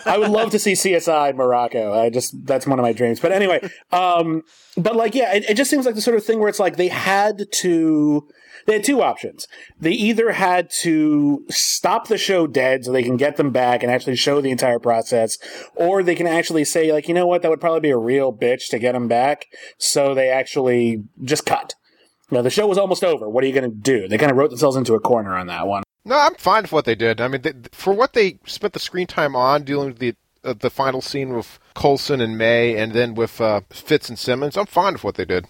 I 0.05 0.17
would 0.17 0.29
love 0.29 0.51
to 0.51 0.59
see 0.59 0.73
CSI 0.73 1.33
Morocco. 1.33 1.93
I 1.93 2.09
just 2.09 2.45
that's 2.45 2.67
one 2.67 2.77
of 2.77 2.83
my 2.83 2.91
dreams. 2.91 3.21
But 3.21 3.31
anyway, 3.31 3.67
um, 3.91 4.43
but 4.75 4.97
like 4.97 5.15
yeah, 5.15 5.33
it, 5.33 5.49
it 5.49 5.53
just 5.55 5.71
seems 5.71 5.85
like 5.85 5.95
the 5.95 6.01
sort 6.01 6.17
of 6.17 6.25
thing 6.25 6.39
where 6.39 6.49
it's 6.49 6.59
like 6.59 6.75
they 6.75 6.89
had 6.89 7.45
to. 7.59 8.27
They 8.67 8.73
had 8.73 8.83
two 8.83 9.01
options. 9.01 9.47
They 9.79 9.93
either 9.93 10.33
had 10.33 10.69
to 10.81 11.43
stop 11.49 12.09
the 12.09 12.17
show 12.17 12.45
dead 12.45 12.85
so 12.85 12.91
they 12.91 13.01
can 13.01 13.17
get 13.17 13.37
them 13.37 13.49
back 13.49 13.81
and 13.81 13.91
actually 13.91 14.15
show 14.17 14.39
the 14.39 14.51
entire 14.51 14.77
process, 14.77 15.39
or 15.73 16.03
they 16.03 16.13
can 16.13 16.27
actually 16.27 16.63
say 16.65 16.93
like, 16.93 17.07
you 17.07 17.15
know 17.15 17.25
what, 17.25 17.41
that 17.41 17.49
would 17.49 17.59
probably 17.59 17.79
be 17.79 17.89
a 17.89 17.97
real 17.97 18.31
bitch 18.31 18.67
to 18.69 18.77
get 18.77 18.91
them 18.91 19.07
back. 19.07 19.47
So 19.79 20.13
they 20.13 20.29
actually 20.29 21.05
just 21.23 21.43
cut. 21.43 21.73
Now 22.29 22.43
the 22.43 22.51
show 22.51 22.67
was 22.67 22.77
almost 22.77 23.03
over. 23.03 23.27
What 23.27 23.43
are 23.43 23.47
you 23.47 23.53
going 23.53 23.71
to 23.71 23.75
do? 23.75 24.07
They 24.07 24.19
kind 24.19 24.29
of 24.29 24.37
wrote 24.37 24.51
themselves 24.51 24.77
into 24.77 24.93
a 24.93 24.99
corner 24.99 25.35
on 25.35 25.47
that 25.47 25.65
one. 25.65 25.81
No, 26.03 26.17
I'm 26.17 26.35
fine 26.35 26.63
with 26.63 26.71
what 26.71 26.85
they 26.85 26.95
did. 26.95 27.21
I 27.21 27.27
mean, 27.27 27.41
they, 27.41 27.53
for 27.71 27.93
what 27.93 28.13
they 28.13 28.39
spent 28.45 28.73
the 28.73 28.79
screen 28.79 29.07
time 29.07 29.35
on 29.35 29.63
dealing 29.63 29.89
with 29.89 29.99
the 29.99 30.15
uh, 30.43 30.53
the 30.59 30.71
final 30.71 31.01
scene 31.01 31.35
with 31.35 31.59
Coulson 31.75 32.19
and 32.19 32.35
May, 32.35 32.75
and 32.75 32.93
then 32.93 33.13
with 33.13 33.39
uh, 33.39 33.61
Fitz 33.69 34.09
and 34.09 34.17
Simmons, 34.17 34.57
I'm 34.57 34.65
fine 34.65 34.93
with 34.93 35.03
what 35.03 35.13
they 35.13 35.25
did. 35.25 35.45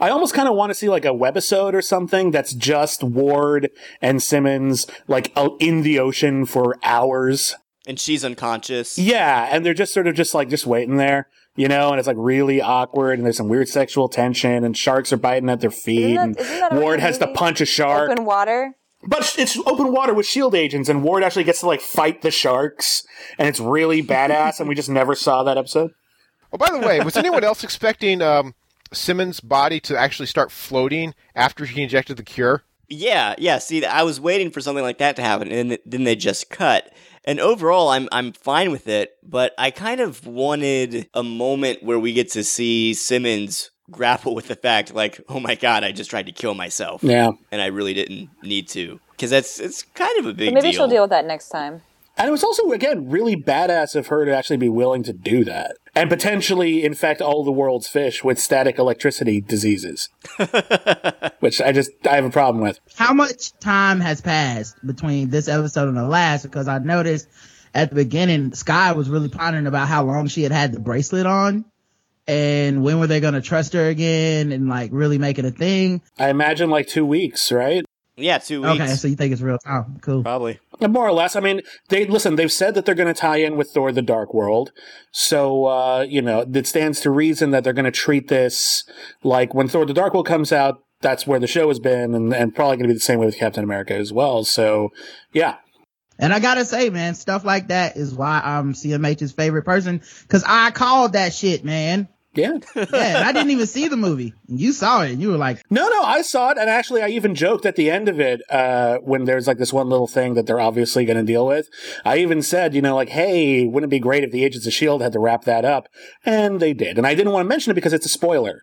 I 0.00 0.08
almost 0.10 0.34
kind 0.34 0.46
of 0.48 0.54
want 0.54 0.70
to 0.70 0.74
see 0.74 0.88
like 0.88 1.04
a 1.04 1.08
webisode 1.08 1.74
or 1.74 1.82
something 1.82 2.30
that's 2.30 2.54
just 2.54 3.02
Ward 3.02 3.70
and 4.00 4.22
Simmons 4.22 4.86
like 5.08 5.32
out 5.36 5.56
in 5.58 5.82
the 5.82 5.98
ocean 5.98 6.46
for 6.46 6.76
hours. 6.84 7.56
And 7.88 7.98
she's 7.98 8.24
unconscious. 8.24 8.96
Yeah, 8.98 9.48
and 9.50 9.66
they're 9.66 9.74
just 9.74 9.92
sort 9.92 10.06
of 10.06 10.14
just 10.14 10.32
like 10.34 10.48
just 10.48 10.66
waiting 10.66 10.96
there, 10.96 11.28
you 11.56 11.66
know, 11.66 11.90
and 11.90 11.98
it's 11.98 12.06
like 12.06 12.16
really 12.18 12.60
awkward, 12.60 13.18
and 13.18 13.26
there's 13.26 13.36
some 13.38 13.48
weird 13.48 13.68
sexual 13.68 14.08
tension, 14.08 14.62
and 14.62 14.76
sharks 14.76 15.12
are 15.12 15.16
biting 15.16 15.50
at 15.50 15.60
their 15.60 15.70
feet, 15.72 16.12
Isn't 16.14 16.14
that- 16.14 16.22
and 16.24 16.38
isn't 16.38 16.60
that 16.60 16.72
Ward 16.74 17.00
has 17.00 17.18
to 17.18 17.26
punch 17.26 17.60
a 17.60 17.66
shark. 17.66 18.10
Open 18.12 18.24
water. 18.24 18.74
But 19.06 19.34
it's 19.38 19.56
open 19.66 19.92
water 19.92 20.12
with 20.14 20.26
shield 20.26 20.54
agents, 20.54 20.88
and 20.88 21.02
Ward 21.02 21.22
actually 21.22 21.44
gets 21.44 21.60
to 21.60 21.66
like 21.66 21.80
fight 21.80 22.22
the 22.22 22.30
sharks, 22.30 23.06
and 23.38 23.48
it's 23.48 23.60
really 23.60 24.02
badass. 24.02 24.58
and 24.60 24.68
we 24.68 24.74
just 24.74 24.88
never 24.88 25.14
saw 25.14 25.42
that 25.44 25.56
episode. 25.56 25.92
Oh, 26.52 26.58
by 26.58 26.70
the 26.70 26.78
way, 26.78 27.00
was 27.00 27.16
anyone 27.16 27.44
else 27.44 27.64
expecting 27.64 28.22
um, 28.22 28.54
Simmons' 28.92 29.40
body 29.40 29.80
to 29.80 29.96
actually 29.96 30.26
start 30.26 30.50
floating 30.50 31.14
after 31.34 31.64
he 31.64 31.82
injected 31.82 32.16
the 32.16 32.22
cure? 32.22 32.64
Yeah, 32.88 33.34
yeah. 33.38 33.58
See, 33.58 33.84
I 33.84 34.02
was 34.02 34.20
waiting 34.20 34.50
for 34.50 34.60
something 34.60 34.84
like 34.84 34.98
that 34.98 35.16
to 35.16 35.22
happen, 35.22 35.50
and 35.50 35.78
then 35.84 36.04
they 36.04 36.16
just 36.16 36.50
cut. 36.50 36.92
And 37.24 37.40
overall, 37.40 37.88
I'm 37.88 38.08
I'm 38.12 38.32
fine 38.32 38.70
with 38.70 38.86
it, 38.86 39.16
but 39.22 39.52
I 39.58 39.70
kind 39.72 40.00
of 40.00 40.26
wanted 40.26 41.08
a 41.12 41.24
moment 41.24 41.82
where 41.82 41.98
we 41.98 42.12
get 42.12 42.30
to 42.32 42.44
see 42.44 42.94
Simmons 42.94 43.70
grapple 43.90 44.34
with 44.34 44.48
the 44.48 44.56
fact, 44.56 44.94
like, 44.94 45.20
oh 45.28 45.40
my 45.40 45.54
god, 45.54 45.84
I 45.84 45.92
just 45.92 46.10
tried 46.10 46.26
to 46.26 46.32
kill 46.32 46.54
myself. 46.54 47.02
Yeah, 47.02 47.32
and 47.50 47.60
I 47.60 47.66
really 47.66 47.94
didn't 47.94 48.30
need 48.42 48.68
to, 48.68 49.00
because 49.12 49.30
that's 49.30 49.60
it's 49.60 49.82
kind 49.82 50.18
of 50.18 50.26
a 50.26 50.32
big. 50.32 50.48
But 50.48 50.54
maybe 50.54 50.72
deal. 50.72 50.80
she'll 50.80 50.88
deal 50.88 51.02
with 51.02 51.10
that 51.10 51.26
next 51.26 51.48
time. 51.48 51.82
And 52.18 52.28
it 52.28 52.30
was 52.30 52.42
also, 52.42 52.72
again, 52.72 53.10
really 53.10 53.36
badass 53.36 53.94
of 53.94 54.06
her 54.06 54.24
to 54.24 54.34
actually 54.34 54.56
be 54.56 54.70
willing 54.70 55.02
to 55.02 55.12
do 55.12 55.44
that. 55.44 55.76
And 55.94 56.08
potentially 56.08 56.82
infect 56.82 57.20
all 57.20 57.44
the 57.44 57.52
world's 57.52 57.88
fish 57.88 58.24
with 58.24 58.38
static 58.38 58.78
electricity 58.78 59.42
diseases. 59.42 60.08
Which 61.40 61.60
I 61.60 61.72
just, 61.72 61.90
I 62.08 62.14
have 62.14 62.24
a 62.24 62.30
problem 62.30 62.62
with. 62.62 62.80
How 62.96 63.12
much 63.12 63.52
time 63.58 64.00
has 64.00 64.22
passed 64.22 64.76
between 64.86 65.28
this 65.28 65.46
episode 65.46 65.88
and 65.88 65.96
the 65.96 66.06
last? 66.06 66.42
Because 66.42 66.68
I 66.68 66.78
noticed 66.78 67.28
at 67.74 67.90
the 67.90 67.96
beginning, 67.96 68.54
Skye 68.54 68.92
was 68.92 69.10
really 69.10 69.28
pondering 69.28 69.66
about 69.66 69.88
how 69.88 70.04
long 70.04 70.28
she 70.28 70.42
had 70.42 70.52
had 70.52 70.72
the 70.72 70.80
bracelet 70.80 71.26
on. 71.26 71.66
And 72.28 72.82
when 72.82 72.98
were 72.98 73.06
they 73.06 73.20
going 73.20 73.34
to 73.34 73.40
trust 73.40 73.72
her 73.74 73.86
again 73.88 74.50
and 74.52 74.68
like 74.68 74.90
really 74.92 75.18
make 75.18 75.38
it 75.38 75.44
a 75.44 75.50
thing? 75.50 76.02
I 76.18 76.28
imagine 76.28 76.70
like 76.70 76.88
two 76.88 77.06
weeks, 77.06 77.52
right? 77.52 77.84
Yeah, 78.16 78.38
two 78.38 78.62
weeks. 78.62 78.80
Okay, 78.80 78.94
so 78.94 79.08
you 79.08 79.16
think 79.16 79.32
it's 79.32 79.42
real 79.42 79.58
time? 79.58 79.98
Cool. 80.00 80.22
Probably. 80.22 80.58
More 80.80 81.06
or 81.06 81.12
less. 81.12 81.36
I 81.36 81.40
mean, 81.40 81.60
they 81.90 82.06
listen. 82.06 82.36
They've 82.36 82.50
said 82.50 82.74
that 82.74 82.86
they're 82.86 82.94
going 82.94 83.12
to 83.12 83.20
tie 83.20 83.36
in 83.36 83.56
with 83.56 83.70
Thor: 83.70 83.92
The 83.92 84.02
Dark 84.02 84.32
World, 84.32 84.72
so 85.10 85.66
uh, 85.66 86.00
you 86.08 86.22
know 86.22 86.46
it 86.50 86.66
stands 86.66 87.00
to 87.00 87.10
reason 87.10 87.50
that 87.50 87.62
they're 87.62 87.74
going 87.74 87.84
to 87.84 87.90
treat 87.90 88.28
this 88.28 88.84
like 89.22 89.52
when 89.52 89.68
Thor: 89.68 89.84
The 89.84 89.92
Dark 89.92 90.14
World 90.14 90.26
comes 90.26 90.50
out. 90.50 90.82
That's 91.02 91.26
where 91.26 91.38
the 91.38 91.46
show 91.46 91.68
has 91.68 91.78
been, 91.78 92.14
and, 92.14 92.34
and 92.34 92.54
probably 92.54 92.78
going 92.78 92.88
to 92.88 92.94
be 92.94 92.94
the 92.94 93.00
same 93.00 93.18
way 93.18 93.26
with 93.26 93.36
Captain 93.36 93.62
America 93.62 93.94
as 93.94 94.14
well. 94.14 94.44
So, 94.44 94.92
yeah. 95.32 95.56
And 96.18 96.32
I 96.32 96.40
gotta 96.40 96.64
say, 96.64 96.88
man, 96.88 97.14
stuff 97.14 97.44
like 97.44 97.68
that 97.68 97.98
is 97.98 98.14
why 98.14 98.40
I'm 98.42 98.72
CMH's 98.72 99.32
favorite 99.32 99.64
person 99.64 100.00
because 100.22 100.42
I 100.46 100.70
called 100.70 101.12
that 101.12 101.34
shit, 101.34 101.62
man. 101.66 102.08
Yeah. 102.36 102.58
yeah, 102.74 103.22
I 103.24 103.32
didn't 103.32 103.50
even 103.50 103.66
see 103.66 103.88
the 103.88 103.96
movie. 103.96 104.34
You 104.48 104.72
saw 104.72 105.02
it 105.02 105.12
and 105.12 105.20
you 105.22 105.30
were 105.30 105.36
like, 105.36 105.62
No, 105.70 105.88
no, 105.88 106.02
I 106.02 106.22
saw 106.22 106.50
it. 106.50 106.58
And 106.58 106.68
actually, 106.68 107.02
I 107.02 107.08
even 107.08 107.34
joked 107.34 107.66
at 107.66 107.76
the 107.76 107.90
end 107.90 108.08
of 108.08 108.20
it, 108.20 108.42
uh, 108.50 108.98
when 108.98 109.24
there's 109.24 109.46
like 109.46 109.58
this 109.58 109.72
one 109.72 109.88
little 109.88 110.06
thing 110.06 110.34
that 110.34 110.46
they're 110.46 110.60
obviously 110.60 111.04
going 111.04 111.16
to 111.18 111.22
deal 111.22 111.46
with. 111.46 111.68
I 112.04 112.18
even 112.18 112.42
said, 112.42 112.74
you 112.74 112.82
know, 112.82 112.94
like, 112.94 113.10
hey, 113.10 113.66
wouldn't 113.66 113.90
it 113.90 113.96
be 113.96 114.00
great 114.00 114.24
if 114.24 114.30
the 114.30 114.44
Agents 114.44 114.66
of 114.66 114.70
S.H.I.E.L.D. 114.70 115.02
had 115.02 115.12
to 115.12 115.20
wrap 115.20 115.44
that 115.44 115.64
up? 115.64 115.88
And 116.24 116.60
they 116.60 116.72
did. 116.72 116.98
And 116.98 117.06
I 117.06 117.14
didn't 117.14 117.32
want 117.32 117.44
to 117.46 117.48
mention 117.48 117.70
it 117.70 117.74
because 117.74 117.92
it's 117.92 118.06
a 118.06 118.10
spoiler. 118.10 118.62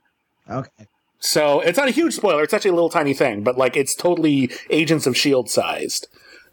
Okay. 0.49 0.87
So 1.19 1.61
it's 1.61 1.77
not 1.77 1.87
a 1.87 1.91
huge 1.91 2.13
spoiler. 2.13 2.43
It's 2.43 2.53
actually 2.53 2.71
a 2.71 2.75
little 2.75 2.89
tiny 2.89 3.13
thing, 3.13 3.43
but 3.43 3.57
like 3.57 3.77
it's 3.77 3.95
totally 3.95 4.51
Agents 4.69 5.07
of 5.07 5.13
S.H.I.E.L.D. 5.15 5.49
sized, 5.49 6.07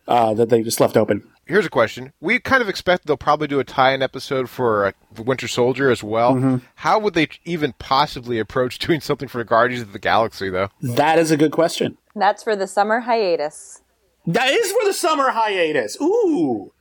uh, 0.09 0.35
that 0.35 0.49
they 0.49 0.63
just 0.63 0.81
left 0.81 0.97
open 0.97 1.23
here's 1.51 1.67
a 1.67 1.71
question. 1.71 2.13
We 2.21 2.39
kind 2.39 2.63
of 2.63 2.69
expect 2.69 3.07
they'll 3.07 3.17
probably 3.17 3.49
do 3.49 3.61
a 3.61 3.65
tie-in 3.65 4.03
episode 4.03 4.49
for 4.49 4.87
uh, 4.87 4.93
Winter 5.23 5.49
Soldier 5.49 5.91
as 5.91 6.03
well. 6.03 6.35
Mm-hmm. 6.35 6.57
How 6.77 6.99
would 6.99 7.15
they 7.15 7.29
even 7.45 7.75
possibly 7.79 8.39
approach 8.39 8.79
doing 8.87 9.01
something 9.01 9.29
for 9.29 9.43
Guardians 9.45 9.83
of 9.83 9.93
the 9.93 9.99
Galaxy, 9.99 10.49
though? 10.49 10.69
That 10.81 11.19
is 11.19 11.31
a 11.31 11.37
good 11.37 11.53
question. 11.53 11.99
That's 12.15 12.43
for 12.43 12.57
the 12.57 12.67
summer 12.67 13.01
hiatus. 13.01 13.83
That 14.27 14.53
is 14.53 14.73
for 14.73 14.85
the 14.85 14.93
summer 14.93 15.31
hiatus. 15.31 15.97
Ooh. 16.01 16.73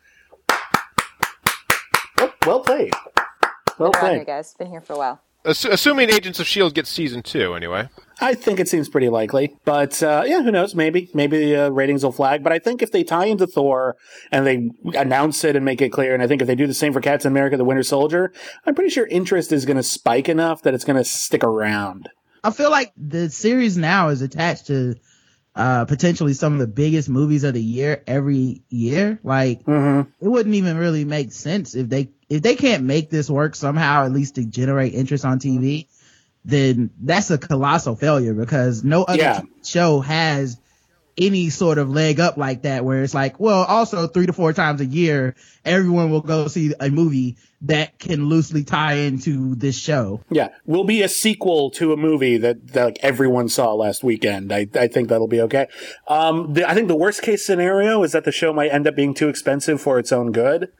Oh, 2.20 2.34
well 2.46 2.60
played. 2.62 2.94
Well 3.78 3.92
Been 3.92 4.02
around 4.02 4.10
played. 4.10 4.16
here, 4.16 4.26
guys. 4.26 4.54
Been 4.58 4.70
here 4.70 4.82
for 4.82 4.94
a 4.94 4.98
while. 4.98 5.22
Ass- 5.46 5.66
assuming 5.66 6.10
Agents 6.10 6.40
of 6.40 6.46
S.H.I.E.L.D. 6.46 6.74
gets 6.74 6.90
season 6.90 7.22
two, 7.22 7.54
anyway. 7.54 7.90
I 8.22 8.34
think 8.34 8.60
it 8.60 8.68
seems 8.68 8.90
pretty 8.90 9.08
likely, 9.08 9.56
but 9.64 10.04
uh, 10.04 10.24
yeah, 10.26 10.44
who 10.44 10.52
knows? 10.52 10.76
Maybe, 10.76 11.10
maybe 11.14 11.56
uh, 11.56 11.70
ratings 11.70 12.04
will 12.04 12.12
flag. 12.12 12.44
But 12.44 12.52
I 12.52 12.60
think 12.60 12.82
if 12.82 12.92
they 12.92 13.04
tie 13.04 13.28
into 13.28 13.48
Thor 13.48 13.96
and 14.30 14.46
they 14.46 14.70
announce 15.00 15.46
it 15.46 15.56
and 15.56 15.64
make 15.64 15.82
it 15.82 15.90
clear, 15.90 16.14
and 16.14 16.22
I 16.22 16.28
think 16.28 16.42
if 16.42 16.48
they 16.48 16.56
do 16.56 16.68
the 16.68 16.74
same 16.74 16.92
for 16.92 17.00
Captain 17.00 17.32
America: 17.32 17.56
The 17.56 17.64
Winter 17.64 17.84
Soldier, 17.84 18.34
I'm 18.66 18.76
pretty 18.76 18.90
sure 18.90 19.08
interest 19.08 19.54
is 19.54 19.66
going 19.66 19.78
to 19.78 19.84
spike 19.84 20.28
enough 20.28 20.64
that 20.64 20.74
it's 20.74 20.84
going 20.84 20.98
to 20.98 21.06
stick 21.06 21.46
around. 21.46 22.10
I 22.44 22.52
feel 22.52 22.72
like 22.72 22.92
the 22.98 23.30
series 23.30 23.78
now 23.78 24.10
is 24.10 24.22
attached 24.22 24.68
to 24.68 24.96
uh, 25.56 25.86
potentially 25.86 26.34
some 26.34 26.54
of 26.54 26.60
the 26.60 26.68
biggest 26.68 27.10
movies 27.10 27.44
of 27.44 27.54
the 27.54 27.64
year 27.64 28.04
every 28.06 28.64
year. 28.70 29.20
Like 29.24 29.64
mm-hmm. 29.64 30.10
it 30.24 30.28
wouldn't 30.28 30.56
even 30.56 30.78
really 30.78 31.06
make 31.06 31.32
sense 31.32 31.76
if 31.76 31.90
they 31.90 32.10
if 32.30 32.42
they 32.42 32.56
can't 32.56 32.84
make 32.84 33.10
this 33.10 33.30
work 33.30 33.56
somehow, 33.56 34.06
at 34.06 34.12
least 34.12 34.36
to 34.36 34.46
generate 34.46 34.94
interest 34.94 35.26
on 35.26 35.40
TV 35.40 35.88
then 36.46 36.90
that's 37.02 37.30
a 37.32 37.38
colossal 37.38 37.96
failure 37.96 38.34
because 38.34 38.84
no 38.84 39.04
other 39.04 39.20
yeah. 39.20 39.42
show 39.64 40.00
has 40.00 40.59
any 41.20 41.50
sort 41.50 41.78
of 41.78 41.90
leg 41.90 42.20
up 42.20 42.38
like 42.38 42.64
that 42.64 42.86
where 42.86 43.04
it's 43.04 43.14
like, 43.14 43.40
well, 43.40 43.64
also 43.66 44.08
three 44.08 44.26
to 44.26 44.34
four 44.34 44.54
times 44.54 44.82
a 44.82 44.86
year, 44.86 45.36
everyone 45.66 46.10
will 46.10 46.22
go 46.22 46.48
see 46.48 46.74
a 46.80 46.90
movie 46.90 47.38
that 47.62 48.00
can 48.00 48.30
loosely 48.30 48.64
tie 48.64 48.94
into 48.94 49.54
this 49.56 49.78
show. 49.78 50.22
Yeah. 50.30 50.50
Will 50.66 50.86
be 50.86 51.02
a 51.02 51.10
sequel 51.10 51.72
to 51.72 51.92
a 51.92 51.98
movie 51.98 52.38
that, 52.38 52.70
that 52.70 52.86
like 52.86 53.00
everyone 53.02 53.50
saw 53.50 53.74
last 53.74 54.04
weekend. 54.04 54.54
I, 54.54 54.68
I 54.74 54.88
think 54.88 55.10
that'll 55.10 55.28
be 55.28 55.42
okay. 55.42 55.68
Um, 56.08 56.54
the, 56.54 56.68
I 56.68 56.74
think 56.74 56.88
the 56.88 56.96
worst 56.96 57.22
case 57.22 57.46
scenario 57.46 58.02
is 58.04 58.14
that 58.14 58.24
the 58.24 58.32
show 58.32 58.54
might 58.54 58.72
end 58.72 58.88
up 58.88 58.96
being 58.96 59.14
too 59.14 59.28
expensive 59.28 59.82
for 59.82 60.00
its 60.00 60.14
own 60.14 60.32
good. 60.32 60.72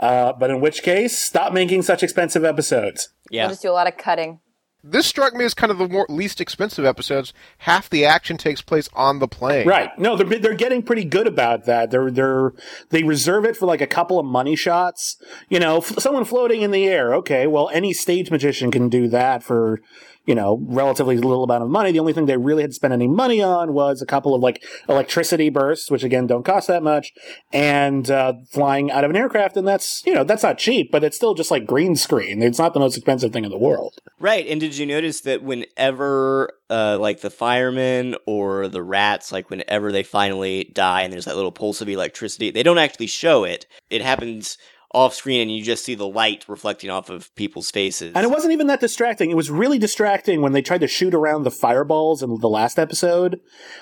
Uh, 0.00 0.32
but 0.32 0.50
in 0.50 0.60
which 0.60 0.82
case, 0.82 1.18
stop 1.18 1.52
making 1.52 1.82
such 1.82 2.02
expensive 2.02 2.44
episodes. 2.44 3.10
Yeah. 3.30 3.42
We'll 3.42 3.50
just 3.50 3.62
do 3.62 3.70
a 3.70 3.72
lot 3.72 3.86
of 3.86 3.98
cutting. 3.98 4.40
This 4.84 5.06
struck 5.06 5.32
me 5.34 5.44
as 5.44 5.54
kind 5.54 5.70
of 5.70 5.78
the 5.78 5.88
more 5.88 6.06
least 6.08 6.40
expensive 6.40 6.84
episodes. 6.84 7.32
Half 7.58 7.88
the 7.88 8.04
action 8.04 8.36
takes 8.36 8.60
place 8.60 8.88
on 8.94 9.20
the 9.20 9.28
plane. 9.28 9.66
Right. 9.66 9.96
No, 9.96 10.16
they're 10.16 10.40
they're 10.40 10.54
getting 10.54 10.82
pretty 10.82 11.04
good 11.04 11.28
about 11.28 11.66
that. 11.66 11.92
They're 11.92 12.10
they're 12.10 12.52
they 12.90 13.04
reserve 13.04 13.44
it 13.44 13.56
for 13.56 13.66
like 13.66 13.80
a 13.80 13.86
couple 13.86 14.18
of 14.18 14.26
money 14.26 14.56
shots. 14.56 15.16
You 15.48 15.60
know, 15.60 15.78
f- 15.78 15.98
someone 16.00 16.24
floating 16.24 16.62
in 16.62 16.72
the 16.72 16.88
air. 16.88 17.14
Okay, 17.14 17.46
well, 17.46 17.70
any 17.72 17.92
stage 17.92 18.30
magician 18.30 18.72
can 18.72 18.88
do 18.88 19.06
that 19.08 19.44
for 19.44 19.80
you 20.24 20.34
know, 20.34 20.60
relatively 20.68 21.16
little 21.16 21.44
amount 21.44 21.62
of 21.62 21.68
money. 21.68 21.92
The 21.92 21.98
only 21.98 22.12
thing 22.12 22.26
they 22.26 22.36
really 22.36 22.62
had 22.62 22.70
to 22.70 22.74
spend 22.74 22.92
any 22.92 23.08
money 23.08 23.42
on 23.42 23.72
was 23.72 24.00
a 24.00 24.06
couple 24.06 24.34
of 24.34 24.40
like 24.40 24.62
electricity 24.88 25.50
bursts, 25.50 25.90
which 25.90 26.04
again 26.04 26.26
don't 26.26 26.44
cost 26.44 26.68
that 26.68 26.82
much, 26.82 27.12
and 27.52 28.10
uh, 28.10 28.34
flying 28.50 28.90
out 28.90 29.04
of 29.04 29.10
an 29.10 29.16
aircraft. 29.16 29.56
And 29.56 29.66
that's, 29.66 30.02
you 30.06 30.14
know, 30.14 30.24
that's 30.24 30.42
not 30.42 30.58
cheap, 30.58 30.92
but 30.92 31.02
it's 31.02 31.16
still 31.16 31.34
just 31.34 31.50
like 31.50 31.66
green 31.66 31.96
screen. 31.96 32.42
It's 32.42 32.58
not 32.58 32.74
the 32.74 32.80
most 32.80 32.96
expensive 32.96 33.32
thing 33.32 33.44
in 33.44 33.50
the 33.50 33.58
world. 33.58 33.98
Right. 34.20 34.46
And 34.46 34.60
did 34.60 34.76
you 34.76 34.86
notice 34.86 35.22
that 35.22 35.42
whenever, 35.42 36.52
uh, 36.70 36.98
like 37.00 37.20
the 37.20 37.30
firemen 37.30 38.16
or 38.26 38.68
the 38.68 38.82
rats, 38.82 39.32
like 39.32 39.50
whenever 39.50 39.92
they 39.92 40.02
finally 40.02 40.70
die 40.72 41.02
and 41.02 41.12
there's 41.12 41.24
that 41.24 41.36
little 41.36 41.52
pulse 41.52 41.80
of 41.80 41.88
electricity, 41.88 42.50
they 42.50 42.62
don't 42.62 42.78
actually 42.78 43.08
show 43.08 43.44
it. 43.44 43.66
It 43.90 44.02
happens 44.02 44.56
off 44.94 45.14
screen 45.14 45.42
and 45.42 45.50
you 45.50 45.62
just 45.62 45.84
see 45.84 45.94
the 45.94 46.06
light 46.06 46.44
reflecting 46.48 46.90
off 46.90 47.08
of 47.08 47.34
people's 47.34 47.70
faces. 47.70 48.12
And 48.14 48.24
it 48.24 48.30
wasn't 48.30 48.52
even 48.52 48.66
that 48.66 48.80
distracting. 48.80 49.30
It 49.30 49.36
was 49.36 49.50
really 49.50 49.78
distracting 49.78 50.42
when 50.42 50.52
they 50.52 50.62
tried 50.62 50.80
to 50.82 50.88
shoot 50.88 51.14
around 51.14 51.44
the 51.44 51.50
fireballs 51.50 52.22
in 52.22 52.38
the 52.38 52.48
last 52.48 52.78
episode. 52.78 53.40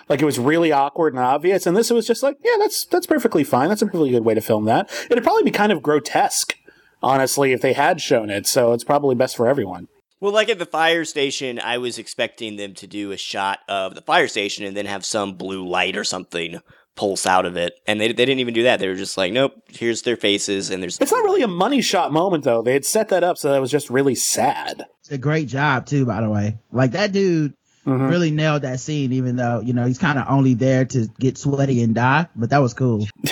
Like 0.08 0.22
it 0.22 0.24
was 0.24 0.38
really 0.38 0.72
awkward 0.72 1.14
and 1.14 1.22
obvious. 1.22 1.66
And 1.66 1.76
this 1.76 1.90
was 1.90 2.06
just 2.06 2.22
like, 2.22 2.36
yeah, 2.44 2.56
that's 2.58 2.84
that's 2.86 3.06
perfectly 3.06 3.44
fine. 3.44 3.68
That's 3.68 3.82
a 3.82 3.86
really 3.86 4.10
good 4.10 4.24
way 4.24 4.34
to 4.34 4.40
film 4.40 4.64
that. 4.66 4.90
It'd 5.10 5.24
probably 5.24 5.42
be 5.42 5.50
kind 5.50 5.72
of 5.72 5.82
grotesque, 5.82 6.54
honestly, 7.02 7.52
if 7.52 7.60
they 7.60 7.72
had 7.72 8.00
shown 8.00 8.30
it. 8.30 8.46
So 8.46 8.72
it's 8.72 8.84
probably 8.84 9.14
best 9.14 9.36
for 9.36 9.48
everyone. 9.48 9.88
Well, 10.20 10.32
like 10.34 10.50
at 10.50 10.58
the 10.58 10.66
fire 10.66 11.06
station, 11.06 11.58
I 11.58 11.78
was 11.78 11.98
expecting 11.98 12.56
them 12.56 12.74
to 12.74 12.86
do 12.86 13.10
a 13.10 13.16
shot 13.16 13.60
of 13.68 13.94
the 13.94 14.02
fire 14.02 14.28
station 14.28 14.66
and 14.66 14.76
then 14.76 14.84
have 14.84 15.04
some 15.04 15.34
blue 15.34 15.66
light 15.66 15.96
or 15.96 16.04
something 16.04 16.60
pulse 16.96 17.26
out 17.26 17.46
of 17.46 17.56
it. 17.56 17.74
And 17.86 18.00
they, 18.00 18.08
they 18.08 18.24
didn't 18.24 18.40
even 18.40 18.54
do 18.54 18.64
that. 18.64 18.80
They 18.80 18.88
were 18.88 18.94
just 18.94 19.16
like, 19.16 19.32
nope, 19.32 19.54
here's 19.68 20.02
their 20.02 20.16
faces. 20.16 20.70
And 20.70 20.82
there's. 20.82 20.98
It's 21.00 21.12
not 21.12 21.24
really 21.24 21.42
a 21.42 21.48
money 21.48 21.80
shot 21.80 22.12
moment, 22.12 22.44
though. 22.44 22.62
They 22.62 22.72
had 22.72 22.84
set 22.84 23.08
that 23.08 23.24
up 23.24 23.38
so 23.38 23.50
that 23.50 23.60
was 23.60 23.70
just 23.70 23.90
really 23.90 24.14
sad. 24.14 24.84
It's 25.00 25.10
a 25.10 25.18
great 25.18 25.48
job, 25.48 25.86
too, 25.86 26.04
by 26.04 26.20
the 26.20 26.30
way. 26.30 26.58
Like 26.72 26.92
that 26.92 27.12
dude 27.12 27.54
mm-hmm. 27.94 28.08
really 28.08 28.30
nailed 28.30 28.62
that 28.62 28.80
scene, 28.80 29.12
even 29.12 29.36
though, 29.36 29.60
you 29.60 29.72
know, 29.72 29.86
he's 29.86 29.98
kind 29.98 30.18
of 30.18 30.26
only 30.28 30.54
there 30.54 30.84
to 30.86 31.08
get 31.18 31.38
sweaty 31.38 31.82
and 31.82 31.94
die. 31.94 32.26
But 32.36 32.50
that 32.50 32.58
was 32.58 32.74
cool. 32.74 33.06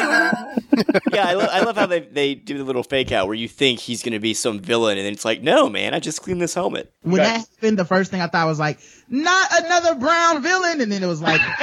yeah, 1.13 1.27
I, 1.27 1.35
lo- 1.35 1.49
I 1.51 1.61
love 1.63 1.77
how 1.77 1.87
they, 1.87 2.01
they 2.01 2.35
do 2.35 2.59
the 2.59 2.65
little 2.65 2.83
fake 2.83 3.13
out 3.13 3.27
where 3.27 3.35
you 3.35 3.49
think 3.49 3.81
he's 3.81 4.03
going 4.03 4.13
to 4.13 4.19
be 4.19 4.35
some 4.35 4.61
villain, 4.61 4.99
and 4.99 5.07
it's 5.07 5.25
like, 5.25 5.43
no, 5.43 5.69
man, 5.69 5.95
I 5.95 6.01
just 6.01 6.23
cleaned 6.23 6.41
this 6.41 6.55
helmet. 6.55 6.93
When 7.03 7.17
that 7.17 7.41
happened, 7.41 7.79
the 7.79 7.85
first 7.85 8.11
thing 8.11 8.21
I 8.21 8.27
thought 8.27 8.47
was 8.47 8.59
like, 8.59 8.79
not 9.09 9.49
another 9.65 9.95
brown 9.95 10.43
villain, 10.43 10.81
and 10.81 10.91
then 10.91 11.03
it 11.03 11.07
was 11.07 11.23
like, 11.23 11.41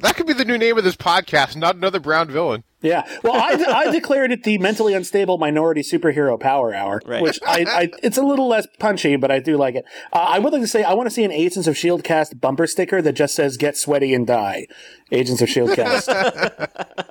that 0.00 0.14
could 0.16 0.26
be 0.26 0.32
the 0.32 0.44
new 0.44 0.58
name 0.58 0.76
of 0.78 0.84
this 0.84 0.96
podcast. 0.96 1.56
Not 1.56 1.76
another 1.76 2.00
brown 2.00 2.28
villain. 2.28 2.64
Yeah. 2.84 3.02
Well, 3.24 3.34
I, 3.34 3.86
I 3.86 3.90
declared 3.90 4.30
it 4.30 4.44
the 4.44 4.58
mentally 4.58 4.94
unstable 4.94 5.38
minority 5.38 5.80
superhero 5.80 6.38
power 6.38 6.72
hour, 6.72 7.00
Right. 7.04 7.22
which 7.22 7.40
I, 7.44 7.64
I 7.66 7.90
it's 8.02 8.18
a 8.18 8.22
little 8.22 8.46
less 8.46 8.68
punchy, 8.78 9.16
but 9.16 9.30
I 9.32 9.40
do 9.40 9.56
like 9.56 9.74
it. 9.74 9.84
Uh, 10.12 10.18
I 10.18 10.38
would 10.38 10.52
like 10.52 10.62
to 10.62 10.68
say 10.68 10.84
I 10.84 10.92
want 10.94 11.06
to 11.08 11.10
see 11.10 11.24
an 11.24 11.32
Agents 11.32 11.66
of 11.66 11.76
Shield 11.76 12.04
cast 12.04 12.40
bumper 12.40 12.66
sticker 12.68 13.02
that 13.02 13.14
just 13.14 13.34
says 13.34 13.56
"Get 13.56 13.76
sweaty 13.76 14.14
and 14.14 14.26
die." 14.26 14.68
Agents 15.10 15.42
of 15.42 15.48
Shield 15.48 15.72
cast. 15.74 16.08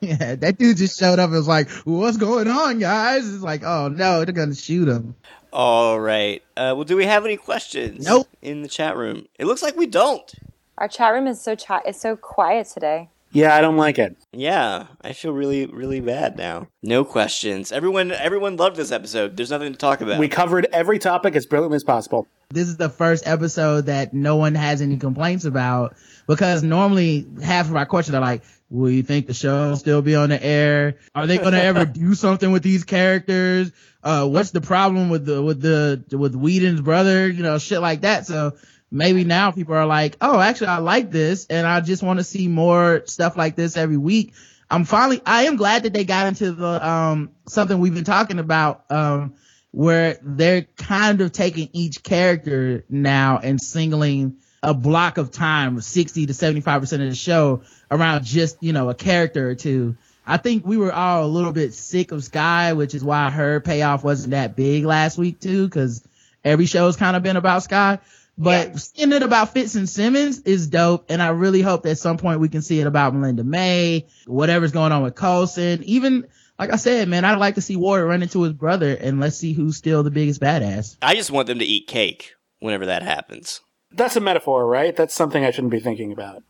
Yeah, 0.00 0.34
that 0.34 0.58
dude 0.58 0.78
just 0.78 0.98
showed 0.98 1.20
up 1.20 1.26
and 1.28 1.36
was 1.36 1.46
like, 1.46 1.70
"What's 1.84 2.16
going 2.16 2.48
on, 2.48 2.80
guys?" 2.80 3.28
It's 3.32 3.42
like, 3.42 3.62
"Oh 3.62 3.86
no, 3.88 4.24
they're 4.24 4.32
gonna 4.34 4.54
shoot 4.54 4.88
him." 4.88 5.14
All 5.52 6.00
right. 6.00 6.42
Uh, 6.56 6.74
well, 6.74 6.82
do 6.84 6.96
we 6.96 7.04
have 7.04 7.24
any 7.24 7.36
questions? 7.36 8.04
Nope. 8.04 8.26
In 8.40 8.62
the 8.62 8.68
chat 8.68 8.96
room, 8.96 9.26
it 9.38 9.44
looks 9.46 9.62
like 9.62 9.76
we 9.76 9.86
don't. 9.86 10.32
Our 10.78 10.88
chat 10.88 11.12
room 11.12 11.28
is 11.28 11.40
so 11.40 11.54
chat 11.54 11.82
is 11.86 12.00
so 12.00 12.16
quiet 12.16 12.66
today. 12.66 13.10
Yeah, 13.32 13.56
I 13.56 13.60
don't 13.60 13.76
like 13.76 13.98
it. 13.98 14.16
Yeah, 14.32 14.86
I 15.00 15.12
feel 15.14 15.32
really, 15.32 15.66
really 15.66 16.00
bad 16.00 16.36
now. 16.36 16.68
No 16.82 17.04
questions. 17.04 17.72
Everyone, 17.72 18.12
everyone 18.12 18.56
loved 18.56 18.76
this 18.76 18.92
episode. 18.92 19.36
There's 19.36 19.50
nothing 19.50 19.72
to 19.72 19.78
talk 19.78 20.02
about. 20.02 20.18
We 20.18 20.28
covered 20.28 20.66
every 20.72 20.98
topic 20.98 21.34
as 21.34 21.46
brilliantly 21.46 21.76
as 21.76 21.84
possible. 21.84 22.28
This 22.50 22.68
is 22.68 22.76
the 22.76 22.90
first 22.90 23.26
episode 23.26 23.86
that 23.86 24.12
no 24.12 24.36
one 24.36 24.54
has 24.54 24.82
any 24.82 24.98
complaints 24.98 25.46
about 25.46 25.96
because 26.26 26.62
normally 26.62 27.26
half 27.42 27.70
of 27.70 27.76
our 27.76 27.86
questions 27.86 28.14
are 28.14 28.20
like, 28.20 28.42
"Will 28.68 28.90
you 28.90 29.02
think 29.02 29.26
the 29.26 29.34
show 29.34 29.70
will 29.70 29.76
still 29.76 30.02
be 30.02 30.14
on 30.14 30.28
the 30.28 30.44
air? 30.44 30.98
Are 31.14 31.26
they 31.26 31.38
going 31.38 31.52
to 31.52 31.62
ever 31.62 31.86
do 31.86 32.14
something 32.14 32.52
with 32.52 32.62
these 32.62 32.84
characters? 32.84 33.72
Uh, 34.04 34.28
what's 34.28 34.50
the 34.50 34.60
problem 34.60 35.08
with 35.08 35.24
the 35.24 35.42
with 35.42 35.62
the 35.62 36.04
with 36.16 36.34
Whedon's 36.34 36.82
brother? 36.82 37.26
You 37.28 37.42
know, 37.42 37.56
shit 37.56 37.80
like 37.80 38.02
that." 38.02 38.26
So 38.26 38.52
maybe 38.92 39.24
now 39.24 39.50
people 39.50 39.74
are 39.74 39.86
like, 39.86 40.16
"Oh, 40.20 40.38
actually, 40.38 40.68
I 40.68 40.78
like 40.78 41.10
this, 41.10 41.46
and 41.48 41.66
I 41.66 41.80
just 41.80 42.02
want 42.02 42.20
to 42.20 42.24
see 42.24 42.46
more 42.46 43.02
stuff 43.06 43.36
like 43.36 43.56
this 43.56 43.76
every 43.76 43.96
week." 43.96 44.34
I'm 44.70 44.84
finally, 44.84 45.20
I 45.26 45.44
am 45.44 45.56
glad 45.56 45.82
that 45.82 45.92
they 45.92 46.04
got 46.04 46.28
into 46.28 46.52
the 46.52 46.86
um 46.88 47.30
something 47.48 47.78
we've 47.78 47.94
been 47.94 48.04
talking 48.04 48.38
about 48.38 48.84
um 48.90 49.34
where 49.72 50.18
they're 50.22 50.62
kind 50.76 51.20
of 51.20 51.32
taking 51.32 51.70
each 51.72 52.02
character 52.02 52.84
now 52.88 53.40
and 53.42 53.60
singling 53.60 54.36
a 54.62 54.74
block 54.74 55.18
of 55.18 55.30
time, 55.32 55.80
60 55.80 56.26
to 56.26 56.32
75% 56.32 56.92
of 56.92 57.00
the 57.00 57.14
show 57.14 57.62
around 57.90 58.24
just, 58.24 58.58
you 58.60 58.72
know, 58.72 58.90
a 58.90 58.94
character 58.94 59.48
or 59.50 59.54
two. 59.54 59.96
I 60.24 60.36
think 60.36 60.64
we 60.64 60.76
were 60.76 60.92
all 60.92 61.24
a 61.24 61.26
little 61.26 61.52
bit 61.52 61.74
sick 61.74 62.12
of 62.12 62.22
Skye, 62.22 62.74
which 62.74 62.94
is 62.94 63.02
why 63.02 63.30
her 63.30 63.60
payoff 63.60 64.04
wasn't 64.04 64.32
that 64.32 64.54
big 64.54 64.84
last 64.84 65.18
week 65.18 65.40
too, 65.40 65.68
cause 65.68 66.06
every 66.44 66.66
show's 66.66 66.96
kind 66.96 67.16
of 67.16 67.22
been 67.22 67.36
about 67.36 67.64
Skye. 67.64 67.98
But 68.38 68.80
seeing 68.80 69.12
it 69.12 69.22
about 69.22 69.52
Fitz 69.52 69.74
and 69.74 69.88
Simmons 69.88 70.40
is 70.40 70.66
dope. 70.66 71.06
And 71.08 71.22
I 71.22 71.28
really 71.28 71.62
hope 71.62 71.82
that 71.82 71.90
at 71.90 71.98
some 71.98 72.16
point 72.16 72.40
we 72.40 72.48
can 72.48 72.62
see 72.62 72.80
it 72.80 72.86
about 72.86 73.14
Melinda 73.14 73.44
May, 73.44 74.06
whatever's 74.26 74.72
going 74.72 74.92
on 74.92 75.02
with 75.02 75.14
Coulson. 75.14 75.82
Even, 75.84 76.26
like 76.58 76.72
I 76.72 76.76
said, 76.76 77.08
man, 77.08 77.24
I'd 77.24 77.38
like 77.38 77.56
to 77.56 77.60
see 77.60 77.76
Ward 77.76 78.04
run 78.04 78.22
into 78.22 78.42
his 78.42 78.54
brother 78.54 78.94
and 78.94 79.20
let's 79.20 79.36
see 79.36 79.52
who's 79.52 79.76
still 79.76 80.02
the 80.02 80.10
biggest 80.10 80.40
badass. 80.40 80.96
I 81.02 81.14
just 81.14 81.30
want 81.30 81.46
them 81.46 81.58
to 81.58 81.64
eat 81.64 81.86
cake 81.86 82.34
whenever 82.60 82.86
that 82.86 83.02
happens. 83.02 83.60
That's 83.90 84.16
a 84.16 84.20
metaphor, 84.20 84.66
right? 84.66 84.96
That's 84.96 85.14
something 85.14 85.44
I 85.44 85.50
shouldn't 85.50 85.72
be 85.72 85.80
thinking 85.80 86.12
about. 86.12 86.42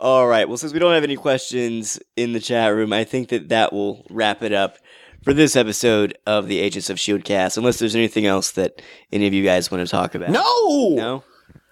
All 0.00 0.26
right. 0.26 0.48
Well, 0.48 0.56
since 0.56 0.72
we 0.72 0.78
don't 0.78 0.94
have 0.94 1.04
any 1.04 1.16
questions 1.16 2.00
in 2.16 2.32
the 2.32 2.40
chat 2.40 2.74
room, 2.74 2.92
I 2.92 3.04
think 3.04 3.28
that 3.28 3.50
that 3.50 3.72
will 3.72 4.06
wrap 4.10 4.42
it 4.42 4.52
up 4.52 4.78
for 5.22 5.32
this 5.32 5.56
episode 5.56 6.16
of 6.26 6.48
the 6.48 6.58
Agents 6.60 6.90
of 6.90 6.98
Shield 6.98 7.24
cast. 7.24 7.56
Unless 7.56 7.78
there's 7.78 7.94
anything 7.94 8.26
else 8.26 8.52
that 8.52 8.80
any 9.12 9.26
of 9.26 9.34
you 9.34 9.44
guys 9.44 9.70
want 9.70 9.86
to 9.86 9.90
talk 9.90 10.14
about. 10.14 10.30
No. 10.30 10.90
No. 10.94 11.24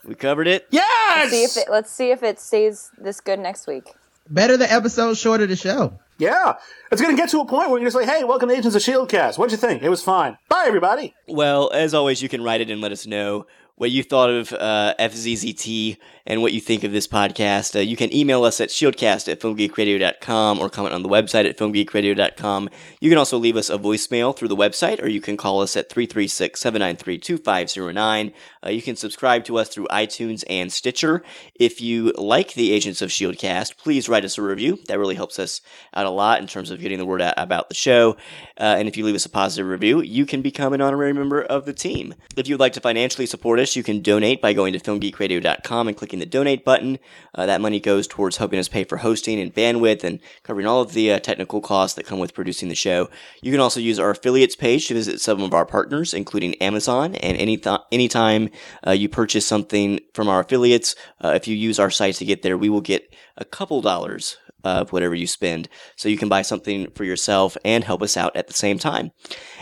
We 0.05 0.15
covered 0.15 0.47
it. 0.47 0.67
Yes. 0.71 1.31
Let's 1.31 1.31
see 1.31 1.45
if 1.45 1.57
it, 1.57 1.71
let's 1.71 1.91
see 1.91 2.11
if 2.11 2.23
it 2.23 2.41
stays 2.41 2.91
this 2.99 3.21
good 3.21 3.39
next 3.39 3.67
week. 3.67 3.93
Better 4.31 4.57
the 4.57 4.71
episode, 4.71 5.17
shorter 5.17 5.47
the 5.47 5.57
show. 5.57 5.99
Yeah, 6.19 6.55
it's 6.91 7.01
going 7.01 7.15
to 7.15 7.21
get 7.21 7.31
to 7.31 7.41
a 7.41 7.47
point 7.47 7.71
where 7.71 7.79
you're 7.79 7.87
just 7.87 7.97
like, 7.97 8.09
"Hey, 8.09 8.25
welcome 8.25 8.49
to 8.49 8.55
Agents 8.55 8.75
of 8.75 8.83
Shield 8.83 9.09
cast. 9.09 9.39
What'd 9.39 9.53
you 9.53 9.57
think? 9.57 9.83
It 9.83 9.89
was 9.89 10.03
fine. 10.03 10.37
Bye, 10.49 10.65
everybody." 10.67 11.15
Well, 11.29 11.71
as 11.73 11.95
always, 11.95 12.21
you 12.23 12.29
can 12.29 12.43
write 12.43 12.61
it 12.61 12.71
and 12.71 12.81
let 12.81 12.91
us 12.91 13.07
know 13.07 13.47
what 13.79 13.91
you 13.91 14.03
thought 14.03 14.29
of 14.29 14.53
uh, 14.53 14.95
FZZT 14.99 15.97
and 16.27 16.43
what 16.43 16.53
you 16.53 16.61
think 16.61 16.85
of 16.85 16.93
this 16.93 17.07
podcast. 17.09 17.75
Uh, 17.75 17.79
you 17.79 17.97
can 17.97 18.15
email 18.15 18.45
us 18.45 18.61
at 18.61 18.69
shieldcast 18.69 19.33
at 19.33 19.41
filmgeekradio.com 19.41 20.59
or 20.59 20.69
comment 20.69 20.95
on 20.95 21.03
the 21.03 21.09
website 21.09 21.49
at 21.49 21.57
filmgeekradio.com. 21.57 22.69
You 23.01 23.09
can 23.09 23.19
also 23.19 23.39
leave 23.39 23.57
us 23.57 23.71
a 23.71 23.79
voicemail 23.79 24.37
through 24.37 24.49
the 24.49 24.57
website 24.57 25.03
or 25.03 25.09
you 25.09 25.21
can 25.21 25.37
call 25.37 25.63
us 25.63 25.77
at 25.77 25.89
336 25.89 26.61
793 26.61 27.19
2509. 27.19 28.33
Uh, 28.65 28.69
You 28.69 28.83
can 28.83 28.97
subscribe 28.97 29.45
to 29.45 29.57
us 29.59 29.69
through 29.69 29.87
iTunes 29.91 30.45
and 30.51 30.71
Stitcher. 30.73 31.23
If 31.55 31.81
you 31.81 32.13
like 32.19 32.55
the 32.55 32.73
Agents 32.73 33.01
of 33.01 33.11
Shieldcast, 33.11 33.77
please 33.79 34.09
write 34.09 34.25
us 34.25 34.37
a 34.37 34.43
review. 34.43 34.81
That 34.89 34.99
really 34.99 35.15
helps 35.15 35.39
us 35.39 35.61
out 35.95 36.05
a 36.05 36.11
lot 36.11 36.41
in 36.41 36.47
terms 36.47 36.71
of 36.71 36.81
getting 36.81 36.99
the 36.99 37.07
word 37.07 37.23
out 37.23 37.35
about 37.37 37.69
the 37.69 37.75
show. 37.75 38.17
Uh, 38.59 38.77
and 38.79 38.89
if 38.89 38.97
you 38.97 39.05
leave 39.05 39.15
us 39.15 39.25
a 39.25 39.31
positive 39.31 39.67
review, 39.69 40.03
you 40.03 40.27
can 40.27 40.43
become 40.43 40.73
an 40.73 40.81
honorary 40.81 41.13
member 41.15 41.41
of 41.41 41.65
the 41.65 41.73
team. 41.73 42.15
If 42.37 42.49
you'd 42.49 42.61
like 42.61 42.73
to 42.75 42.81
financially 42.81 43.27
support 43.27 43.61
us, 43.61 43.68
you 43.77 43.83
can 43.83 44.01
donate 44.01 44.41
by 44.41 44.53
going 44.53 44.73
to 44.73 44.79
filmgeekradio.com 44.79 45.89
and 45.89 45.97
clicking 45.97 46.19
the 46.19 46.27
donate 46.27 46.65
button. 46.65 46.99
Uh, 47.35 47.47
that 47.47 47.61
money 47.61 47.81
goes 47.81 48.07
towards 48.07 48.37
helping 48.37 48.59
us 48.59 48.69
pay 48.69 48.85
for 48.85 48.99
hosting 48.99 49.41
and 49.41 49.55
bandwidth 49.55 50.05
and 50.05 50.21
covering 50.43 50.67
all 50.67 50.81
of 50.81 50.93
the 50.93 51.13
uh, 51.13 51.19
technical 51.19 51.61
costs 51.61 51.97
that 51.97 52.07
come 52.07 52.19
with 52.19 52.35
producing 52.35 52.69
the 52.69 52.75
show. 52.75 53.09
You 53.43 53.53
can 53.53 53.61
also 53.61 53.81
use 53.81 53.99
our 53.99 54.11
affiliates 54.11 54.57
page 54.57 54.89
to 54.89 54.95
visit 54.95 55.21
some 55.21 55.43
of 55.43 55.55
our 55.55 55.67
partners, 55.67 56.15
including 56.15 56.55
Amazon. 56.57 57.15
And 57.17 57.37
any 57.37 57.57
th- 57.57 57.81
anytime 57.93 58.51
uh, 58.87 58.93
you 58.93 59.09
purchase 59.09 59.47
something 59.47 60.01
from 60.15 60.29
our 60.29 60.41
affiliates, 60.41 60.95
uh, 61.23 61.29
if 61.29 61.49
you 61.49 61.57
use 61.57 61.79
our 61.79 61.91
site 61.91 62.17
to 62.17 62.25
get 62.25 62.43
there, 62.43 62.59
we 62.59 62.69
will 62.69 62.81
get 62.81 63.15
a 63.37 63.45
couple 63.45 63.81
dollars 63.81 64.37
of 64.69 64.93
whatever 64.93 65.15
you 65.15 65.27
spend. 65.27 65.69
So 65.97 66.09
you 66.09 66.19
can 66.19 66.29
buy 66.29 66.43
something 66.43 66.91
for 66.91 67.05
yourself 67.05 67.57
and 67.65 67.85
help 67.85 68.03
us 68.03 68.17
out 68.17 68.37
at 68.37 68.47
the 68.47 68.53
same 68.53 68.79
time. 68.79 69.13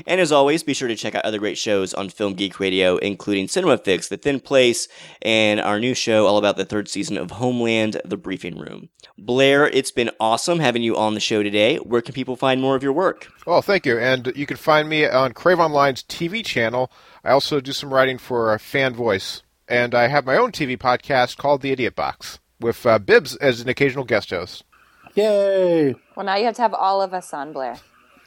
And 0.06 0.20
as 0.20 0.32
always, 0.32 0.62
be 0.62 0.74
sure 0.74 0.88
to 0.88 0.96
check 0.96 1.14
out 1.14 1.24
other 1.24 1.38
great 1.38 1.58
shows 1.58 1.94
on 1.94 2.08
Film 2.08 2.34
Geek 2.34 2.58
Radio, 2.60 2.96
including 2.98 3.48
Cinema 3.48 3.78
Fix, 3.78 4.08
The 4.08 4.16
Thin 4.16 4.40
Place, 4.40 4.88
and 5.22 5.60
our 5.60 5.78
new 5.78 5.94
show 5.94 6.26
all 6.26 6.38
about 6.38 6.56
the 6.56 6.64
third 6.64 6.88
season 6.88 7.16
of 7.16 7.32
Homeland, 7.32 8.00
The 8.04 8.16
Briefing 8.16 8.58
Room. 8.58 8.88
Blair, 9.18 9.66
it's 9.66 9.90
been 9.90 10.10
awesome 10.20 10.58
having 10.58 10.82
you 10.82 10.96
on 10.96 11.14
the 11.14 11.20
show 11.20 11.42
today. 11.42 11.76
Where 11.76 12.02
can 12.02 12.14
people 12.14 12.36
find 12.36 12.60
more 12.60 12.76
of 12.76 12.82
your 12.82 12.92
work? 12.92 13.28
Oh, 13.46 13.60
thank 13.60 13.86
you. 13.86 13.98
And 13.98 14.32
you 14.34 14.46
can 14.46 14.56
find 14.56 14.88
me 14.88 15.06
on 15.06 15.32
Crave 15.32 15.60
Online's 15.60 16.02
TV 16.02 16.44
channel. 16.44 16.90
I 17.24 17.30
also 17.30 17.60
do 17.60 17.72
some 17.72 17.92
writing 17.92 18.18
for 18.18 18.56
Fan 18.58 18.94
Voice. 18.94 19.42
And 19.68 19.94
I 19.94 20.06
have 20.08 20.26
my 20.26 20.36
own 20.36 20.52
TV 20.52 20.76
podcast 20.78 21.36
called 21.38 21.60
The 21.60 21.72
Idiot 21.72 21.96
Box 21.96 22.38
with 22.60 22.86
uh, 22.86 22.98
Bibbs 22.98 23.36
as 23.36 23.60
an 23.60 23.68
occasional 23.68 24.04
guest 24.04 24.30
host. 24.30 24.64
Yay! 25.16 25.94
Well, 26.14 26.26
now 26.26 26.36
you 26.36 26.44
have 26.44 26.56
to 26.56 26.62
have 26.62 26.74
all 26.74 27.00
of 27.00 27.14
us 27.14 27.32
on, 27.32 27.52
Blair. 27.52 27.76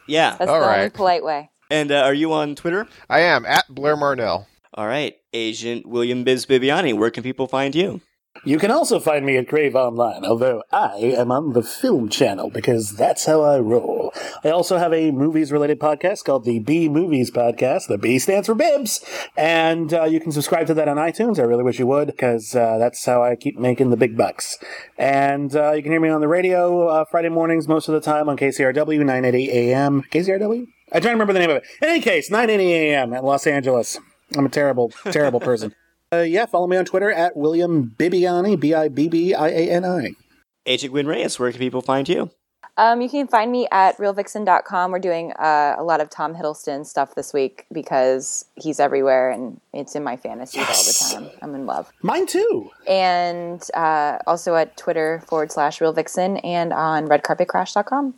Yeah. 0.07 0.35
That's 0.37 0.49
All 0.49 0.59
the 0.59 0.75
only 0.75 0.89
polite 0.89 1.23
way. 1.23 1.51
And 1.69 1.91
uh, 1.91 2.01
are 2.01 2.15
you 2.15 2.33
on 2.33 2.55
Twitter? 2.55 2.87
I 3.09 3.19
am 3.19 3.45
at 3.45 3.65
Blair 3.69 3.95
Marnell. 3.95 4.47
All 4.73 4.87
right. 4.87 5.15
Agent 5.31 5.85
William 5.85 6.23
Biz 6.23 6.47
Bibbiani, 6.47 6.97
where 6.97 7.11
can 7.11 7.21
people 7.21 7.47
find 7.47 7.75
you? 7.75 8.01
You 8.45 8.57
can 8.57 8.71
also 8.71 8.99
find 8.99 9.25
me 9.25 9.35
at 9.35 9.49
Crave 9.49 9.75
Online, 9.75 10.23
although 10.23 10.63
I 10.71 10.95
am 11.17 11.31
on 11.31 11.51
the 11.51 11.61
Film 11.61 12.07
Channel 12.07 12.49
because 12.49 12.91
that's 12.91 13.25
how 13.25 13.41
I 13.41 13.59
roll. 13.59 14.13
I 14.43 14.49
also 14.49 14.77
have 14.77 14.93
a 14.93 15.11
movies 15.11 15.51
related 15.51 15.79
podcast 15.79 16.23
called 16.23 16.45
the 16.45 16.59
B 16.59 16.87
Movies 16.87 17.31
Podcast. 17.31 17.87
The 17.87 17.97
B 17.97 18.17
stands 18.17 18.47
for 18.47 18.55
Bibbs, 18.55 19.03
and 19.35 19.93
uh, 19.93 20.05
you 20.05 20.21
can 20.21 20.31
subscribe 20.31 20.67
to 20.67 20.73
that 20.75 20.87
on 20.87 20.95
iTunes. 20.97 21.37
I 21.37 21.43
really 21.43 21.63
wish 21.63 21.79
you 21.79 21.87
would 21.87 22.07
because 22.07 22.55
uh, 22.55 22.77
that's 22.77 23.05
how 23.05 23.21
I 23.21 23.35
keep 23.35 23.57
making 23.57 23.89
the 23.89 23.97
big 23.97 24.15
bucks. 24.15 24.57
And 24.97 25.53
uh, 25.55 25.73
you 25.73 25.83
can 25.83 25.91
hear 25.91 26.01
me 26.01 26.09
on 26.09 26.21
the 26.21 26.27
radio 26.29 26.87
uh, 26.87 27.05
Friday 27.11 27.29
mornings 27.29 27.67
most 27.67 27.89
of 27.89 27.93
the 27.93 28.01
time 28.01 28.29
on 28.29 28.37
KCRW 28.37 28.99
980 28.99 29.51
AM. 29.51 30.03
KCRW? 30.03 30.65
I 30.91 30.99
try 30.99 31.11
to 31.11 31.15
remember 31.15 31.33
the 31.33 31.39
name 31.39 31.49
of 31.49 31.57
it. 31.57 31.63
In 31.81 31.89
any 31.89 31.99
case, 31.99 32.31
980 32.31 32.73
AM 32.73 33.13
at 33.13 33.23
Los 33.23 33.45
Angeles. 33.45 33.99
I'm 34.37 34.45
a 34.45 34.49
terrible, 34.49 34.91
terrible 35.11 35.39
person. 35.39 35.73
Uh, 36.11 36.21
yeah, 36.21 36.45
follow 36.47 36.65
me 36.65 36.75
on 36.75 36.85
Twitter 36.85 37.11
at 37.11 37.37
William 37.37 37.95
Bibbiani, 37.97 38.59
B 38.59 38.73
I 38.73 38.87
B 38.87 39.07
B 39.07 39.33
I 39.35 39.49
A 39.49 39.69
N 39.69 39.85
I. 39.85 40.11
Agent 40.65 40.91
Gwen 40.91 41.05
Reyes, 41.07 41.39
where 41.39 41.51
can 41.51 41.59
people 41.59 41.81
find 41.81 42.09
you? 42.09 42.31
Um, 42.77 43.01
you 43.01 43.09
can 43.09 43.27
find 43.27 43.51
me 43.51 43.67
at 43.71 43.97
realvixen.com. 43.97 44.91
We're 44.91 44.99
doing 44.99 45.33
uh, 45.33 45.75
a 45.77 45.83
lot 45.83 45.99
of 45.99 46.09
Tom 46.09 46.33
Hiddleston 46.33 46.85
stuff 46.85 47.13
this 47.13 47.33
week 47.33 47.65
because 47.73 48.45
he's 48.55 48.79
everywhere 48.79 49.31
and 49.31 49.59
it's 49.73 49.95
in 49.95 50.03
my 50.03 50.15
fantasies 50.15 50.61
all 50.61 51.19
the 51.21 51.27
time. 51.27 51.37
I'm 51.41 51.53
in 51.55 51.65
love. 51.65 51.91
Mine 52.01 52.25
too. 52.25 52.71
And 52.87 53.61
uh, 53.73 54.19
also 54.25 54.55
at 54.55 54.77
Twitter 54.77 55.21
forward 55.27 55.51
slash 55.51 55.79
realvixen 55.79 56.39
and 56.43 56.71
on 56.71 57.09
redcarpetcrash.com. 57.09 58.13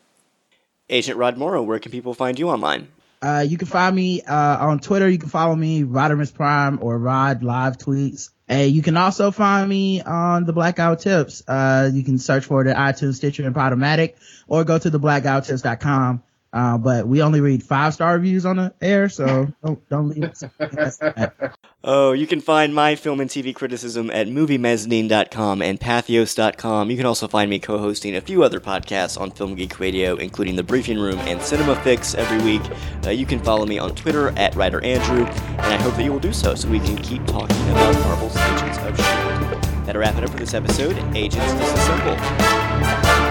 Agent 0.90 1.18
Rod 1.18 1.38
Morrow, 1.38 1.64
where 1.64 1.80
can 1.80 1.92
people 1.92 2.14
find 2.14 2.38
you 2.38 2.50
online? 2.50 2.90
Uh, 3.22 3.46
you 3.48 3.58
can 3.58 3.68
find 3.68 3.96
me, 3.96 4.22
uh, 4.24 4.68
on 4.68 4.80
Twitter. 4.80 5.08
You 5.08 5.20
can 5.20 5.30
follow 5.30 5.56
me, 5.56 5.84
Rodimus 5.84 6.34
Prime 6.34 6.80
or 6.82 6.98
Rod 6.98 7.44
Live 7.44 7.78
Tweets. 7.78 8.30
And 8.48 8.72
you 8.72 8.82
can 8.82 8.98
also 8.98 9.32
find 9.32 9.70
me 9.70 10.02
on 10.02 10.46
the 10.46 10.54
Blackout 10.54 11.00
Tips. 11.00 11.44
Uh, 11.48 11.90
you 11.94 12.04
can 12.04 12.18
search 12.18 12.46
for 12.46 12.66
it 12.66 12.76
iTunes, 12.76 13.16
Stitcher, 13.16 13.46
and 13.46 13.56
Podomatic 13.56 14.16
or 14.48 14.64
go 14.64 14.78
to 14.78 14.90
the 14.90 15.00
blackouttips.com. 15.00 16.24
Uh, 16.54 16.78
but 16.78 17.08
we 17.08 17.22
only 17.22 17.40
read 17.40 17.64
five 17.64 17.94
star 17.94 18.14
reviews 18.14 18.46
on 18.46 18.58
the 18.58 18.74
air, 18.82 19.08
so 19.08 19.48
don't 19.64 19.90
don't 19.90 20.10
leave 20.10 20.24
us. 20.26 20.44
Oh, 21.84 22.12
you 22.12 22.28
can 22.28 22.42
find 22.42 22.76
my 22.76 22.96
film 22.96 23.20
and 23.22 23.30
TV 23.30 23.56
criticism 23.56 24.12
at 24.12 24.28
moviemezzanine.com 24.28 25.64
and 25.64 25.80
pathos.com. 25.80 26.92
You 26.92 26.98
can 26.98 27.08
also 27.08 27.28
find 27.28 27.50
me 27.50 27.58
co-hosting 27.58 28.16
a 28.16 28.22
few 28.22 28.44
other 28.44 28.60
podcasts 28.60 29.20
on 29.20 29.32
Film 29.32 29.56
Geek 29.56 29.80
Radio, 29.80 30.16
including 30.16 30.56
The 30.56 30.64
Briefing 30.64 31.00
Room 31.00 31.18
and 31.22 31.42
Cinema 31.42 31.76
Fix 31.82 32.14
every 32.14 32.40
week. 32.44 32.62
Uh, 33.04 33.10
you 33.10 33.26
can 33.26 33.40
follow 33.40 33.66
me 33.66 33.80
on 33.80 33.96
Twitter 33.96 34.30
at 34.38 34.54
Writer 34.56 34.84
Andrew, 34.84 35.26
and 35.26 35.62
I 35.62 35.78
hope 35.78 35.96
that 35.96 36.04
you 36.04 36.12
will 36.12 36.20
do 36.20 36.34
so 36.34 36.54
so 36.54 36.70
we 36.70 36.80
can 36.80 36.98
keep 36.98 37.26
talking 37.26 37.58
about 37.72 37.96
Marvel's 38.02 38.38
Agents 38.38 38.78
of 38.78 39.00
S.H.I.E.L.D. 39.00 39.68
That'll 39.88 40.02
wrap 40.02 40.16
it 40.20 40.24
up 40.24 40.30
for 40.30 40.38
this 40.38 40.54
episode. 40.54 40.96
Agents 41.16 41.52
Disassemble. 41.54 43.31